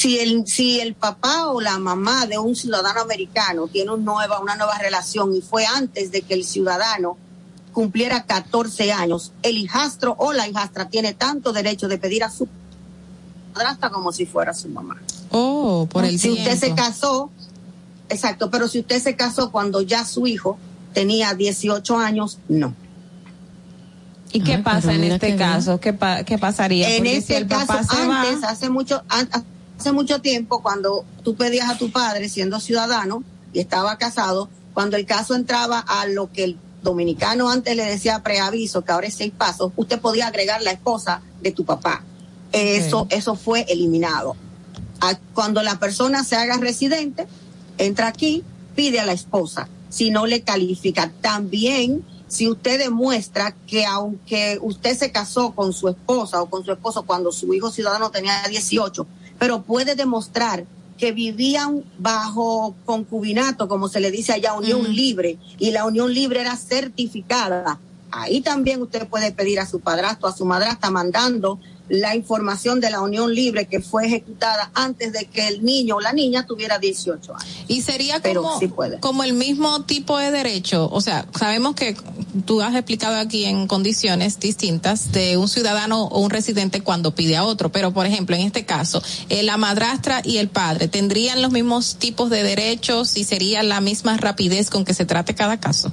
[0.04, 4.40] Si el, si el papá o la mamá de un ciudadano americano tiene un nueva,
[4.42, 7.16] una nueva relación y fue antes de que el ciudadano
[7.72, 12.50] cumpliera 14 años, el hijastro o la hijastra tiene tanto derecho de pedir a su
[13.56, 14.98] madrastra como si fuera su mamá.
[15.32, 16.42] Oh, por el Si tiempo.
[16.52, 17.32] usted se casó,
[18.10, 20.58] exacto, pero si usted se casó cuando ya su hijo
[20.94, 22.76] tenía 18 años, no.
[24.34, 25.80] ¿Y qué Ay, pasa en este caso?
[25.80, 26.90] ¿Qué, pa- qué pasaría?
[26.90, 29.30] En Porque este si el caso, papá se va- antes, hace mucho, an-
[29.80, 33.24] hace mucho tiempo, cuando tú pedías a tu padre siendo ciudadano
[33.54, 38.24] y estaba casado, cuando el caso entraba a lo que el dominicano antes le decía
[38.24, 42.04] preaviso, que ahora es seis pasos, usted podía agregar la esposa de tu papá.
[42.52, 44.36] Eso, eso fue eliminado.
[45.34, 47.28] Cuando la persona se haga residente,
[47.78, 48.44] entra aquí,
[48.76, 49.68] pide a la esposa.
[49.90, 55.88] Si no le califica, también si usted demuestra que aunque usted se casó con su
[55.88, 59.06] esposa o con su esposo cuando su hijo ciudadano tenía 18,
[59.40, 60.66] pero puede demostrar
[60.98, 66.42] que vivían bajo concubinato, como se le dice allá, unión libre, y la unión libre
[66.42, 67.80] era certificada.
[68.12, 71.60] Ahí también usted puede pedir a su padrastro, a su madrastra, mandando
[71.94, 76.02] la información de la unión libre que fue ejecutada antes de que el niño o
[76.02, 77.66] la niña tuviera 18 años.
[77.68, 79.00] Y sería Pero como, sí puede.
[79.00, 81.96] como el mismo tipo de derecho, o sea, sabemos que
[82.48, 87.38] tú has explicado aquí en condiciones distintas de un ciudadano o un residente cuando pide
[87.38, 91.44] a otro, pero por ejemplo, en este caso, eh, la madrastra y el padre tendrían
[91.44, 95.60] los mismos tipos de derechos y sería la misma rapidez con que se trate cada
[95.60, 95.92] caso.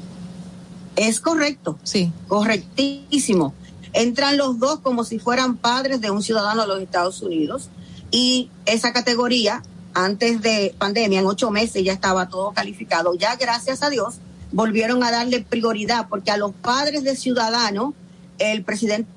[0.96, 1.78] Es correcto.
[1.82, 2.10] Sí.
[2.26, 3.54] Correctísimo.
[3.92, 7.68] Entran los dos como si fueran padres de un ciudadano de los Estados Unidos
[8.10, 9.62] y esa categoría,
[9.94, 13.14] antes de pandemia, en ocho meses ya estaba todo calificado.
[13.14, 14.16] Ya gracias a Dios
[14.52, 17.94] volvieron a darle prioridad porque a los padres de ciudadanos,
[18.38, 19.08] el presidente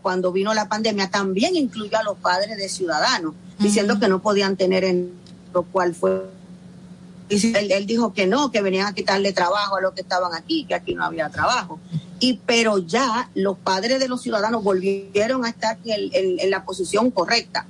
[0.00, 4.56] cuando vino la pandemia, también incluyó a los padres de ciudadanos, diciendo que no podían
[4.56, 5.12] tener en
[5.52, 6.22] lo cual fue
[7.28, 10.34] y él, él dijo que no, que venían a quitarle trabajo a los que estaban
[10.34, 11.78] aquí, que aquí no había trabajo.
[12.20, 16.50] Y pero ya los padres de los ciudadanos volvieron a estar en, el- en- en
[16.50, 17.66] la posición correcta.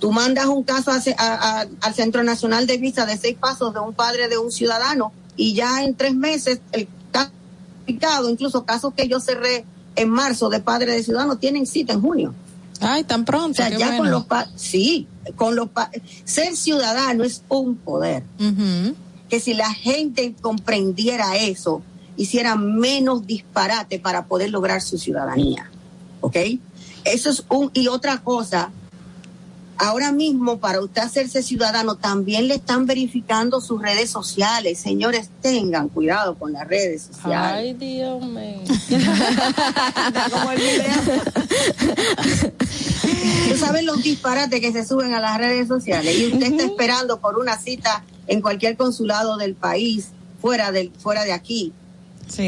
[0.00, 3.72] Tú mandas un caso a a- a- al Centro Nacional de Visa de seis pasos
[3.74, 8.94] de un padre de un ciudadano y ya en tres meses el caso incluso casos
[8.94, 9.64] que yo cerré
[9.96, 12.34] en marzo de padres de ciudadanos tienen cita en junio.
[12.80, 13.50] Ay, tan pronto.
[13.52, 13.98] O sea, qué ya bueno.
[14.02, 15.06] con los pa- sí,
[15.36, 15.90] con los pa-
[16.24, 18.22] ser ciudadano es un poder.
[19.28, 21.82] Que si la gente comprendiera eso,
[22.16, 25.70] hiciera menos disparate para poder lograr su ciudadanía.
[26.20, 26.36] ¿Ok?
[27.04, 28.70] Eso es un y otra cosa.
[29.76, 34.78] Ahora mismo, para usted hacerse ciudadano, también le están verificando sus redes sociales.
[34.78, 37.52] Señores, tengan cuidado con las redes sociales.
[37.52, 38.60] Ay, Dios mío.
[43.48, 47.18] Tú sabes los disparates que se suben a las redes sociales y usted está esperando
[47.18, 50.10] por una cita en cualquier consulado del país
[50.40, 51.72] fuera del fuera de aquí.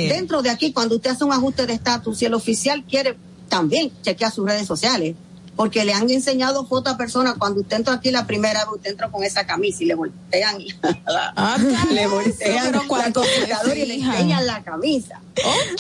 [0.09, 3.17] Dentro de aquí, cuando usted hace un ajuste de estatus, si el oficial quiere,
[3.49, 5.15] también chequea sus redes sociales,
[5.55, 8.91] porque le han enseñado fotos a personas cuando usted entra aquí la primera vez, usted
[8.91, 10.59] entra con esa camisa y le voltean,
[11.07, 11.57] la-
[11.93, 15.21] le voltean pero la computadora y le enseñan la camisa,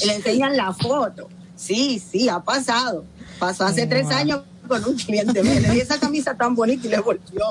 [0.03, 1.29] y le enseñan la foto.
[1.57, 3.05] Sí, sí, ha pasado.
[3.39, 5.61] Pasó hace tres años con un cliente mío.
[5.61, 7.45] Le di esa camisa tan bonita y le volvió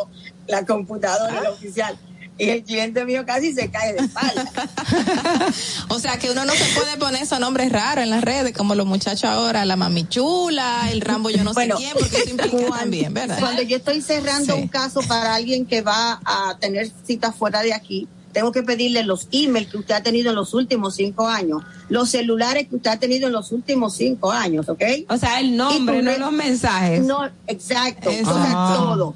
[0.47, 1.97] la computadora del oficial.
[2.37, 4.45] Y el cliente mío casi se cae de espalda.
[5.89, 8.75] O sea que uno no se puede poner esos nombres raros en las redes, como
[8.75, 12.29] los muchachos ahora, la mami chula, el Rambo yo no Bueno, sé quién, porque eso
[12.29, 13.39] implica también, ¿verdad?
[13.39, 14.61] Cuando yo estoy cerrando Sí.
[14.61, 19.03] un caso para alguien que va a tener cita fuera de aquí, tengo que pedirle
[19.03, 22.89] los emails que usted ha tenido en los últimos cinco años, los celulares que usted
[22.91, 24.83] ha tenido en los últimos cinco años, ¿ok?
[25.07, 27.01] O sea, el nombre, no los mensajes.
[27.05, 28.29] No, exacto, Eso.
[28.31, 28.75] o sea, Ah.
[28.77, 29.15] todo.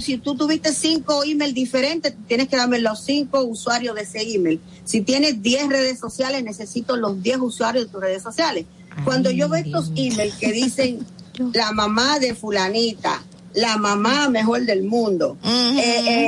[0.00, 4.60] Si tú tuviste cinco emails diferentes, tienes que darme los cinco usuarios de ese email.
[4.84, 8.66] Si tienes 10 redes sociales, necesito los 10 usuarios de tus redes sociales.
[9.04, 11.06] Cuando yo veo estos emails que dicen
[11.52, 13.22] la mamá de fulanita,
[13.54, 15.80] la mamá mejor del mundo, eh,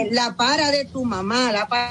[0.05, 1.91] eh, la para de tu mamá, la para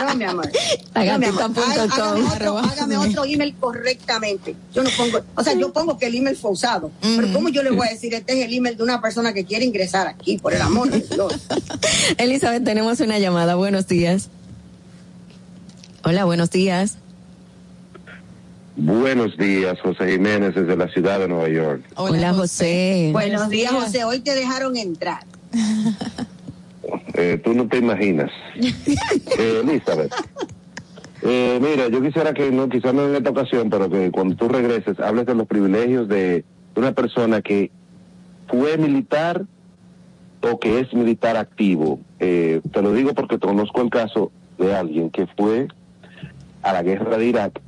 [0.00, 0.48] no, mi amor.
[0.94, 1.42] No, mi amor.
[1.62, 4.54] Há- Hágame otro, hágame otro email correctamente.
[4.74, 6.90] Yo no pongo, o sea, yo pongo que el email fue usado.
[7.00, 9.44] Pero ¿cómo yo le voy a decir este es el email de una persona que
[9.44, 11.32] quiere ingresar aquí, por el amor de Dios?
[12.18, 13.54] Elizabeth, tenemos una llamada.
[13.56, 14.28] Buenos días.
[16.04, 16.96] Hola, buenos días.
[18.82, 21.82] Buenos días, José Jiménez desde la ciudad de Nueva York.
[21.96, 23.10] Hola, José.
[23.12, 24.04] Buenos días, José.
[24.04, 25.24] Hoy te dejaron entrar.
[27.14, 28.30] Eh, tú no te imaginas.
[29.38, 30.12] Eh, Elizabeth.
[31.22, 34.48] Eh, mira, yo quisiera que, no, quizás no en esta ocasión, pero que cuando tú
[34.48, 36.44] regreses hables de los privilegios de
[36.74, 37.70] una persona que
[38.48, 39.44] fue militar
[40.40, 42.00] o que es militar activo.
[42.18, 45.68] Eh, te lo digo porque conozco el caso de alguien que fue
[46.62, 47.60] a la guerra de Irak.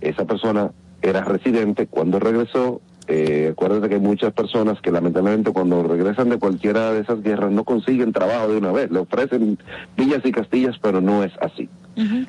[0.00, 0.70] Esa persona
[1.02, 2.80] era residente cuando regresó.
[3.10, 7.50] Eh, acuérdate que hay muchas personas que lamentablemente cuando regresan de cualquiera de esas guerras
[7.50, 8.90] no consiguen trabajo de una vez.
[8.90, 9.58] Le ofrecen
[9.96, 11.68] villas y castillas, pero no es así.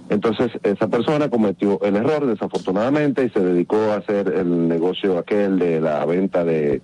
[0.10, 5.60] Entonces, esa persona cometió el error, desafortunadamente, y se dedicó a hacer el negocio aquel
[5.60, 6.82] de la venta de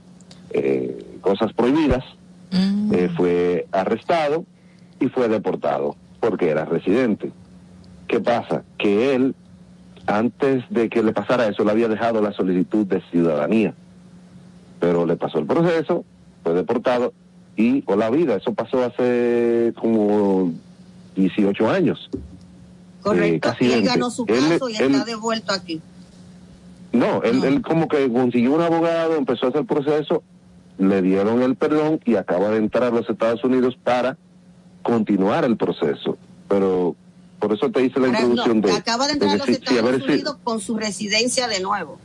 [0.51, 2.03] eh, cosas prohibidas.
[2.91, 4.45] Eh, fue arrestado
[4.99, 7.31] y fue deportado porque era residente.
[8.07, 8.63] ¿Qué pasa?
[8.77, 9.35] Que él,
[10.07, 13.73] antes de que le pasara eso, le había dejado la solicitud de ciudadanía.
[14.79, 16.03] Pero le pasó el proceso,
[16.43, 17.13] fue deportado
[17.55, 18.35] y con la vida.
[18.35, 20.51] Eso pasó hace como
[21.15, 22.09] 18 años.
[23.01, 23.49] Correcto.
[23.51, 23.89] casi y él 20.
[23.89, 25.81] ganó su Él- caso y él- está devuelto aquí.
[26.91, 30.23] No, él, él como que consiguió un abogado, empezó a hacer el proceso,
[30.77, 34.17] le dieron el perdón y acaba de entrar a los Estados Unidos para
[34.81, 36.17] continuar el proceso.
[36.47, 36.95] Pero
[37.39, 38.73] por eso te hice la Ahora, introducción no, de...
[38.73, 41.99] acaba de entrar a los decir, sí, Estados ver con su residencia de nuevo.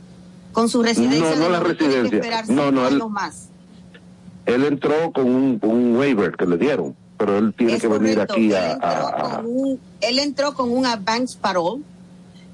[0.51, 1.59] Con su residencia No, de no la.
[1.63, 2.43] Tiene que residencia.
[2.53, 3.47] No, no, él- más.
[4.45, 8.19] Él entró con un, un waiver que le dieron, pero él tiene Es que venir
[8.19, 8.73] aquí a...
[8.73, 9.43] a-
[10.01, 11.83] él entró con un advance parole,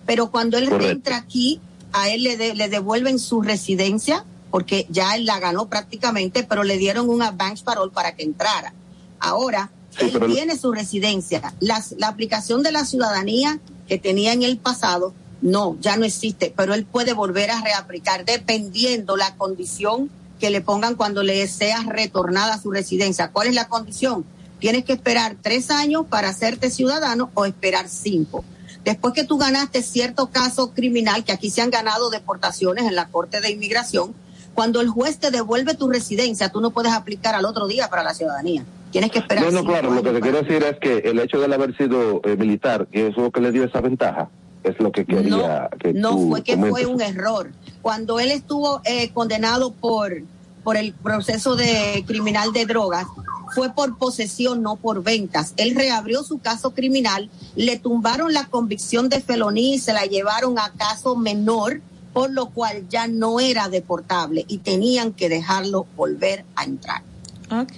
[0.05, 0.91] pero cuando él Correcto.
[0.91, 1.59] entra aquí,
[1.93, 6.63] a él le, de- le devuelven su residencia, porque ya él la ganó prácticamente, pero
[6.63, 8.73] le dieron un advance parole para que entrara.
[9.19, 11.53] Ahora, él pero tiene su residencia.
[11.59, 16.53] Las- la aplicación de la ciudadanía que tenía en el pasado, no, ya no existe,
[16.55, 20.09] pero él puede volver a reaplicar dependiendo la condición
[20.39, 23.29] que le pongan cuando le sea retornada a su residencia.
[23.31, 24.25] ¿Cuál es la condición?
[24.59, 28.43] Tienes que esperar tres años para hacerte ciudadano o esperar cinco.
[28.83, 33.07] Después que tú ganaste cierto caso criminal, que aquí se han ganado deportaciones en la
[33.09, 34.13] Corte de Inmigración,
[34.57, 38.01] cuando el juez te devuelve tu residencia, tú no puedes aplicar al otro día para
[38.03, 38.65] la ciudadanía.
[38.89, 39.45] Tienes que esperar.
[39.45, 41.77] No, no, claro, lo que te quiero decir es que el hecho de él haber
[41.77, 44.29] sido eh, militar, que es lo que le dio esa ventaja,
[44.63, 46.71] es lo que quería que No tú fue que comentes.
[46.71, 47.51] fue un error.
[47.83, 50.23] Cuando él estuvo eh, condenado por,
[50.63, 53.05] por el proceso de criminal de drogas,
[53.53, 55.53] fue por posesión, no por ventas.
[55.57, 60.57] Él reabrió su caso criminal, le tumbaron la convicción de felonía y se la llevaron
[60.57, 61.79] a caso menor,
[62.17, 67.03] por lo cual ya no era deportable y tenían que dejarlo volver a entrar.
[67.51, 67.73] Ok.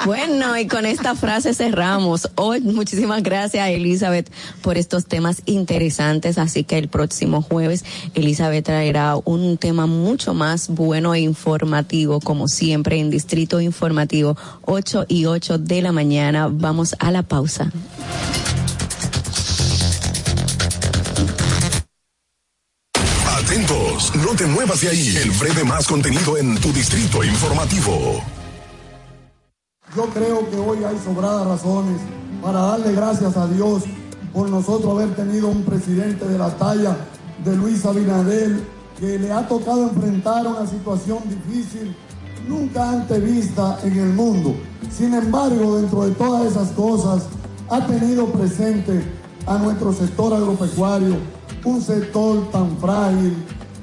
[0.05, 2.31] Bueno, y con esta frase cerramos.
[2.37, 4.31] Hoy, muchísimas gracias, Elizabeth,
[4.63, 6.39] por estos temas interesantes.
[6.39, 7.85] Así que el próximo jueves,
[8.15, 15.07] Elizabeth traerá un tema mucho más bueno e informativo, como siempre, en Distrito Informativo, 8
[15.09, 16.49] y 8 de la mañana.
[16.51, 17.71] Vamos a la pausa.
[23.99, 25.17] No te muevas de ahí.
[25.17, 28.23] El breve más contenido en tu distrito informativo.
[29.97, 32.01] Yo creo que hoy hay sobradas razones
[32.41, 33.83] para darle gracias a Dios
[34.33, 36.97] por nosotros haber tenido un presidente de la talla
[37.45, 38.65] de Luis Abinadel,
[39.01, 41.97] que le ha tocado enfrentar una situación difícil
[42.47, 44.55] nunca antes vista en el mundo.
[44.97, 47.25] Sin embargo, dentro de todas esas cosas,
[47.69, 49.03] ha tenido presente
[49.45, 51.17] a nuestro sector agropecuario,
[51.65, 53.35] un sector tan frágil,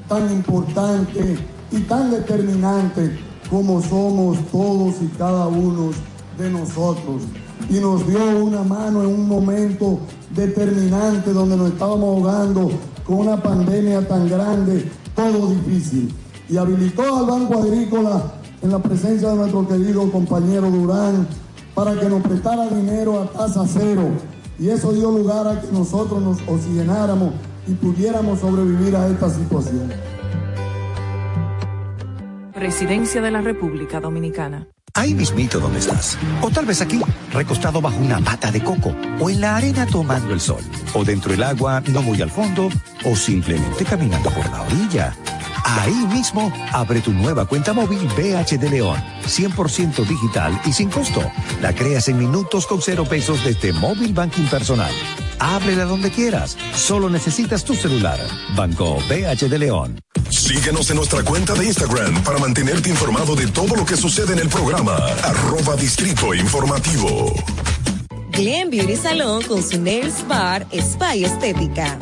[0.07, 1.37] tan importante
[1.71, 3.17] y tan determinante
[3.49, 5.91] como somos todos y cada uno
[6.37, 7.23] de nosotros.
[7.69, 9.99] Y nos dio una mano en un momento
[10.35, 12.71] determinante donde nos estábamos ahogando
[13.05, 16.13] con una pandemia tan grande, todo difícil.
[16.49, 21.27] Y habilitó al Banco Agrícola en la presencia de nuestro querido compañero Durán
[21.73, 24.09] para que nos prestara dinero a tasa cero.
[24.57, 27.31] Y eso dio lugar a que nosotros nos oxigenáramos
[27.67, 29.91] y pudiéramos sobrevivir a esta situación.
[32.53, 34.67] Presidencia de la República Dominicana.
[34.97, 36.17] Ahí mismito donde estás.
[36.41, 37.01] O tal vez aquí,
[37.33, 38.95] recostado bajo una mata de coco.
[39.19, 40.61] O en la arena tomando el sol.
[40.93, 42.69] O dentro del agua, no muy al fondo.
[43.03, 45.13] O simplemente caminando por la orilla.
[45.67, 51.23] Ahí mismo, abre tu nueva cuenta móvil BH de León, 100% digital y sin costo.
[51.59, 54.91] La creas en minutos con cero pesos desde Móvil Banking Personal.
[55.39, 58.19] Ábrela donde quieras, solo necesitas tu celular.
[58.55, 59.99] Banco BH de León.
[60.29, 64.39] Síguenos en nuestra cuenta de Instagram para mantenerte informado de todo lo que sucede en
[64.39, 64.95] el programa.
[65.23, 67.33] Arroba Distrito Informativo.
[68.29, 71.97] Glen Beauty Salón con su Nails Bar Spa y Estética.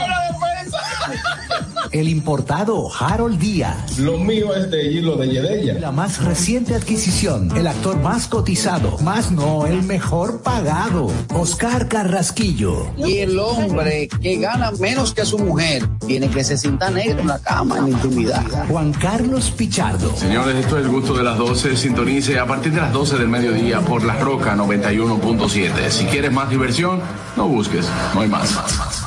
[1.92, 3.98] El importado Harold Díaz.
[3.98, 5.74] Lo mío es de hilo de Yedella.
[5.80, 12.86] La más reciente adquisición, el actor más cotizado, más no el mejor pagado, Oscar Carrasquillo.
[12.96, 17.26] Y el hombre que gana menos que su mujer tiene que se sienta negro en
[17.26, 18.44] la cama, en la intimidad.
[18.68, 20.16] Juan Carlos Pichardo.
[20.16, 21.76] Señores, esto es el gusto de las 12.
[21.76, 25.90] Sintonice a partir de las 12 del mediodía por La Roca 91.7.
[25.90, 27.00] Si quieres más diversión,
[27.36, 28.56] no busques, no hay más.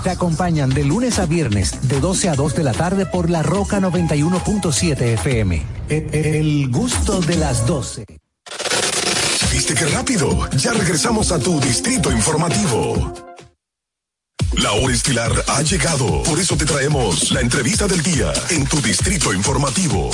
[0.04, 3.44] Te acompañan de lunes a viernes, de 12 a 2 de la tarde por La
[3.44, 5.62] Roca 91.7 FM.
[5.90, 8.06] E- e- El gusto de las 12.
[9.52, 10.50] ¿Viste qué rápido?
[10.58, 13.14] Ya regresamos a tu distrito informativo.
[14.58, 16.24] La hora estilar ha llegado.
[16.24, 20.10] Por eso te traemos la entrevista del día en tu distrito informativo.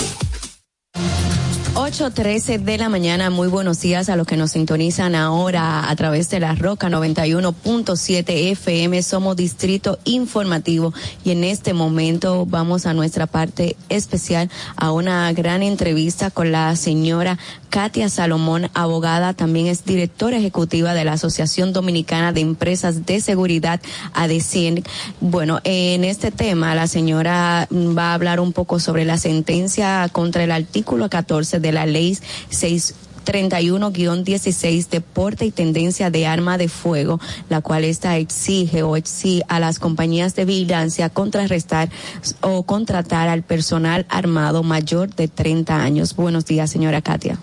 [1.75, 6.29] 8.13 de la mañana, muy buenos días a los que nos sintonizan ahora a través
[6.29, 9.01] de la Roca 91.7 FM.
[9.03, 10.93] Somos Distrito Informativo
[11.23, 16.75] y en este momento vamos a nuestra parte especial a una gran entrevista con la
[16.75, 17.37] señora
[17.69, 23.79] Katia Salomón, abogada, también es directora ejecutiva de la Asociación Dominicana de Empresas de Seguridad,
[24.13, 24.83] ADECIN.
[25.21, 30.43] Bueno, en este tema la señora va a hablar un poco sobre la sentencia contra
[30.43, 32.17] el artículo 14 de la ley
[32.49, 32.95] 6
[33.25, 39.43] 31-16 de porte y tendencia de arma de fuego, la cual esta exige o exige
[39.47, 41.89] a las compañías de vigilancia contrarrestar
[42.41, 46.15] o contratar al personal armado mayor de 30 años.
[46.15, 47.37] Buenos días, señora Katia.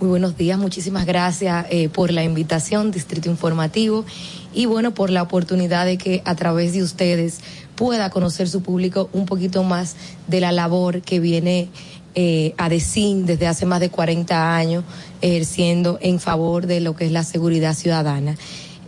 [0.00, 4.04] Muy buenos días, muchísimas gracias eh, por la invitación, Distrito Informativo,
[4.52, 7.40] y bueno, por la oportunidad de que a través de ustedes
[7.76, 11.68] pueda conocer su público un poquito más de la labor que viene
[12.14, 14.84] eh, ADECIN desde hace más de 40 años
[15.20, 18.36] ejerciendo en favor de lo que es la seguridad ciudadana.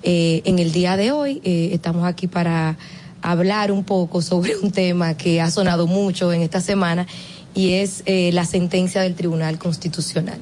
[0.08, 2.78] Eh, en el día de hoy eh, estamos aquí para
[3.22, 7.08] hablar un poco sobre un tema que ha sonado mucho en esta semana
[7.54, 10.38] y es eh, la sentencia del Tribunal Constitucional.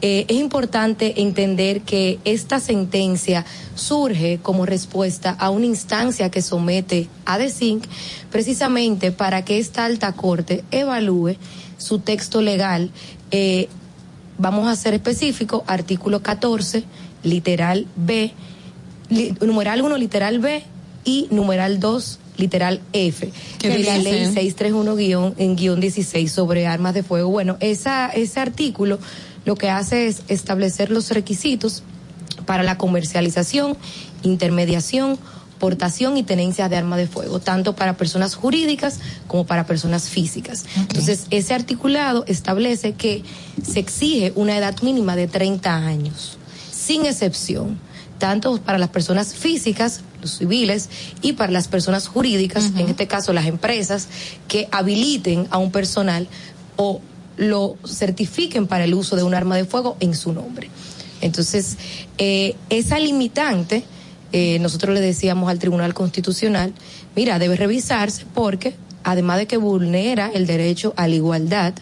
[0.00, 7.38] Es importante entender que esta sentencia surge como respuesta a una instancia que somete a
[7.38, 7.84] DECINC
[8.30, 11.36] precisamente para que esta alta corte evalúe
[11.78, 12.90] su texto legal.
[13.30, 13.68] Eh,
[14.38, 16.84] vamos a ser específicos, artículo 14,
[17.22, 18.32] literal B,
[19.10, 20.62] li- numeral 1, literal B
[21.04, 26.66] y numeral 2, literal F, ¿Qué de la ley 631 guion, en guion 16 sobre
[26.66, 27.30] armas de fuego.
[27.30, 28.98] Bueno, esa, ese artículo
[29.44, 31.82] lo que hace es establecer los requisitos
[32.46, 33.76] para la comercialización,
[34.22, 35.18] intermediación,
[36.16, 40.64] y tenencia de armas de fuego, tanto para personas jurídicas como para personas físicas.
[40.76, 43.22] Entonces, ese articulado establece que
[43.62, 46.38] se exige una edad mínima de 30 años,
[46.70, 47.78] sin excepción,
[48.18, 50.88] tanto para las personas físicas, los civiles,
[51.22, 54.08] y para las personas jurídicas, en este caso las empresas,
[54.48, 56.28] que habiliten a un personal
[56.76, 57.00] o
[57.36, 60.70] lo certifiquen para el uso de un arma de fuego en su nombre.
[61.20, 61.76] Entonces,
[62.18, 63.84] eh, esa limitante,
[64.36, 66.72] eh, nosotros le decíamos al Tribunal Constitucional,
[67.14, 71.72] mira, debe revisarse porque, además de que vulnera el derecho a la igualdad,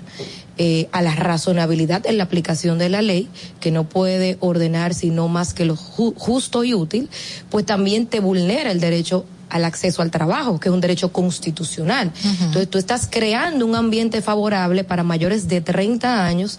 [0.58, 3.26] eh, a la razonabilidad en la aplicación de la ley,
[3.60, 7.08] que no puede ordenar sino más que lo ju- justo y útil,
[7.48, 12.12] pues también te vulnera el derecho al acceso al trabajo, que es un derecho constitucional.
[12.40, 16.58] Entonces tú estás creando un ambiente favorable para mayores de 30 años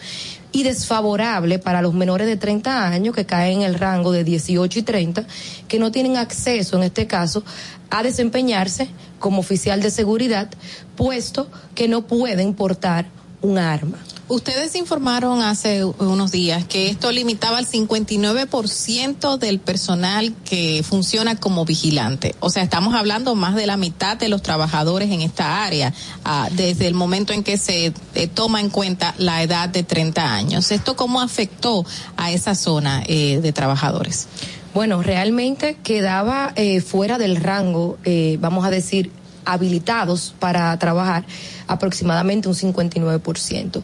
[0.53, 4.79] y desfavorable para los menores de 30 años que caen en el rango de 18
[4.79, 5.25] y 30,
[5.67, 7.43] que no tienen acceso, en este caso,
[7.89, 8.87] a desempeñarse
[9.19, 10.49] como oficial de seguridad,
[10.95, 13.07] puesto que no pueden portar
[13.41, 13.97] un arma.
[14.33, 21.65] Ustedes informaron hace unos días que esto limitaba al 59% del personal que funciona como
[21.65, 22.33] vigilante.
[22.39, 25.93] O sea, estamos hablando más de la mitad de los trabajadores en esta área,
[26.25, 30.33] ah, desde el momento en que se eh, toma en cuenta la edad de 30
[30.33, 30.71] años.
[30.71, 31.85] ¿Esto cómo afectó
[32.17, 34.27] a esa zona eh, de trabajadores?
[34.73, 39.11] Bueno, realmente quedaba eh, fuera del rango, eh, vamos a decir,
[39.45, 41.25] habilitados para trabajar
[41.67, 43.83] aproximadamente un 59%.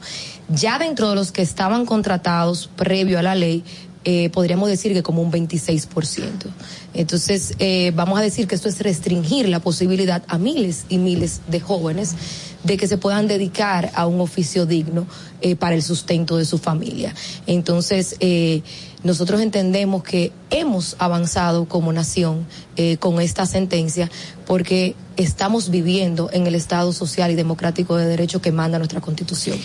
[0.50, 3.64] Ya dentro de los que estaban contratados previo a la ley,
[4.06, 6.50] eh, podríamos decir que como un 26%.
[6.94, 11.42] Entonces, eh, vamos a decir que esto es restringir la posibilidad a miles y miles
[11.48, 12.16] de jóvenes
[12.64, 15.06] de que se puedan dedicar a un oficio digno
[15.42, 17.14] eh, para el sustento de su familia.
[17.45, 18.61] Entonces, eh,
[19.03, 22.45] nosotros entendemos que hemos avanzado como nación
[22.76, 24.10] eh, con esta sentencia
[24.45, 29.58] porque estamos viviendo en el Estado social y democrático de derecho que manda nuestra Constitución.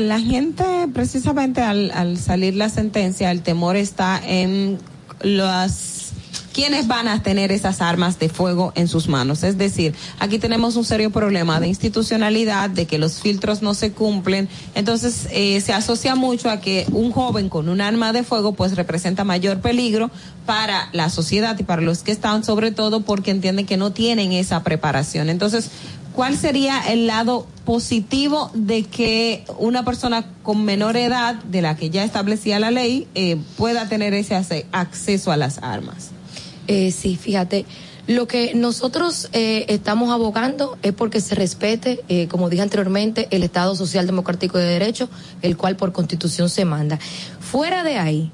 [0.00, 4.78] La gente, precisamente al, al salir la sentencia, el temor está en
[5.20, 6.03] las
[6.54, 9.42] quiénes van a tener esas armas de fuego en sus manos.
[9.42, 13.92] Es decir, aquí tenemos un serio problema de institucionalidad, de que los filtros no se
[13.92, 14.48] cumplen.
[14.74, 18.76] Entonces, eh, se asocia mucho a que un joven con un arma de fuego pues
[18.76, 20.10] representa mayor peligro
[20.46, 24.32] para la sociedad y para los que están, sobre todo porque entienden que no tienen
[24.32, 25.28] esa preparación.
[25.28, 25.70] Entonces,
[26.14, 31.90] ¿Cuál sería el lado positivo de que una persona con menor edad, de la que
[31.90, 34.36] ya establecía la ley, eh, pueda tener ese
[34.70, 36.13] acceso a las armas?
[36.66, 37.66] Eh, sí, fíjate,
[38.06, 43.42] lo que nosotros eh, estamos abogando es porque se respete, eh, como dije anteriormente, el
[43.42, 45.08] Estado Social Democrático de Derecho,
[45.40, 46.98] el cual por constitución se manda.
[47.40, 48.30] Fuera de ahí,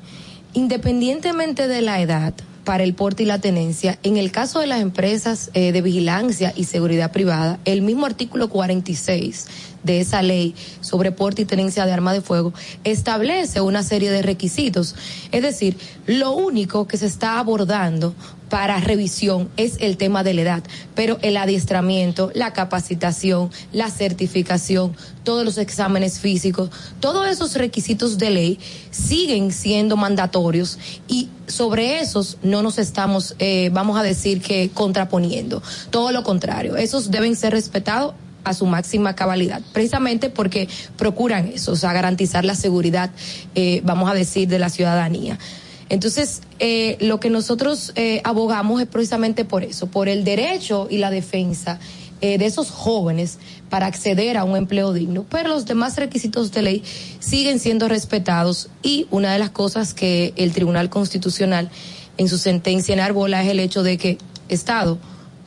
[0.54, 2.34] independientemente de la edad,
[2.64, 3.98] para el porte y la tenencia.
[4.02, 8.48] En el caso de las empresas eh, de vigilancia y seguridad privada, el mismo artículo
[8.48, 9.46] 46
[9.82, 12.52] de esa ley sobre porte y tenencia de arma de fuego
[12.84, 14.94] establece una serie de requisitos.
[15.32, 15.76] Es decir,
[16.06, 18.14] lo único que se está abordando
[18.50, 20.62] para revisión es el tema de la edad,
[20.94, 28.30] pero el adiestramiento, la capacitación, la certificación, todos los exámenes físicos, todos esos requisitos de
[28.30, 28.58] ley
[28.90, 35.62] siguen siendo mandatorios y sobre esos no nos estamos, eh, vamos a decir que contraponiendo,
[35.90, 41.72] todo lo contrario, esos deben ser respetados a su máxima cabalidad, precisamente porque procuran eso,
[41.72, 43.10] o sea, garantizar la seguridad,
[43.54, 45.38] eh, vamos a decir, de la ciudadanía.
[45.90, 50.98] Entonces, eh, lo que nosotros eh, abogamos es precisamente por eso, por el derecho y
[50.98, 51.80] la defensa
[52.20, 53.38] eh, de esos jóvenes
[53.70, 55.26] para acceder a un empleo digno.
[55.28, 56.84] Pero los demás requisitos de ley
[57.18, 61.70] siguen siendo respetados y una de las cosas que el Tribunal Constitucional
[62.18, 64.98] en su sentencia en Arbola es el hecho de que, Estado,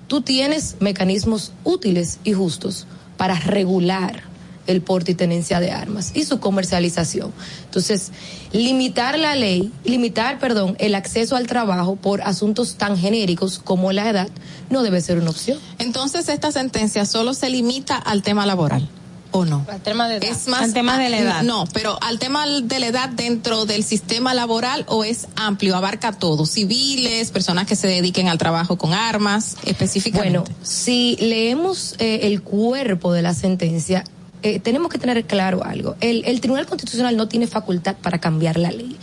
[0.07, 4.23] tú tienes mecanismos útiles y justos para regular
[4.67, 7.31] el porte y tenencia de armas y su comercialización.
[7.65, 8.11] Entonces,
[8.51, 14.09] limitar la ley, limitar, perdón, el acceso al trabajo por asuntos tan genéricos como la
[14.09, 14.29] edad
[14.69, 15.59] no debe ser una opción.
[15.79, 18.87] Entonces, esta sentencia solo se limita al tema laboral.
[19.33, 19.65] ¿O no?
[19.69, 20.29] Al tema de edad.
[20.29, 21.41] Es más Al tema de la edad.
[21.41, 26.11] No, pero al tema de la edad dentro del sistema laboral o es amplio, abarca
[26.13, 30.39] todo, civiles, personas que se dediquen al trabajo con armas, específicamente.
[30.39, 34.03] Bueno, si leemos eh, el cuerpo de la sentencia,
[34.43, 35.95] eh, tenemos que tener claro algo.
[36.01, 38.97] El, el Tribunal Constitucional no tiene facultad para cambiar la ley.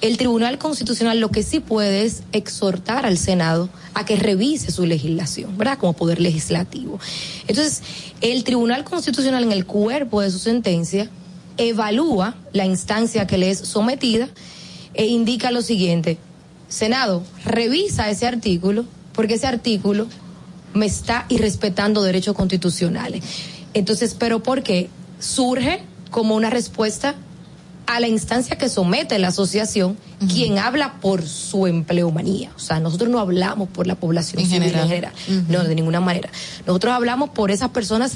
[0.00, 4.86] El Tribunal Constitucional lo que sí puede es exhortar al Senado a que revise su
[4.86, 5.78] legislación, ¿verdad?
[5.78, 7.00] Como poder legislativo.
[7.48, 7.82] Entonces,
[8.20, 11.10] el Tribunal Constitucional en el cuerpo de su sentencia
[11.56, 14.28] evalúa la instancia que le es sometida
[14.94, 16.18] e indica lo siguiente.
[16.68, 18.84] Senado, revisa ese artículo
[19.14, 20.06] porque ese artículo
[20.74, 23.24] me está irrespetando derechos constitucionales.
[23.76, 24.88] Entonces, ¿pero por qué?
[25.20, 27.14] Surge como una respuesta
[27.86, 29.96] a la instancia que somete la asociación,
[30.32, 32.50] quien habla por su empleomanía.
[32.56, 34.82] O sea, nosotros no hablamos por la población En civil general.
[34.84, 35.12] en general.
[35.48, 36.30] No, de ninguna manera.
[36.66, 38.12] Nosotros hablamos por esas personas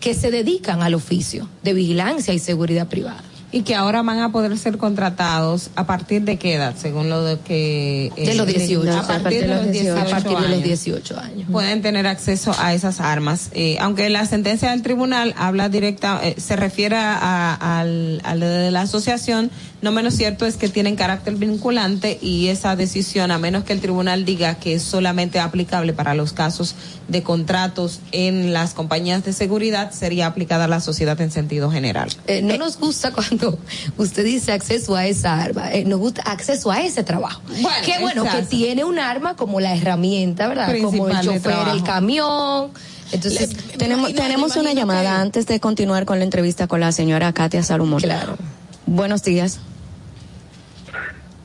[0.00, 3.22] que se dedican al oficio de vigilancia y seguridad privada.
[3.54, 7.22] Y que ahora van a poder ser contratados a partir de qué edad, según lo
[7.22, 8.06] de que...
[8.16, 8.90] eh, De los 18.
[8.92, 10.62] A partir de los 18 A partir de los años.
[10.64, 11.48] 18 años.
[11.52, 13.50] pueden tener acceso a esas armas.
[13.52, 18.46] Eh, aunque la sentencia del tribunal habla directa, eh, se refiere a, al, a lo
[18.48, 19.52] de la asociación,
[19.84, 23.80] no menos cierto es que tienen carácter vinculante y esa decisión, a menos que el
[23.80, 26.74] tribunal diga que es solamente aplicable para los casos
[27.06, 32.08] de contratos en las compañías de seguridad, sería aplicada a la sociedad en sentido general.
[32.26, 33.58] Eh, no nos gusta cuando
[33.98, 37.42] usted dice acceso a esa arma, eh, nos gusta acceso a ese trabajo.
[37.60, 40.66] Bueno, Qué bueno que tiene un arma como la herramienta, ¿verdad?
[40.82, 42.70] como el Principal chofer, el camión.
[43.12, 46.90] Entonces, Tenemos, imagino- tenemos una llamada que- antes de continuar con la entrevista con la
[46.90, 48.00] señora Katia Salomón.
[48.00, 48.38] Claro.
[48.86, 49.58] Buenos días.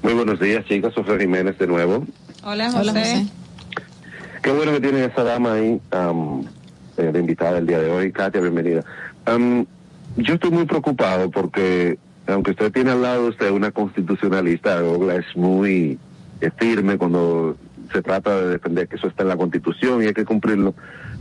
[0.04, 0.94] Muy buenos días, chicas.
[0.94, 2.06] Sofía Jiménez de nuevo.
[2.44, 2.80] Hola, José.
[2.80, 3.28] Hola, José.
[4.42, 5.82] Qué bueno que tiene esa dama ahí
[6.98, 8.12] eh, de invitada el día de hoy.
[8.12, 8.84] Katia, bienvenida.
[9.26, 9.66] Am,
[10.16, 11.98] yo estoy muy preocupado porque,
[12.28, 16.00] aunque usted tiene al lado de usted una constitucionalista, Ogla es muy
[16.42, 17.58] eh, firme cuando
[17.92, 20.74] se trata de defender que eso está en la Constitución y hay que cumplirlo.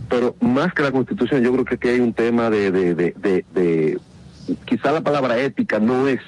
[0.08, 3.14] Pero más que la Constitución, yo creo que aquí hay un tema de, de, de,
[3.18, 3.98] de, de-
[4.64, 6.20] quizá la palabra ética no es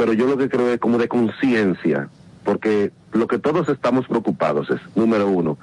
[0.00, 2.08] pero yo lo que creo es como de conciencia,
[2.42, 5.58] porque lo que todos estamos preocupados es, número uno,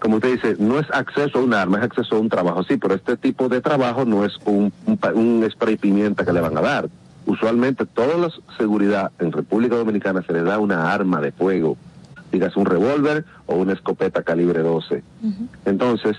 [0.00, 2.78] como usted dice, no es acceso a un arma, es acceso a un trabajo, sí,
[2.78, 6.58] pero este tipo de trabajo no es un, un, un spray pimienta que le van
[6.58, 6.88] a dar.
[7.26, 11.76] Usualmente, toda la seguridad en República Dominicana se le da una arma de fuego,
[12.32, 15.04] digas un revólver o una escopeta calibre 12.
[15.64, 16.16] Entonces,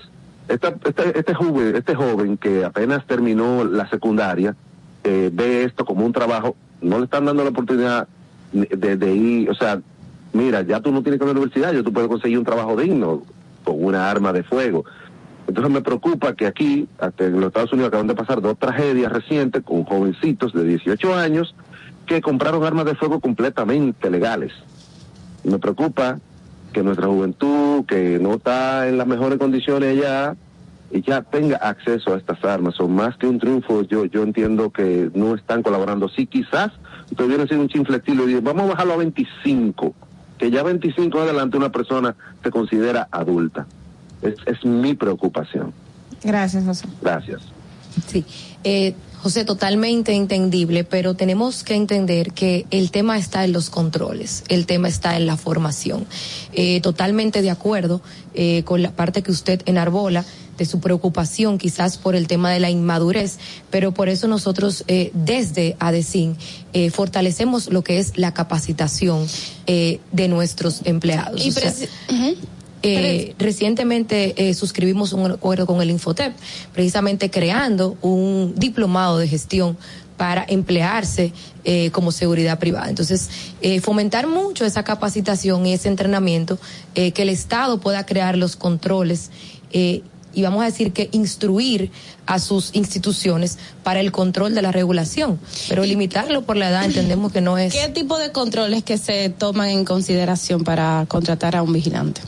[0.48, 4.56] esta, este, este, joven, este joven que apenas terminó la secundaria
[5.04, 8.08] eh, ve esto como un trabajo, no le están dando la oportunidad
[8.52, 9.80] de, de ir, o sea,
[10.32, 12.44] mira, ya tú no tienes que ir a la universidad, ya tú puedes conseguir un
[12.44, 13.22] trabajo digno
[13.64, 14.84] con una arma de fuego.
[15.46, 19.10] Entonces me preocupa que aquí, hasta en los Estados Unidos, acaban de pasar dos tragedias
[19.10, 21.54] recientes con jovencitos de 18 años
[22.06, 24.52] que compraron armas de fuego completamente legales.
[25.44, 26.18] Me preocupa
[26.72, 30.02] que nuestra juventud, que no está en las mejores condiciones y
[30.90, 32.74] ya tenga acceso a estas armas.
[32.76, 36.08] Son más que un triunfo, yo yo entiendo que no están colaborando.
[36.08, 36.70] Sí, quizás
[37.16, 39.94] pudiera ser un chinflectilo y dice, vamos a bajarlo a 25,
[40.38, 43.66] que ya 25 adelante una persona se considera adulta.
[44.22, 45.72] Es, es mi preocupación.
[46.22, 46.86] Gracias, José.
[47.00, 47.42] Gracias.
[48.06, 48.24] Sí.
[48.64, 54.44] Eh, José, totalmente entendible, pero tenemos que entender que el tema está en los controles,
[54.48, 56.06] el tema está en la formación.
[56.52, 58.00] Eh, totalmente de acuerdo
[58.34, 60.24] eh, con la parte que usted enarbola
[60.58, 63.38] de su preocupación quizás por el tema de la inmadurez,
[63.70, 66.36] pero por eso nosotros eh, desde ADECIN
[66.72, 69.26] eh, fortalecemos lo que es la capacitación
[69.66, 71.46] eh, de nuestros empleados.
[71.46, 72.36] Y O sea, presi- Ujú.
[72.82, 76.34] eh, recientemente eh, suscribimos un acuerdo con el Infotep,
[76.72, 79.76] precisamente creando un diplomado de gestión
[80.16, 81.32] para emplearse
[81.64, 82.88] eh, como seguridad privada.
[82.88, 83.28] Entonces,
[83.82, 86.58] fomentar mucho esa capacitación y ese entrenamiento,
[86.94, 89.30] que el Estado pueda crear los controles
[90.38, 91.90] y vamos a decir que instruir
[92.24, 97.32] a sus instituciones para el control de la regulación, pero limitarlo por la edad entendemos
[97.32, 97.72] que no es.
[97.72, 102.20] ¿Qué tipo de controles que se toman en consideración para contratar a un vigilante?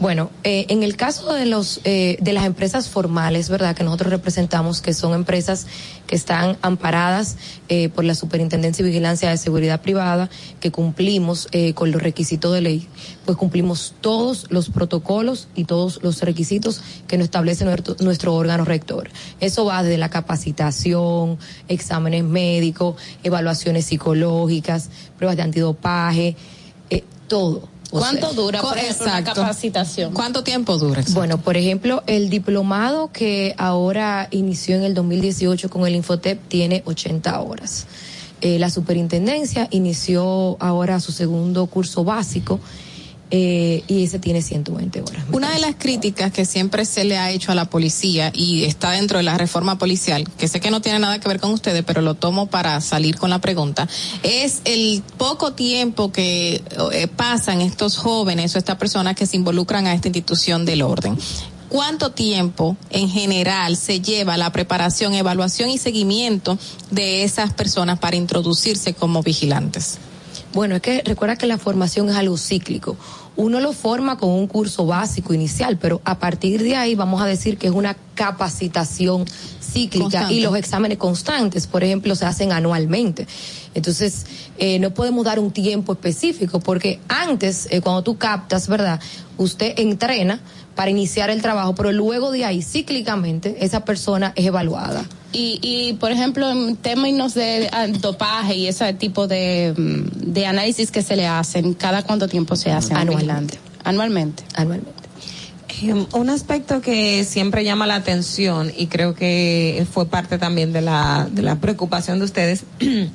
[0.00, 4.10] Bueno, eh, en el caso de los eh, de las empresas formales, verdad, que nosotros
[4.10, 5.66] representamos, que son empresas
[6.06, 7.36] que están amparadas
[7.68, 12.52] eh, por la Superintendencia y Vigilancia de Seguridad Privada, que cumplimos eh, con los requisitos
[12.52, 12.88] de ley,
[13.24, 18.64] pues cumplimos todos los protocolos y todos los requisitos que nos establece nuestro, nuestro órgano
[18.64, 19.08] rector.
[19.38, 21.38] Eso va desde la capacitación,
[21.68, 26.36] exámenes médicos, evaluaciones psicológicas, pruebas de antidopaje,
[26.88, 27.04] eh,
[27.90, 30.12] O ¿Cuánto sea, dura, por ejemplo, una capacitación?
[30.14, 31.02] ¿Cuánto tiempo dura?
[31.10, 36.82] Bueno, por ejemplo, el diplomado que ahora inició en el 2018 con el Infotep tiene
[36.86, 37.86] 80 horas.
[38.42, 42.60] Eh, la superintendencia inició ahora su segundo curso básico
[43.30, 45.24] eh, y ese tiene 120 horas.
[45.32, 48.90] Una de las críticas que siempre se le ha hecho a la policía y está
[48.90, 51.84] dentro de la reforma policial, que sé que no tiene nada que ver con ustedes,
[51.84, 53.88] pero lo tomo para salir con la pregunta,
[54.22, 59.86] es el poco tiempo que eh, pasan estos jóvenes o estas personas que se involucran
[59.86, 61.16] a esta institución del orden.
[61.68, 66.58] ¿Cuánto tiempo en general se lleva la preparación, evaluación y seguimiento
[66.90, 69.98] de esas personas para introducirse como vigilantes?
[70.52, 72.96] Bueno, es que recuerda que la formación es algo cíclico.
[73.36, 77.26] Uno lo forma con un curso básico inicial, pero a partir de ahí vamos a
[77.26, 79.24] decir que es una capacitación
[79.72, 80.34] cíclica Constante.
[80.34, 83.26] y los exámenes constantes, por ejemplo, se hacen anualmente.
[83.74, 84.26] Entonces,
[84.58, 89.00] eh, no podemos dar un tiempo específico porque antes, eh, cuando tú captas, ¿verdad?
[89.36, 90.40] Usted entrena
[90.74, 95.04] para iniciar el trabajo, pero luego de ahí, cíclicamente, esa persona es evaluada.
[95.32, 100.46] Y, y por ejemplo, en términos de ah, dopaje y ese tipo de, mm, de
[100.46, 102.94] análisis que se le hacen, ¿cada cuánto tiempo se hace?
[102.94, 103.58] Anualmente.
[103.84, 104.42] Anualmente.
[104.54, 104.99] Anualmente.
[105.82, 110.80] Eh, Un aspecto que siempre llama la atención y creo que fue parte también de
[110.80, 112.64] la, de la preocupación de ustedes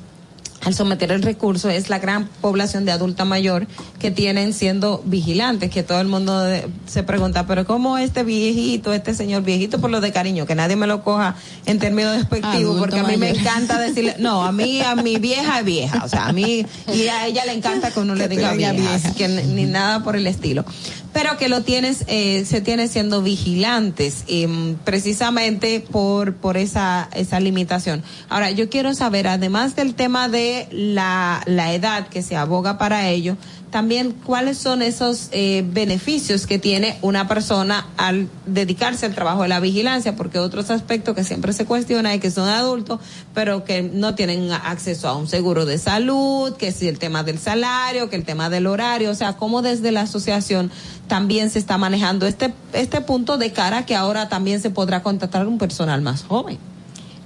[0.66, 3.68] al someter el recurso es la gran población de adulta mayor
[4.00, 8.92] que tienen siendo vigilantes, que todo el mundo de- se pregunta, pero ¿cómo este viejito,
[8.92, 11.36] este señor viejito por lo de cariño, que nadie me lo coja
[11.66, 15.60] en términos despectivos, porque a mí me encanta decirle, no, a mí, a mi vieja
[15.60, 18.36] es vieja, o sea, a mí, y a ella le encanta que uno le Que
[18.36, 19.14] diga vieja, vieja.
[19.14, 20.64] que ni, nada por el estilo.
[21.12, 27.40] Pero que lo tienes, eh, se tiene siendo vigilantes, em, precisamente por, por esa, esa
[27.40, 28.02] limitación.
[28.28, 30.28] Ahora, yo quiero saber, además del tema
[30.70, 33.36] la, la edad que se aboga para ello,
[33.70, 39.48] también cuáles son esos eh, beneficios que tiene una persona al dedicarse al trabajo de
[39.48, 43.00] la vigilancia, porque otros aspectos que siempre se cuestiona es que son adultos,
[43.34, 47.38] pero que no tienen acceso a un seguro de salud, que si el tema del
[47.38, 50.70] salario, que el tema del horario, o sea, cómo desde la asociación
[51.08, 55.46] también se está manejando este, este punto de cara que ahora también se podrá contratar
[55.46, 56.58] un personal más joven.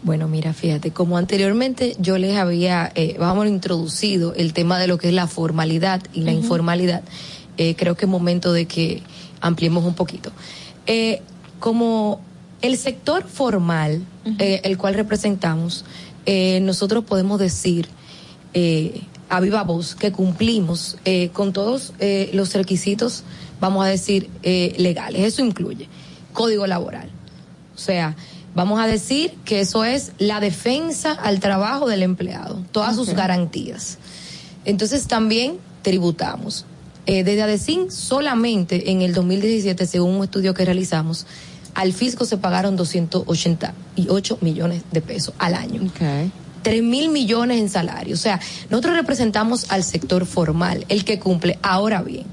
[0.03, 4.97] Bueno, mira, fíjate, como anteriormente yo les había, eh, vamos, introducido el tema de lo
[4.97, 7.03] que es la formalidad y la informalidad,
[7.59, 9.03] eh, creo que es momento de que
[9.43, 10.33] ampliemos un poquito.
[10.87, 11.21] Eh,
[11.59, 12.23] como
[12.63, 14.03] el sector formal,
[14.39, 15.85] eh, el cual representamos,
[16.25, 17.89] eh, nosotros podemos decir
[18.55, 23.23] eh, a viva voz que cumplimos eh, con todos eh, los requisitos,
[23.61, 25.23] vamos a decir, eh, legales.
[25.23, 25.89] Eso incluye
[26.33, 27.11] código laboral.
[27.75, 28.17] O sea,
[28.55, 33.99] vamos a decir que eso es la defensa al trabajo del empleado, todas sus garantías.
[34.65, 36.67] Entonces también tributamos.
[37.07, 41.27] Eh, desde ADECIN solamente en el 2017, según un estudio que realizamos,
[41.75, 45.91] al fisco se pagaron 288 millones de pesos al año.
[46.63, 48.15] 3 mil millones en salario.
[48.15, 48.39] O sea,
[48.69, 51.59] nosotros representamos al sector formal, el que cumple.
[51.63, 52.27] Ahora bien,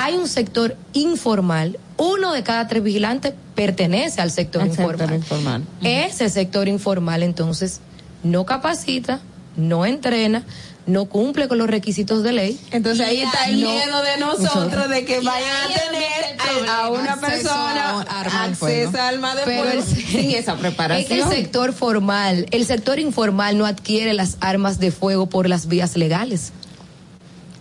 [0.00, 5.64] hay un sector informal, uno de cada tres vigilantes pertenece al sector Al sector informal.
[5.82, 7.80] Ese sector informal entonces
[8.22, 9.20] no capacita,
[9.56, 10.44] no entrena,
[10.86, 12.60] no cumple con los requisitos de ley.
[12.70, 16.90] Entonces ahí está el no- miedo de nosotros de que vayan a tener a, a
[16.90, 18.00] una persona
[18.42, 21.02] acceso a arma de Pero fuego el- sin esa preparación.
[21.02, 25.48] Es que el sector formal, el sector informal no adquiere las armas de fuego por
[25.48, 26.52] las vías legales.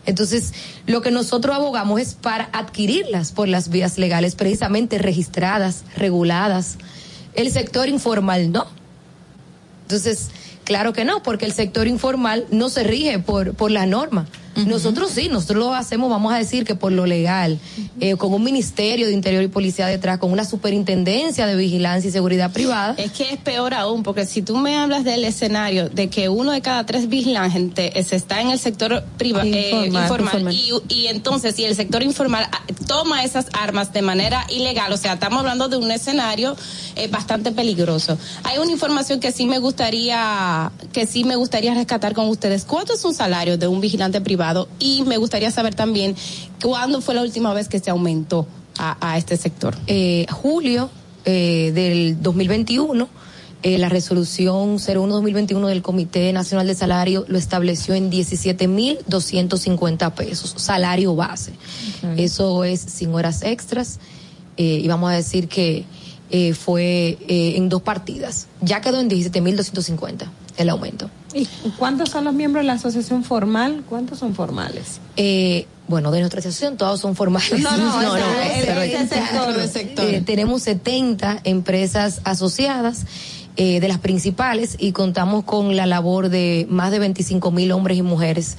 [0.08, 0.54] Entonces,
[0.88, 6.78] lo que nosotros abogamos es para adquirirlas por las vías legales, precisamente registradas, reguladas.
[7.34, 8.66] El sector informal no.
[9.84, 10.30] Entonces,
[10.64, 14.28] claro que no, porque el sector informal no se rige por, por la norma.
[14.66, 17.60] Nosotros sí, nosotros lo hacemos, vamos a decir que por lo legal,
[18.00, 22.12] eh, con un ministerio de Interior y Policía detrás, con una superintendencia de vigilancia y
[22.12, 22.96] seguridad privada.
[22.98, 26.52] Es que es peor aún, porque si tú me hablas del escenario de que uno
[26.52, 30.54] de cada tres vigilantes está en el sector privado Informal, informal, informal.
[30.54, 34.98] Y, y entonces si el sector informal ah, toma esas armas de manera ilegal, o
[34.98, 36.56] sea, estamos hablando de un escenario
[36.98, 38.18] eh, bastante peligroso.
[38.44, 42.66] Hay una información que sí me gustaría que sí me gustaría rescatar con ustedes.
[42.66, 44.68] ¿Cuánto es un salario de un vigilante privado?
[44.80, 46.16] Y me gustaría saber también
[46.62, 49.76] cuándo fue la última vez que se aumentó a, a este sector.
[49.88, 50.90] eh, julio
[51.30, 53.10] eh, del 2021,
[53.64, 61.16] eh, la resolución 01-2021 del Comité Nacional de Salario lo estableció en 17.250 pesos, salario
[61.16, 61.52] base.
[62.16, 64.00] Eso es sin horas extras
[64.56, 65.84] eh, y vamos a decir que
[66.30, 68.48] eh, fue eh, en dos partidas.
[68.62, 71.10] Ya quedó en 17.250 el aumento.
[71.34, 71.48] ¿Y
[71.78, 73.84] cuántos son los miembros de la asociación formal?
[73.88, 75.00] ¿Cuántos son formales?
[75.16, 77.60] Eh, bueno, de nuestra asociación todos son formales.
[77.62, 79.60] No, no, sector.
[79.60, 80.06] Ese sector.
[80.06, 83.06] Eh, tenemos 70 empresas asociadas
[83.56, 87.98] eh, de las principales y contamos con la labor de más de 25 mil hombres
[87.98, 88.58] y mujeres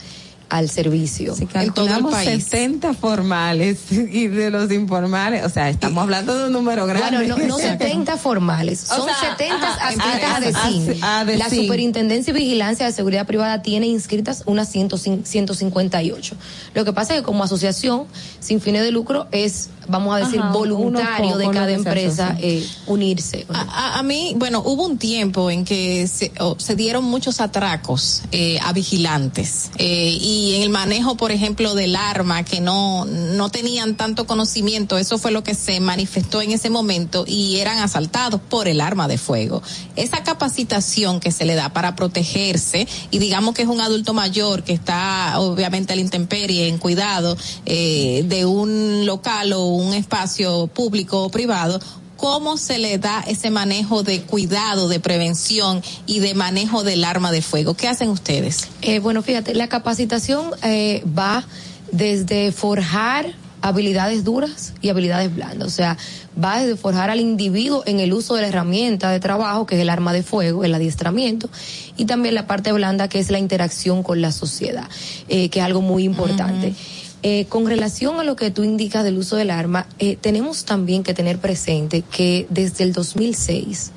[0.49, 1.35] al servicio.
[1.35, 6.87] Si calculamos 70 formales y de los informales, o sea, estamos hablando de un número
[6.87, 7.19] grande.
[7.19, 11.05] Bueno, no, no 70 formales, O son sea, 70 ajá, adscritas a DECIN.
[11.05, 11.63] a- a La DECIN.
[11.65, 16.37] Superintendencia y Vigilancia de Seguridad Privada tiene inscritas unas 105 158.
[16.75, 18.05] Lo que pasa es que como asociación
[18.41, 23.47] sin fines de lucro es, vamos a decir, Ajá, voluntario de cada empresa eh, unirse.
[23.53, 27.41] A, a- a mí, bueno, hubo un tiempo en que se, o- se dieron muchos
[27.41, 33.05] atracos eh, a vigilantes eh, y en el manejo, por ejemplo, del arma que no
[33.07, 37.79] no tenían tanto conocimiento, eso fue lo que se manifestó en ese momento y eran
[37.79, 39.63] asaltados por el arma de fuego.
[39.97, 44.63] Esa capacitación que se le da para protegerse y digamos que es un adulto mayor
[44.65, 47.37] que está obviamente a la intemperie, en cuidado
[47.67, 51.81] eh, de un local o un espacio público o privado,
[52.19, 57.31] ¿Cómo se le da ese manejo de cuidado, de prevención y de manejo del arma
[57.31, 57.75] de fuego?
[57.75, 58.67] ¿Qué hacen ustedes?
[58.83, 61.45] Eh, bueno, fíjate, la capacitación eh, va
[61.93, 65.69] desde forjar habilidades duras y habilidades blandas.
[65.69, 65.97] O sea,
[66.43, 69.81] va desde forjar al individuo en el uso de la herramienta de trabajo, que es
[69.81, 71.49] el arma de fuego, el adiestramiento,
[71.97, 74.89] y también la parte blanda, que es la interacción con la sociedad,
[75.29, 76.75] eh, que es algo muy importante.
[77.23, 81.03] Eh, con relación a lo que tú indicas del uso del arma, eh, tenemos también
[81.03, 83.91] que tener presente que desde el 2006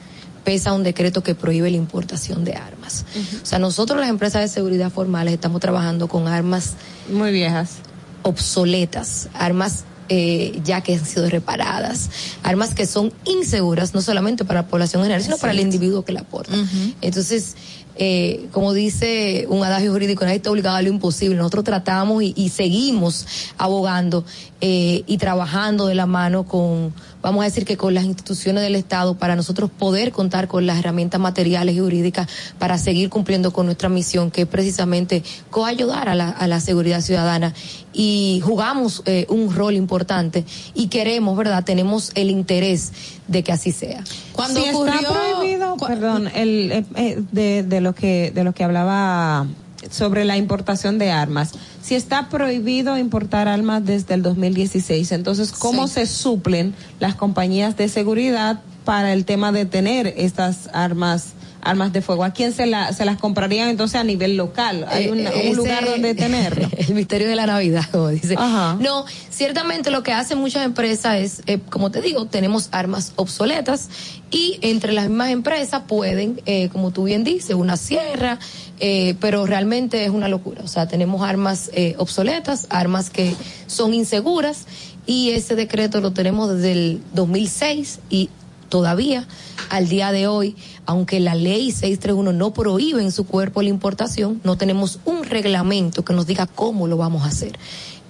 [0.43, 3.05] pesa un decreto que prohíbe la importación de armas.
[3.43, 6.73] O sea, nosotros las empresas de seguridad formales estamos trabajando con armas
[7.11, 7.75] muy viejas,
[8.23, 12.09] obsoletas, armas eh, ya que han sido reparadas,
[12.43, 16.11] armas que son inseguras no solamente para la población general, sino para el individuo que
[16.11, 16.53] la porta.
[16.99, 17.55] Entonces,
[17.95, 21.35] eh, como dice un adagio jurídico, nadie está obligado a lo imposible.
[21.35, 24.25] Nosotros tratamos y, y seguimos abogando
[24.61, 28.75] eh, y trabajando de la mano con, vamos a decir que con las instituciones del
[28.75, 32.27] Estado para nosotros poder contar con las herramientas materiales y jurídicas
[32.59, 37.01] para seguir cumpliendo con nuestra misión, que es precisamente coayudar a la, a la seguridad
[37.01, 37.53] ciudadana.
[37.93, 41.63] Y jugamos eh, un rol importante y queremos, ¿verdad?
[41.63, 42.93] Tenemos el interés
[43.27, 44.03] de que así sea.
[44.05, 49.47] si está prohibido, perdón, el, eh, eh, de, de lo que de lo que hablaba
[49.89, 51.51] sobre la importación de armas.
[51.81, 57.89] Si está prohibido importar armas desde el 2016, entonces ¿cómo se suplen las compañías de
[57.89, 62.23] seguridad para el tema de tener estas armas armas de fuego?
[62.23, 64.85] ¿A quién se, la, se las comprarían entonces a nivel local?
[64.89, 66.69] ¿Hay un, Eh, un lugar donde tenerlo?
[66.77, 68.35] El misterio de la Navidad, como dice.
[68.37, 68.77] Ajá.
[68.79, 73.89] No, ciertamente lo que hacen muchas empresas es, eh, como te digo, tenemos armas obsoletas
[74.31, 78.39] y entre las mismas empresas pueden, eh, como tú bien dices, una sierra,
[78.79, 80.61] eh, pero realmente es una locura.
[80.63, 83.35] O sea, tenemos armas eh, obsoletas, armas que
[83.67, 84.65] son inseguras
[85.05, 88.29] y ese decreto lo tenemos desde el 2006 y
[88.71, 89.27] todavía
[89.69, 90.55] al día de hoy,
[90.87, 96.03] aunque la ley 631 no prohíbe en su cuerpo la importación, no tenemos un reglamento
[96.03, 97.59] que nos diga cómo lo vamos a hacer.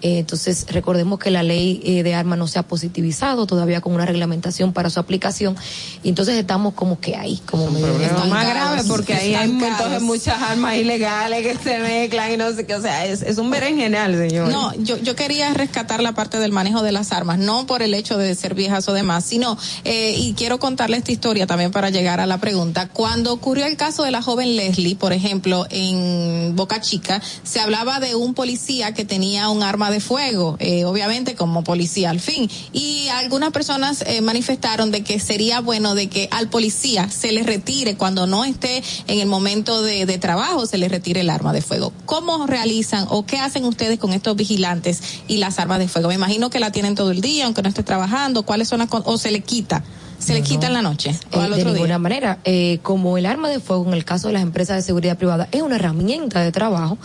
[0.02, 3.94] Eh, entonces, recordemos que la ley eh, de armas no se ha positivizado todavía con
[3.94, 5.56] una reglamentación para su aplicación.
[6.04, 10.02] Y entonces estamos como que ahí, como medio Pero más grave porque ahí hay entonces
[10.02, 13.50] muchas armas ilegales que se mezclan y no sé qué, o sea, es, es un
[13.50, 14.50] berenjenal, señor.
[14.50, 17.94] No, yo, yo quería rescatar la parte del manejo de las armas, no por el
[17.94, 21.90] hecho de ser viejas o demás, sino, eh, y quiero contarle esta historia también para
[21.90, 22.90] llegar a la pregunta.
[22.90, 28.00] Cuando ocurrió el caso de la joven Leslie, por ejemplo, en Boca Chica, se hablaba
[28.00, 32.50] de un policía que tenía un arma de fuego, eh, obviamente como policía al fin,
[32.74, 37.44] y algunas personas eh, manifestaron de que sería bueno de que al policía se le
[37.44, 41.54] retire cuando no esté en el momento de, de trabajo, se le retire el arma
[41.54, 41.94] de fuego.
[42.06, 46.08] ¿Cómo realizan o qué hacen ustedes con estos vigilantes y las armas de fuego?
[46.10, 48.44] Me imagino que la tienen todo el día, aunque no esté trabajando.
[48.44, 49.84] ¿Cuáles son las o se le quita?
[50.20, 51.98] ¿Se le quita en la noche o Eh, al de otro ninguna día?
[51.98, 52.40] manera.
[52.46, 55.48] Eh, como el arma de fuego en el caso de las empresas de seguridad privada
[55.52, 57.00] es una herramienta de trabajo,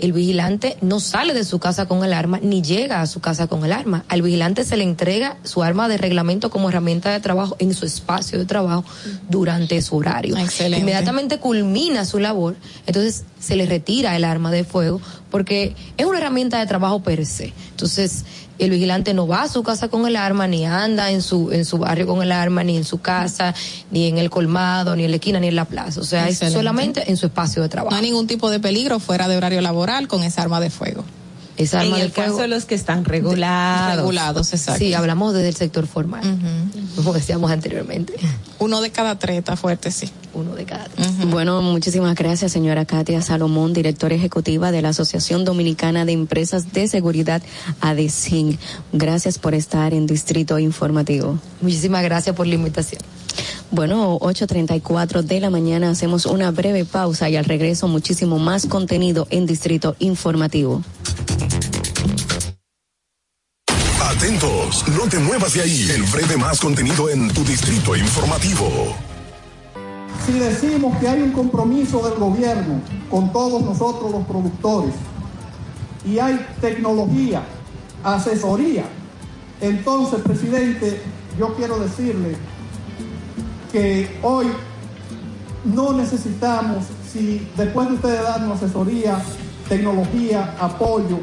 [0.00, 3.46] el vigilante no sale de su casa con el arma ni llega a su casa
[3.46, 4.04] con el arma.
[4.08, 7.86] Al vigilante se le entrega su arma de reglamento como herramienta de trabajo en su
[7.86, 8.84] espacio de trabajo
[9.28, 10.36] durante su horario.
[10.36, 10.80] Excelente.
[10.80, 15.00] Inmediatamente culmina su labor, entonces se le retira el arma de fuego
[15.30, 17.52] porque es una herramienta de trabajo per se.
[17.70, 18.24] Entonces,
[18.58, 21.64] el vigilante no va a su casa con el arma, ni anda en su, en
[21.64, 23.54] su barrio con el arma, ni en su casa,
[23.90, 26.00] ni en el colmado, ni en la esquina, ni en la plaza.
[26.00, 26.46] O sea, Excelente.
[26.46, 27.90] es solamente en su espacio de trabajo.
[27.90, 31.04] No hay ningún tipo de peligro fuera de horario laboral con esa arma de fuego.
[31.56, 32.30] Esa en arma el de fuego.
[32.32, 33.96] caso de los que están regulados.
[33.96, 34.78] Regulados, exacto.
[34.78, 36.22] Sí, hablamos desde el sector formal,
[36.96, 38.14] como decíamos anteriormente.
[38.58, 40.10] Uno de cada tres está fuerte, sí.
[40.36, 41.08] Uno de cada tres.
[41.30, 46.88] Bueno, muchísimas gracias, señora Katia Salomón, directora ejecutiva de la Asociación Dominicana de Empresas de
[46.88, 47.42] Seguridad,
[47.80, 48.58] ADESIN.
[48.92, 51.38] Gracias por estar en Distrito Informativo.
[51.62, 53.00] Muchísimas gracias por la invitación.
[53.70, 59.26] Bueno, 8.34 de la mañana hacemos una breve pausa y al regreso muchísimo más contenido
[59.30, 60.82] en Distrito Informativo.
[64.00, 65.90] Atentos, no te muevas de ahí.
[65.90, 68.96] El breve más contenido en tu distrito informativo.
[70.24, 72.80] Si decimos que hay un compromiso del gobierno
[73.10, 74.94] con todos nosotros los productores
[76.04, 77.42] y hay tecnología,
[78.02, 78.84] asesoría,
[79.60, 81.00] entonces, presidente,
[81.38, 82.36] yo quiero decirle
[83.72, 84.46] que hoy
[85.64, 89.18] no necesitamos, si después de ustedes darnos asesoría,
[89.68, 91.18] tecnología, apoyo,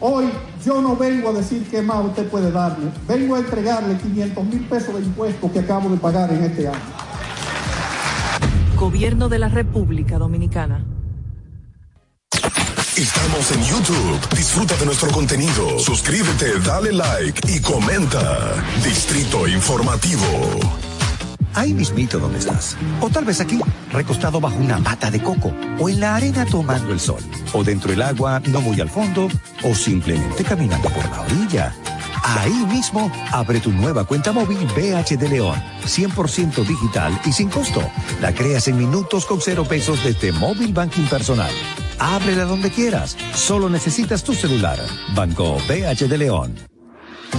[0.00, 0.26] hoy
[0.64, 4.64] yo no vengo a decir qué más usted puede darle, vengo a entregarle 500 mil
[4.68, 6.99] pesos de impuestos que acabo de pagar en este año.
[8.80, 10.82] Gobierno de la República Dominicana.
[12.96, 14.18] Estamos en YouTube.
[14.34, 15.78] Disfruta de nuestro contenido.
[15.78, 18.54] Suscríbete, dale like y comenta.
[18.82, 20.24] Distrito Informativo.
[21.52, 22.78] Ahí mismito donde estás.
[23.02, 23.60] O tal vez aquí,
[23.92, 25.52] recostado bajo una mata de coco.
[25.78, 27.22] O en la arena tomando el sol.
[27.52, 29.28] O dentro del agua, no muy al fondo.
[29.62, 31.74] O simplemente caminando por la orilla.
[32.22, 35.62] Ahí mismo, abre tu nueva cuenta móvil BH de León.
[35.84, 37.82] 100% digital y sin costo.
[38.20, 41.52] La creas en minutos con cero pesos desde Móvil Banking Personal.
[41.98, 43.16] Ábrela donde quieras.
[43.34, 44.78] Solo necesitas tu celular.
[45.14, 46.54] Banco BH de León.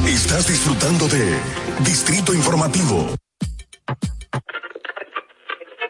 [0.05, 1.37] Estás disfrutando de
[1.85, 3.20] Distrito Informativo.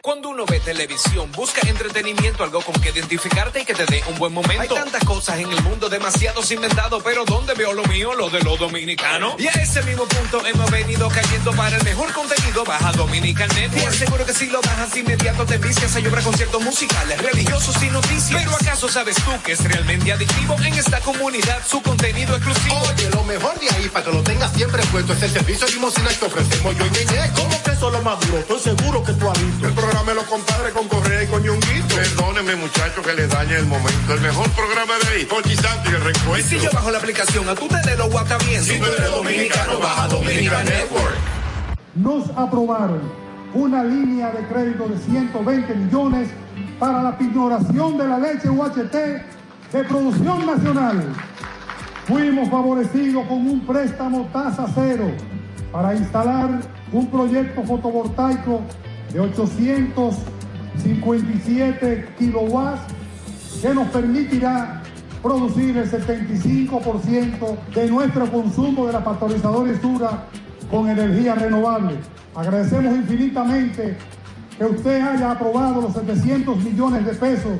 [0.02, 4.18] Cuando uno ve televisión, busca entretenimiento, algo con que identificarte y que te dé un
[4.18, 4.60] buen momento.
[4.60, 8.12] Hay tantas cosas en el mundo, demasiados inventados, pero ¿dónde veo lo mío?
[8.12, 9.36] Lo de los dominicanos.
[9.38, 12.64] Y a ese mismo punto hemos venido cayendo para el mejor contenido.
[12.64, 13.80] Baja Dominican Network.
[13.80, 15.94] Te aseguro que si lo bajas inmediato te vicias.
[15.94, 18.42] Hay obra conciertos musicales, religiosos y noticias.
[18.42, 22.74] Pero ¿acaso sabes tú que es realmente adictivo en esta comunidad su contenido exclusivo?
[22.92, 26.08] Oye, lo mejor de ahí para que lo tengas siempre puesto es el servicio limosina
[26.08, 27.30] que ofrecemos yo y Ñeñe.
[27.36, 28.38] ¿Cómo que eso es lo más duro?
[28.38, 29.66] Estoy seguro que tú has visto.
[29.66, 31.96] El programa de los compadres con Correa y con Ñonguito.
[31.96, 34.14] Perdóneme, muchacho, que le dañe el momento.
[34.14, 36.48] El mejor programa de ahí, Pochi Santo y el Y reencuentro.
[36.48, 38.62] si yo bajo la aplicación, a tú te de lo guata bien.
[38.62, 41.16] Si tú eres dominicano, baja Dominican Network.
[41.94, 43.00] nos aprobaron
[43.54, 46.28] una línea de crédito de 120 millones
[46.78, 48.94] para la pignoración de la leche UHT
[49.72, 51.04] de producción nacional.
[52.06, 55.12] Fuimos favorecidos con un préstamo tasa cero
[55.72, 56.60] para instalar
[56.92, 58.60] un proyecto fotovoltaico
[59.12, 62.82] de 857 kilowatts
[63.62, 64.82] que nos permitirá
[65.22, 70.26] producir el 75% de nuestro consumo de la pasteurizadora Isura
[70.70, 71.96] con energía renovable.
[72.34, 73.96] Agradecemos infinitamente
[74.58, 77.58] que usted haya aprobado los 700 millones de pesos,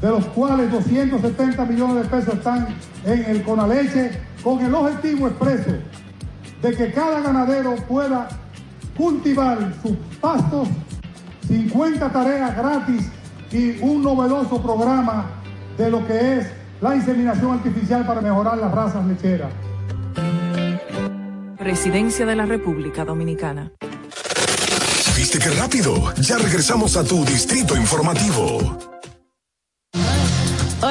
[0.00, 2.68] de los cuales 270 millones de pesos están
[3.06, 4.10] en el Conaleche,
[4.42, 5.70] con el objetivo expreso
[6.64, 8.26] de que cada ganadero pueda
[8.96, 10.66] cultivar sus pastos,
[11.46, 13.02] 50 tareas gratis
[13.52, 15.26] y un novedoso programa
[15.76, 16.46] de lo que es
[16.80, 19.52] la inseminación artificial para mejorar las razas lecheras.
[21.58, 23.70] Presidencia de la República Dominicana.
[25.14, 26.14] ¿Viste qué rápido?
[26.16, 28.93] Ya regresamos a tu distrito informativo.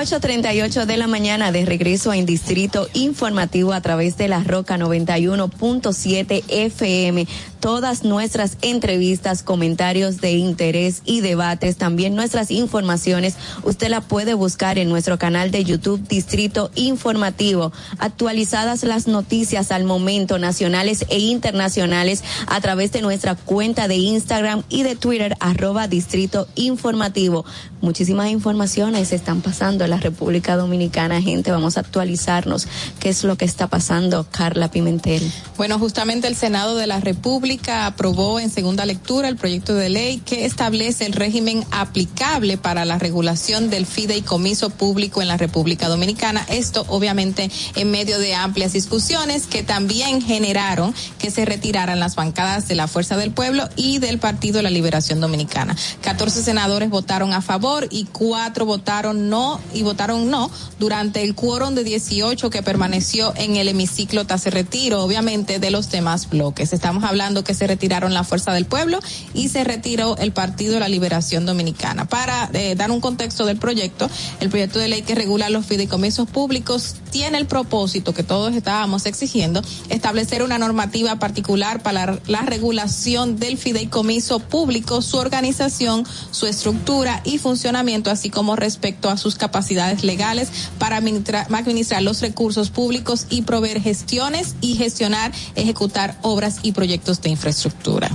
[0.04, 6.44] 8.38 de la mañana de regreso a Distrito Informativo a través de la Roca 91.7
[6.50, 7.26] FM.
[7.62, 14.78] Todas nuestras entrevistas, comentarios de interés y debates, también nuestras informaciones, usted la puede buscar
[14.78, 17.72] en nuestro canal de YouTube Distrito Informativo.
[17.98, 24.64] Actualizadas las noticias al momento, nacionales e internacionales, a través de nuestra cuenta de Instagram
[24.68, 27.46] y de Twitter, arroba Distrito Informativo.
[27.80, 31.52] Muchísimas informaciones están pasando en la República Dominicana, gente.
[31.52, 32.68] Vamos a actualizarnos.
[33.00, 35.22] ¿Qué es lo que está pasando, Carla Pimentel?
[35.56, 40.18] Bueno, justamente el Senado de la República aprobó en segunda lectura el proyecto de ley
[40.18, 46.44] que establece el régimen aplicable para la regulación del fideicomiso público en la República Dominicana.
[46.50, 52.68] Esto, obviamente, en medio de amplias discusiones que también generaron que se retiraran las bancadas
[52.68, 55.76] de la Fuerza del Pueblo y del Partido de la Liberación Dominicana.
[56.02, 61.84] 14 senadores votaron a favor y cuatro votaron no votaron no durante el quórum de
[61.84, 66.74] 18 que permaneció en el hemiciclo tras el retiro, obviamente, de los demás bloques.
[66.74, 69.00] Estamos hablando que se retiraron la Fuerza del Pueblo
[69.34, 72.06] y se retiró el Partido de la Liberación Dominicana.
[72.06, 76.30] Para eh, dar un contexto del proyecto, el proyecto de ley que regula los fideicomisos
[76.30, 83.38] públicos tiene el propósito que todos estábamos exigiendo, establecer una normativa particular para la regulación
[83.38, 87.74] del fideicomiso público, su organización, su estructura y función
[88.12, 89.73] así como respecto a sus capacidades
[90.04, 96.72] legales para administrar, administrar los recursos públicos y proveer gestiones y gestionar, ejecutar obras y
[96.72, 98.10] proyectos de infraestructura.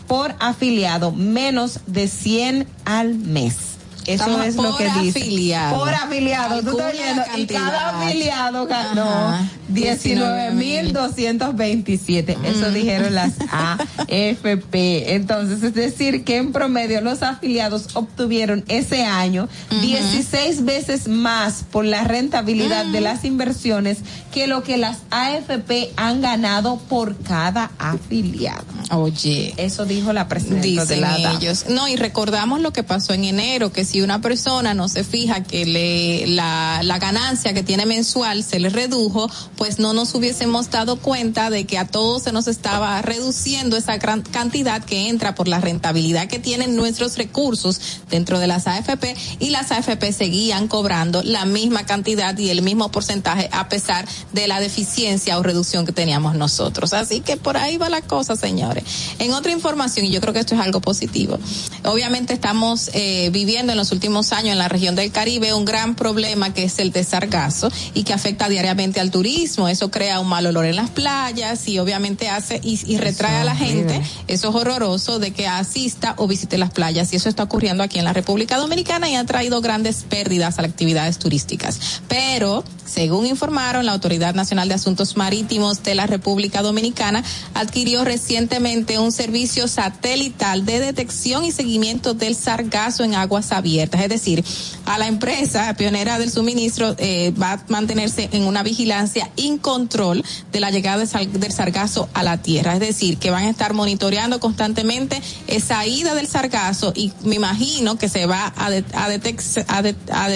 [0.08, 3.67] por afiliado, menos de 100 al mes.
[4.08, 5.20] Eso es lo que dice.
[5.20, 5.80] Afiliado.
[5.80, 6.64] Por afiliado.
[6.64, 7.22] Tú estás viendo.
[7.36, 9.38] Y cada afiliado ganó
[9.74, 12.38] 19.227.
[12.44, 15.14] Eso dijeron las AFP.
[15.14, 19.50] Entonces, es decir, que en promedio los afiliados obtuvieron ese año
[19.82, 23.98] 16 veces más por la rentabilidad de las inversiones
[24.34, 28.64] que lo que las AFP han ganado por cada afiliado.
[28.92, 29.54] Oye.
[29.58, 31.66] Eso dijo la presidenta de la ellos.
[31.70, 35.04] No, y recordamos lo que pasó en enero, que si si una persona no se
[35.04, 40.14] fija que le, la, la ganancia que tiene mensual se le redujo, pues no nos
[40.14, 45.10] hubiésemos dado cuenta de que a todos se nos estaba reduciendo esa gran cantidad que
[45.10, 50.14] entra por la rentabilidad que tienen nuestros recursos dentro de las AFP y las AFP
[50.14, 55.42] seguían cobrando la misma cantidad y el mismo porcentaje a pesar de la deficiencia o
[55.42, 56.94] reducción que teníamos nosotros.
[56.94, 58.84] Así que por ahí va la cosa, señores.
[59.18, 61.40] En otra información, y yo creo que esto es algo positivo,
[61.84, 65.96] obviamente estamos eh, viviendo en los últimos años en la región del Caribe un gran
[65.96, 69.68] problema que es el de sargazo y que afecta diariamente al turismo.
[69.68, 73.56] Eso crea un mal olor en las playas y obviamente hace y, retrae a la
[73.56, 74.02] gente.
[74.28, 78.00] Eso es horroroso de que asista o visite las playas y eso está ocurriendo aquí
[78.00, 82.02] en la República Dominicana y ha traído grandes pérdidas a las actividades turísticas.
[82.08, 89.00] Pero, según informaron, la Autoridad Nacional de Asuntos Marítimos de la República Dominicana adquirió recientemente
[89.00, 94.44] un servicio satelital de detección y seguimiento del sargazo en aguas abiertas es decir,
[94.86, 100.24] a la empresa pionera del suministro eh, va a mantenerse en una vigilancia y control
[100.52, 102.74] de la llegada del sargazo a la tierra.
[102.74, 107.98] Es decir, que van a estar monitoreando constantemente esa ida del sargazo y me imagino
[107.98, 110.32] que se va a, a,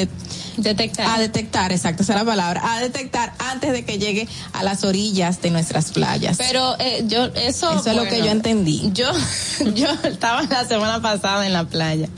[0.61, 1.07] Detectar.
[1.07, 2.61] A detectar, exacto, esa es la palabra.
[2.73, 6.37] A detectar antes de que llegue a las orillas de nuestras playas.
[6.37, 8.91] Pero eh, yo eso Eso es lo que yo entendí.
[8.93, 9.11] Yo
[9.75, 12.09] yo estaba la semana pasada en la playa.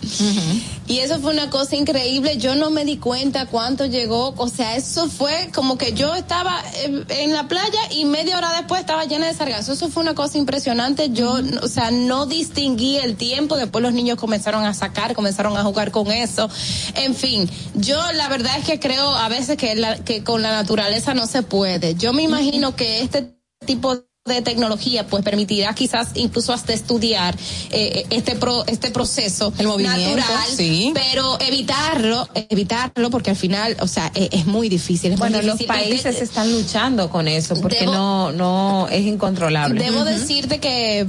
[0.85, 2.37] Y eso fue una cosa increíble.
[2.37, 4.33] Yo no me di cuenta cuánto llegó.
[4.37, 8.51] O sea, eso fue como que yo estaba en, en la playa y media hora
[8.53, 9.73] después estaba llena de sargazo.
[9.73, 11.09] Eso fue una cosa impresionante.
[11.11, 13.55] Yo, o sea, no distinguí el tiempo.
[13.55, 16.49] Después los niños comenzaron a sacar, comenzaron a jugar con eso.
[16.95, 20.51] En fin, yo la verdad es que creo a veces que, la, que con la
[20.51, 21.95] naturaleza no se puede.
[21.95, 27.35] Yo me imagino que este tipo de tecnología pues permitirá quizás incluso hasta estudiar
[27.71, 30.91] eh, este pro, este proceso El movimiento, natural sí.
[30.93, 35.41] pero evitarlo evitarlo porque al final o sea es, es muy difícil es muy Bueno,
[35.45, 35.67] los difícil.
[35.67, 39.83] países están luchando con eso porque Debo- no no es incontrolable.
[39.83, 41.05] Debo decirte que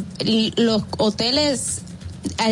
[0.56, 1.82] los hoteles,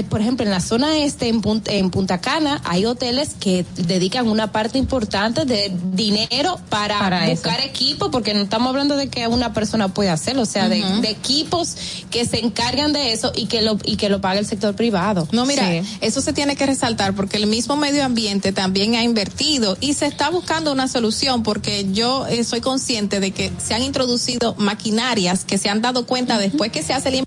[0.09, 4.29] por ejemplo, en la zona este, en Punta, en Punta Cana, hay hoteles que dedican
[4.29, 9.27] una parte importante de dinero para, Para buscar equipo, porque no estamos hablando de que
[9.27, 11.77] una persona puede hacerlo, o sea, de, equipos
[12.11, 15.29] que se encargan de eso y que lo, y que lo pague el sector privado.
[15.33, 15.83] No, mira, Sí.
[16.01, 20.07] eso se tiene que resaltar porque el mismo medio ambiente también ha invertido y se
[20.07, 25.45] está buscando una solución porque yo eh, soy consciente de que se han introducido maquinarias
[25.45, 27.25] que se han dado cuenta después que se hace el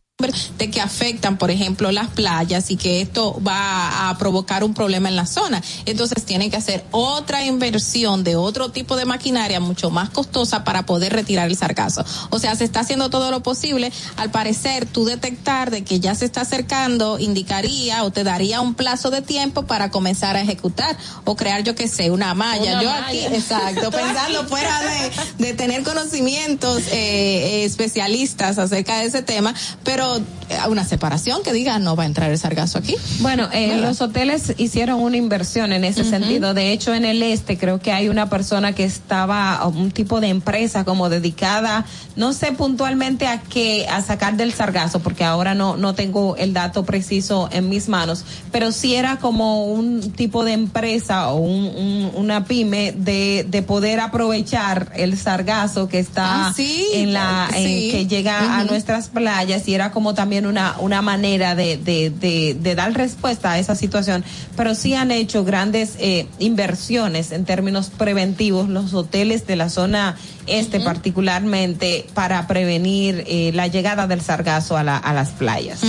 [0.58, 5.10] de que afectan, por ejemplo, las playas y que esto va a provocar un problema
[5.10, 5.61] en la zona.
[5.85, 10.85] Entonces tienen que hacer otra inversión de otro tipo de maquinaria mucho más costosa para
[10.85, 12.06] poder retirar el sargazo.
[12.30, 13.92] O sea, se está haciendo todo lo posible.
[14.16, 18.74] Al parecer, tú detectar de que ya se está acercando indicaría o te daría un
[18.74, 20.95] plazo de tiempo para comenzar a ejecutar
[21.26, 22.72] o crear, yo qué sé, una malla.
[22.72, 23.06] Una yo malla.
[23.06, 29.53] aquí, exacto, pensando fuera de, de tener conocimientos eh, eh, especialistas acerca de ese tema,
[29.84, 30.22] pero eh,
[30.69, 32.95] una separación que diga no va a entrar el sargazo aquí.
[33.19, 36.53] Bueno, eh, los hoteles hicieron una inversión en ese sentido.
[36.53, 40.27] De hecho, en el este creo que hay una persona que estaba, un tipo de
[40.30, 41.85] empresa como dedicada,
[42.16, 46.53] no sé puntualmente a qué, a sacar del sargazo, porque ahora no, no tengo el
[46.53, 51.66] dato preciso en mis manos, pero sí era como un tipo de empresa o un,
[51.66, 57.48] un- una pyme de, de poder aprovechar el sargazo que está Ah, sí, en la,
[57.53, 62.11] en- que llega a nuestras playas y era como también una, una manera de, de,
[62.11, 64.24] de, de dar respuesta a esa situación.
[64.57, 70.17] Pero sí han hecho grandes eh, inversiones en términos preventivos los hoteles de la zona
[70.48, 75.80] este particularmente para prevenir eh, la llegada del sargazo a, la, a las playas.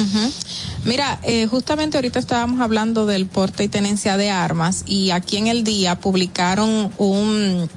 [0.85, 5.49] Mira, eh, justamente ahorita estábamos hablando del porte y tenencia de armas y aquí en
[5.49, 7.69] el día publicaron un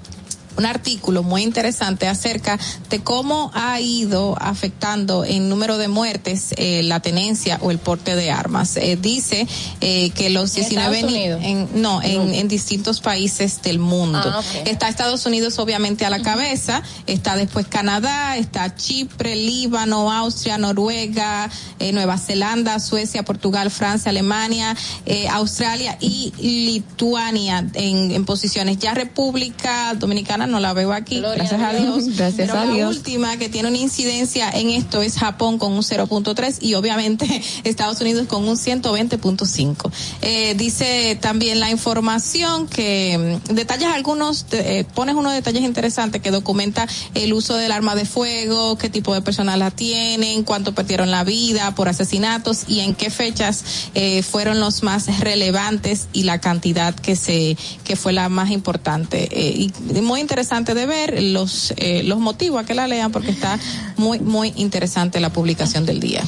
[0.59, 6.81] un artículo muy interesante acerca de cómo ha ido afectando en número de muertes eh,
[6.83, 8.75] la tenencia o el porte de armas.
[8.77, 9.47] Eh, dice
[9.81, 11.41] eh, que los ¿En 19 Estados ni- Unidos?
[11.43, 12.33] en, no, en, No.
[12.33, 14.21] en distintos países del mundo.
[14.25, 14.41] Ah.
[14.65, 21.49] Está Estados Unidos obviamente a la cabeza, está después Canadá, está Chipre, Líbano, Austria, Noruega,
[21.79, 28.77] eh, Nueva Zelanda, Suecia, Portugal, Francia, Alemania, eh, Australia y Lituania en, en posiciones.
[28.79, 32.05] Ya República Dominicana no la veo aquí, Gloria gracias a Dios.
[32.17, 32.95] Gracias Pero a la Dios.
[32.97, 38.01] última que tiene una incidencia en esto es Japón con un 0.3 y obviamente Estados
[38.01, 39.91] Unidos con un 120.5.
[40.21, 46.31] Eh, dice también la información que mm, detallas algunos, eh, pones unos detalles interesantes que
[46.31, 51.11] documenta el uso del arma de fuego, qué tipo de personas la tienen, cuánto perdieron
[51.11, 53.63] la vida por asesinatos y en qué fechas
[53.93, 59.29] eh, fueron los más relevantes y la cantidad que se que fue la más importante
[59.31, 60.38] Eh, y muy interesante
[60.73, 63.59] de ver los eh, los motivos a que la lean porque está
[63.97, 66.23] muy muy interesante la publicación del día.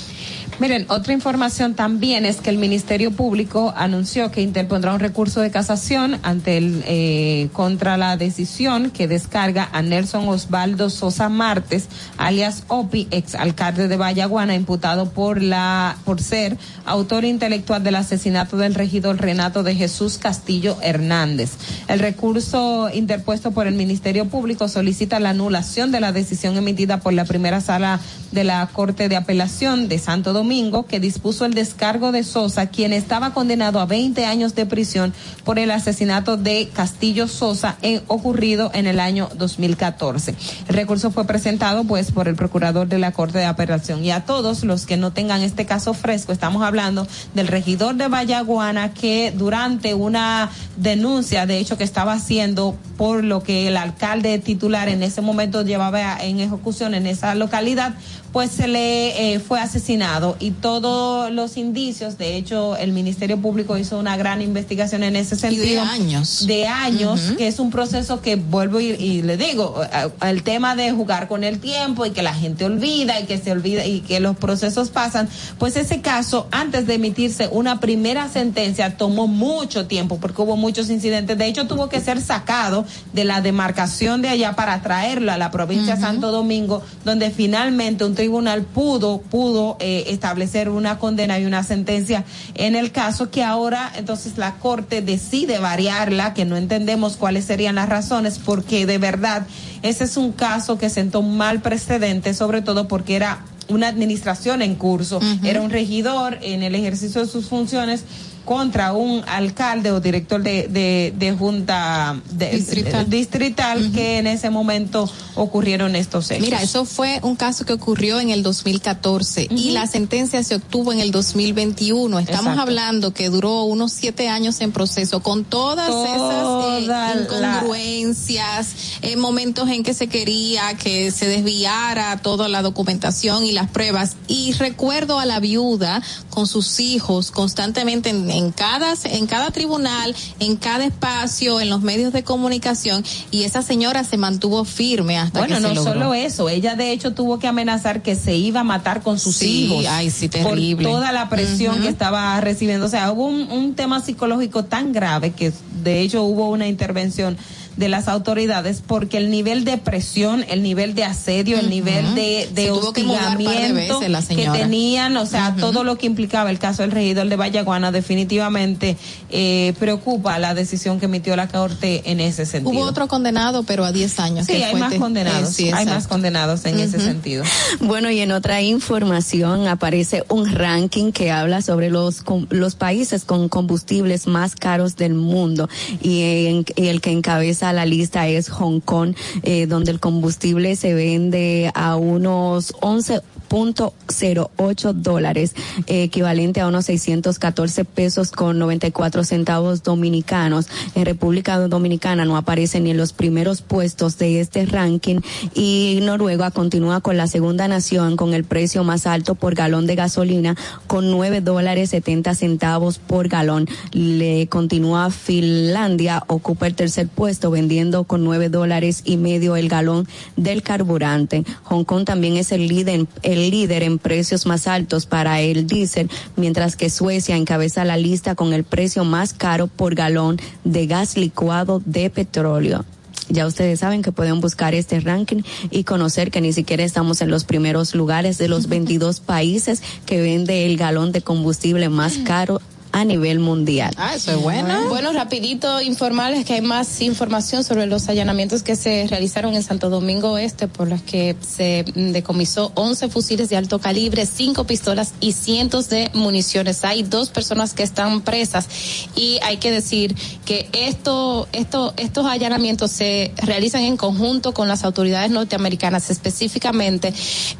[0.60, 5.50] Miren, otra información también es que el Ministerio Público anunció que interpondrá un recurso de
[5.50, 12.64] casación ante el eh, contra la decisión que descarga a Nelson Osvaldo Sosa Martes, alias
[12.68, 18.76] Opi, ex alcalde de Vallaguana, imputado por la por ser autor intelectual del asesinato del
[18.76, 21.52] regidor Renato de Jesús Castillo Hernández.
[21.88, 27.14] El recurso interpuesto por el Ministerio Público solicita la anulación de la decisión emitida por
[27.14, 28.00] la primera sala
[28.32, 30.41] de la Corte de Apelación de Santo Domingo,
[30.88, 35.14] que dispuso el descargo de Sosa, quien estaba condenado a 20 años de prisión
[35.44, 40.36] por el asesinato de Castillo Sosa en- ocurrido en el año 2014.
[40.68, 44.26] El recurso fue presentado pues por el procurador de la Corte de Apelación y a
[44.26, 49.32] todos los que no tengan este caso fresco, estamos hablando del regidor de Vallaguana que
[49.38, 55.04] durante una denuncia, de hecho, que estaba haciendo por lo que el alcalde titular en
[55.04, 57.94] ese momento llevaba en ejecución en esa localidad,
[58.32, 63.78] pues se le eh, fue asesinado y todos los indicios, de hecho, el Ministerio Público
[63.78, 65.66] hizo una gran investigación en ese sentido.
[65.66, 66.48] de años.
[66.48, 69.82] De años, que es un proceso que vuelvo y, y le digo,
[70.22, 73.52] el tema de jugar con el tiempo y que la gente olvida y que se
[73.52, 75.28] olvida y que los procesos pasan,
[75.58, 80.90] pues ese caso, antes de emitirse una primera sentencia, tomó mucho tiempo porque hubo muchos
[80.90, 81.38] incidentes.
[81.38, 85.52] De hecho, tuvo que ser sacado de la demarcación de allá para traerlo a la
[85.52, 91.46] provincia de Santo Domingo, donde finalmente un tribunal pudo, pudo eh, establecer una condena y
[91.46, 97.18] una sentencia en el caso que ahora entonces la Corte decide variarla, que no entendemos
[97.18, 99.48] cuáles serían las razones, porque de verdad
[99.82, 104.62] ese es un caso que sentó un mal precedente, sobre todo porque era una administración
[104.62, 108.04] en curso, era un regidor en el ejercicio de sus funciones
[108.46, 114.50] contra un alcalde o director de, de, de junta de, distrital, distrital que en ese
[114.50, 116.46] momento ocurrieron estos hechos.
[116.46, 120.92] Mira, eso fue un caso que ocurrió en el 2014 y la sentencia se obtuvo
[120.92, 122.20] en el 2021.
[122.20, 122.62] Estamos Exacto.
[122.62, 128.68] hablando que duró unos siete años en proceso con todas Toda esas eh, incongruencias,
[129.02, 134.16] eh, momentos en que se quería que se desviara toda la documentación y las pruebas.
[134.28, 140.16] Y recuerdo a la viuda con sus hijos constantemente en, en cada en cada tribunal,
[140.40, 145.40] en cada espacio, en los medios de comunicación y esa señora se mantuvo firme hasta
[145.40, 145.94] Bueno, que se no logró.
[145.94, 149.36] solo eso, ella de hecho tuvo que amenazar que se iba a matar con sus
[149.38, 149.86] Sí, hijos.
[149.90, 150.88] ay, sí, terrible.
[150.90, 152.86] Por toda la presión que estaba recibiendo.
[152.86, 155.54] O sea, hubo un, un tema psicológico tan grave que
[155.84, 157.38] de hecho hubo una intervención
[157.78, 162.50] de las autoridades porque el nivel de presión, el nivel de asedio, el nivel de,
[162.54, 166.92] de que hostigamiento veces que tenían, o sea, todo lo que implicaba el caso del
[166.92, 168.98] regidor de Vallaguana definitivamente
[169.30, 172.72] eh, preocupa la decisión que emitió la Corte en ese sentido.
[172.80, 174.46] Hubo otro condenado, pero a 10 años.
[174.46, 175.50] Sí, que hay más condenados.
[175.50, 177.44] eh, sí, hay más condenados en ese sentido.
[177.80, 183.50] Bueno, y en otra información aparece un ranking que habla sobre los, los países con
[183.50, 185.70] combustibles más caros del mundo
[186.02, 190.76] y, en- y el que encabeza la lista es Hong Kong, eh, donde el combustible
[190.76, 195.54] se vende a unos 11.08 dólares,
[195.86, 200.68] eh, equivalente a unos 614 pesos con 94 centavos dominicanos.
[200.96, 205.20] En República Dominicana no aparece ni en los primeros puestos de este ranking
[205.54, 209.96] y Noruega continúa con la segunda nación con el precio más alto por galón de
[209.96, 210.56] gasolina
[210.88, 213.68] con 9 dólares 70 centavos por galón.
[213.92, 220.08] Le continúa Finlandia, ocupa el tercer puesto vendiendo con 9 dólares y medio el galón
[220.38, 221.44] del carburante.
[221.64, 226.10] Hong Kong también es el líder, el líder en precios más altos para el diésel,
[226.36, 231.18] mientras que Suecia encabeza la lista con el precio más caro por galón de gas
[231.18, 232.86] licuado de petróleo.
[233.30, 237.30] Ya ustedes saben que pueden buscar este ranking y conocer que ni siquiera estamos en
[237.30, 242.62] los primeros lugares de los 22 países que vende el galón de combustible más caro
[242.92, 243.94] a nivel mundial.
[243.98, 244.90] Ah, eso es bueno.
[244.90, 249.90] Bueno, rapidito informarles que hay más información sobre los allanamientos que se realizaron en Santo
[249.90, 255.34] Domingo Este, por los que se decomisó 11 fusiles de alto calibre, 5 pistolas y
[255.34, 256.84] cientos de municiones.
[256.84, 258.68] Hay dos personas que están presas
[259.16, 264.84] y hay que decir que esto, esto, estos allanamientos se realizan en conjunto con las
[264.84, 267.14] autoridades norteamericanas, específicamente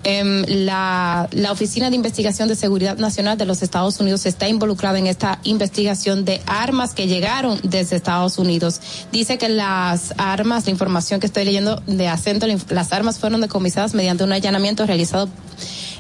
[0.04, 5.00] em, la, la Oficina de Investigación de Seguridad Nacional de los Estados Unidos está involucrada
[5.00, 8.82] en esta investigación de armas que llegaron desde Estados Unidos.
[9.12, 13.94] Dice que las armas, la información que estoy leyendo de acento, las armas fueron decomisadas
[13.94, 15.30] mediante un allanamiento realizado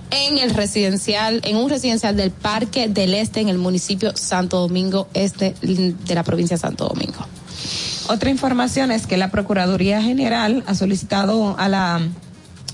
[0.10, 5.08] en el residencial, en un residencial del Parque del Este en el municipio Santo Domingo
[5.14, 7.24] Este de la provincia de Santo Domingo.
[8.08, 12.02] Otra información es que la Procuraduría General ha solicitado a la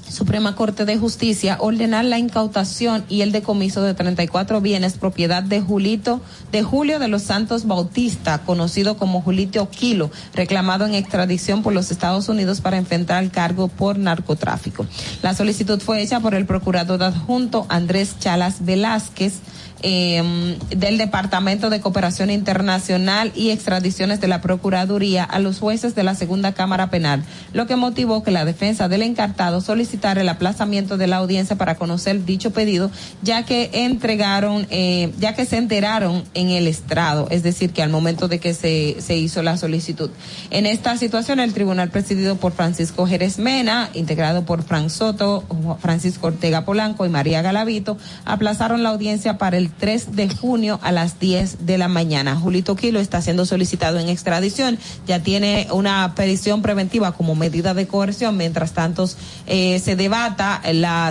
[0.10, 5.62] Suprema Corte de Justicia ordenar la incautación y el decomiso de 34 bienes propiedad de
[5.62, 6.22] Julito,
[6.52, 11.92] de Julio de los Santos Bautista, conocido como Julito Kilo, reclamado en extradición por los
[11.92, 14.86] Estados Unidos para enfrentar el cargo por narcotráfico.
[15.22, 19.34] La solicitud fue hecha por el procurador adjunto Andrés Chalas Velázquez
[19.84, 26.04] eh, del Departamento de Cooperación Internacional y Extradiciones de la Procuraduría a los jueces de
[26.04, 27.24] la Segunda Cámara Penal,
[27.54, 31.76] lo que motivó que la defensa del encartado solicitara el aplazamiento de la audiencia para
[31.76, 32.92] conocer dicho pedido,
[33.22, 37.90] ya que entregaron, eh, ya que se enteraron en el estrado, es decir, que al
[37.90, 40.10] momento de que se, se hizo la solicitud.
[40.50, 45.44] En esta situación, el tribunal presidido por Francisco Jerez Mena, integrado por Fran Soto,
[45.80, 50.80] Francisco Ortega Polanco y María Galavito, aplazaron la audiencia para el el 3 de junio
[50.82, 52.36] a las 10 de la mañana.
[52.36, 57.86] Julito Quilo está siendo solicitado en extradición, ya tiene una petición preventiva como medida de
[57.86, 59.10] coerción, mientras tanto
[59.46, 60.62] eh, se debata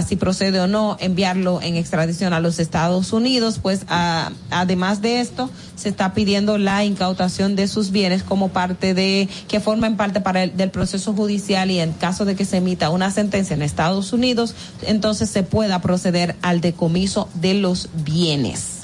[0.07, 5.51] si procede o no enviarlo en extradición a los Estados Unidos, pues además de esto
[5.77, 10.45] se está pidiendo la incautación de sus bienes como parte de que formen parte para
[10.45, 11.71] el, del proceso judicial.
[11.71, 14.55] Y en caso de que se emita una sentencia en Estados Unidos,
[14.87, 18.76] entonces se pueda proceder al decomiso de los bienes Martínez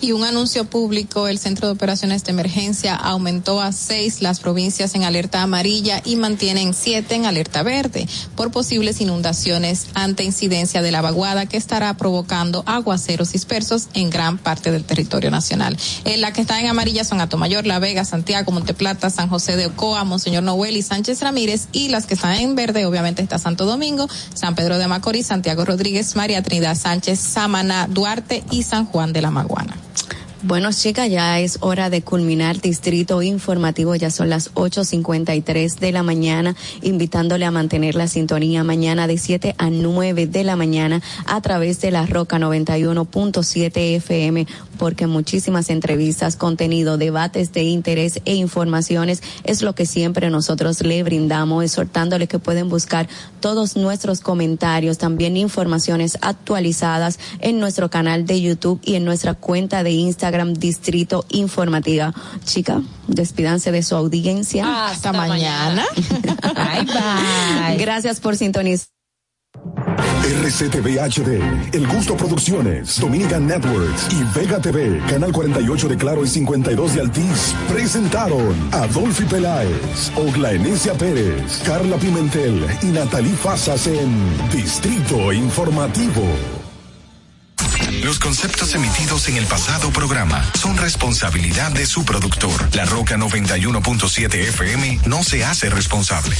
[0.00, 4.94] y un anuncio público, el Centro de Operaciones de Emergencia aumentó a seis las provincias
[4.94, 10.92] en alerta amarilla y mantienen siete en alerta verde por posibles inundaciones ante incidencia de
[10.92, 15.76] la vaguada que estará provocando aguaceros dispersos en gran parte del territorio nacional.
[16.04, 19.66] En la que está en amarilla son Atomayor, La Vega, Santiago, Monteplata, San José de
[19.66, 23.64] Ocoa, Monseñor Noel y Sánchez Ramírez y las que están en verde obviamente está Santo
[23.64, 29.12] Domingo, San Pedro de Macorís, Santiago Rodríguez, María Trinidad Sánchez, Samaná, Duarte y San Juan
[29.12, 29.87] de la Maguana.
[30.44, 33.96] Bueno, chicas, ya es hora de culminar Distrito Informativo.
[33.96, 39.56] Ya son las 8.53 de la mañana, invitándole a mantener la sintonía mañana de 7
[39.58, 44.46] a 9 de la mañana a través de la Roca 91.7 FM,
[44.78, 51.02] porque muchísimas entrevistas, contenido, debates de interés e informaciones es lo que siempre nosotros le
[51.02, 53.08] brindamos, exhortándole que pueden buscar
[53.40, 59.82] todos nuestros comentarios, también informaciones actualizadas en nuestro canal de YouTube y en nuestra cuenta
[59.82, 62.12] de Instagram Instagram Distrito Informativa.
[62.44, 64.88] Chica, despídanse de su audiencia.
[64.88, 65.86] Hasta, mañana.
[65.96, 67.76] bye bye.
[67.78, 68.88] Gracias por sintonizar.
[70.24, 71.40] RCTV HD,
[71.72, 77.00] El Gusto Producciones, Dominican Networks y Vega TV, Canal 48 de Claro y 52 de
[77.00, 84.10] Altiz, presentaron a Dolphy Peláez, Ogla Enesia Pérez, Carla Pimentel y Natalie Fasas en
[84.52, 86.67] Distrito Informativo.
[88.02, 92.68] Los conceptos emitidos en el pasado programa son responsabilidad de su productor.
[92.74, 96.36] La Roca 91.7 FM no se hace responsable.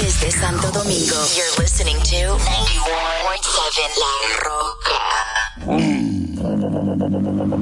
[0.00, 4.98] Desde Santo Domingo, you're listening to 91.7 La Roca.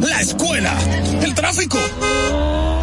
[0.06, 0.74] La escuela,
[1.23, 1.78] el tráfico.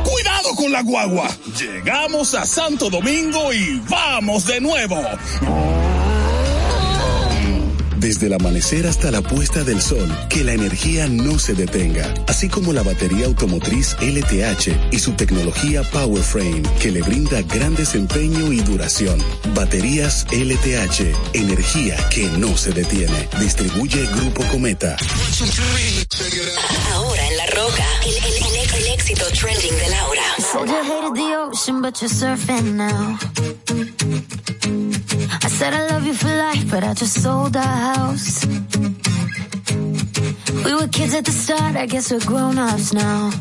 [0.04, 1.30] Cuidado con la guagua.
[1.60, 5.02] Llegamos a Santo Domingo y vamos de nuevo.
[8.04, 12.50] Desde el amanecer hasta la puesta del sol, que la energía no se detenga, así
[12.50, 18.60] como la batería automotriz LTH y su tecnología PowerFrame, que le brinda gran desempeño y
[18.60, 19.24] duración.
[19.56, 23.30] Baterías LTH, energía que no se detiene.
[23.40, 24.98] Distribuye Grupo Cometa.
[26.92, 30.24] Ahora en La Roca, el, el, el, éxito trending de Laura.
[35.44, 38.46] I said I love you for life, but I just sold our house.
[40.66, 43.32] We were kids at the start, I guess we're grown ups now.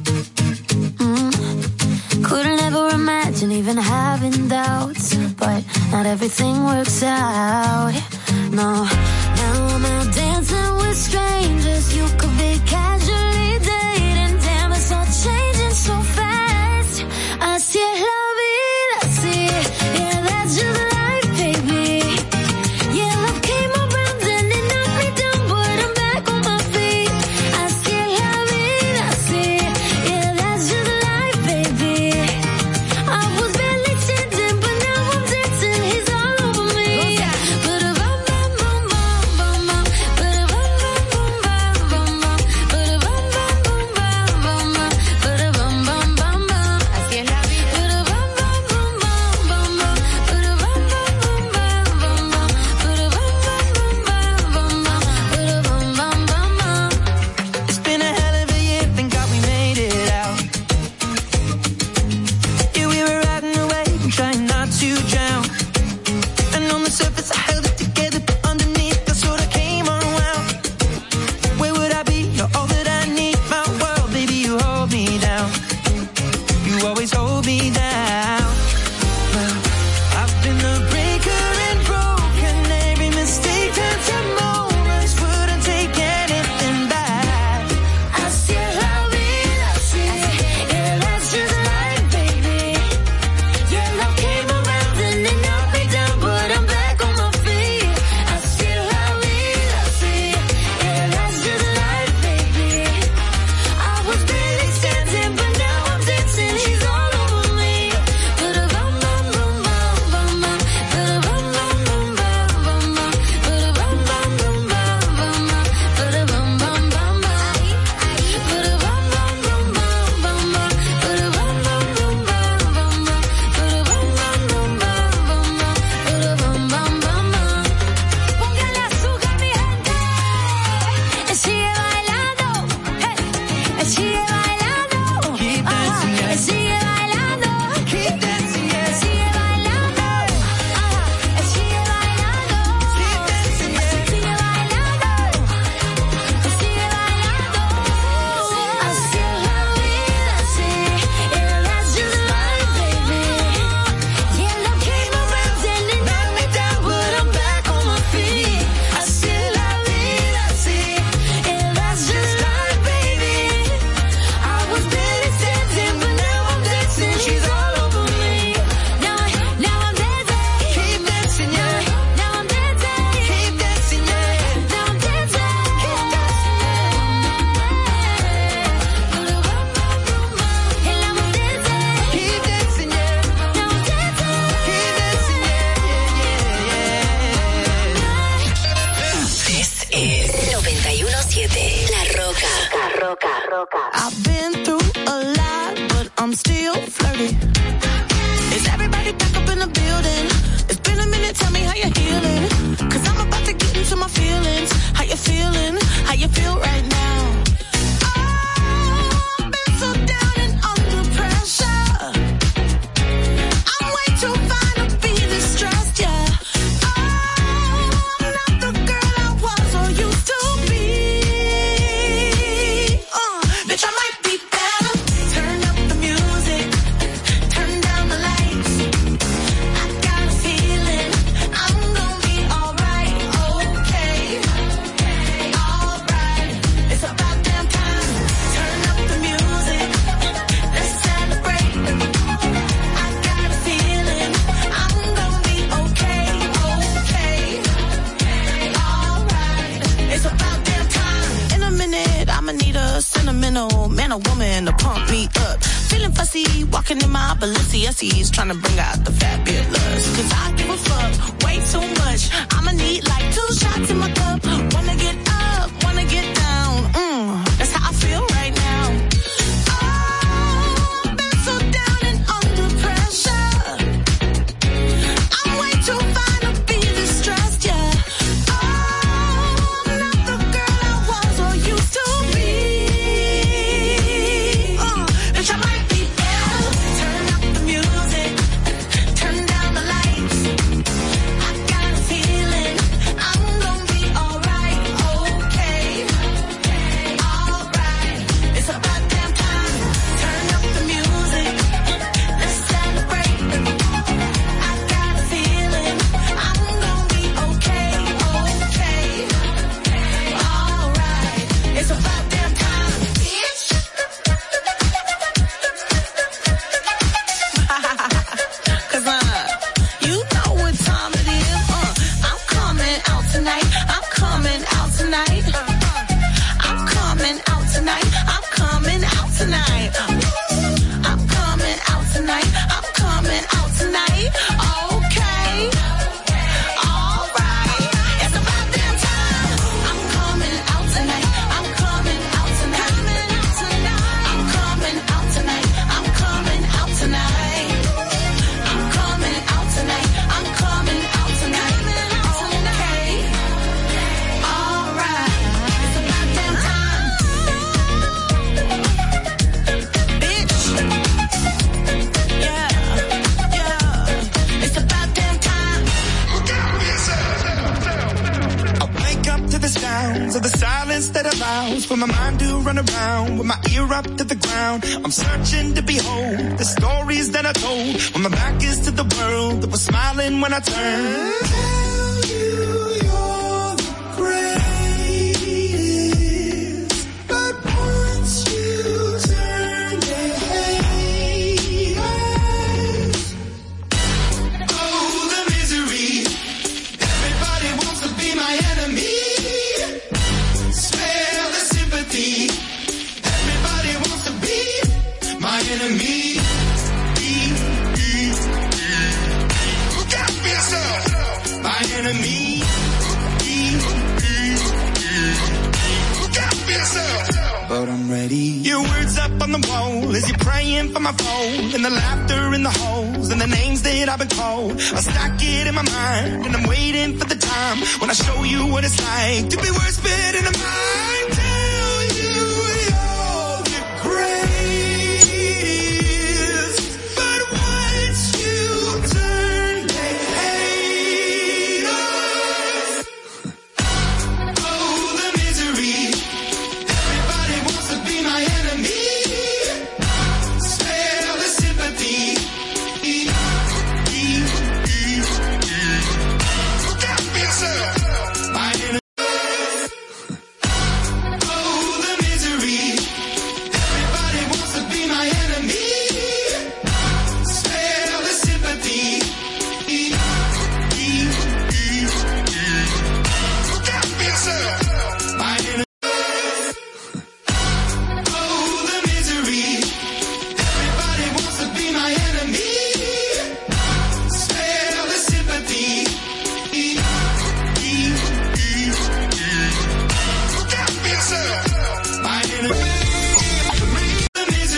[1.03, 1.33] Mm.
[2.29, 7.93] Couldn't ever imagine even having doubts, but not everything works out.
[8.59, 8.71] No,
[9.41, 11.85] now I'm out dancing with strangers.
[11.97, 13.02] You could be casually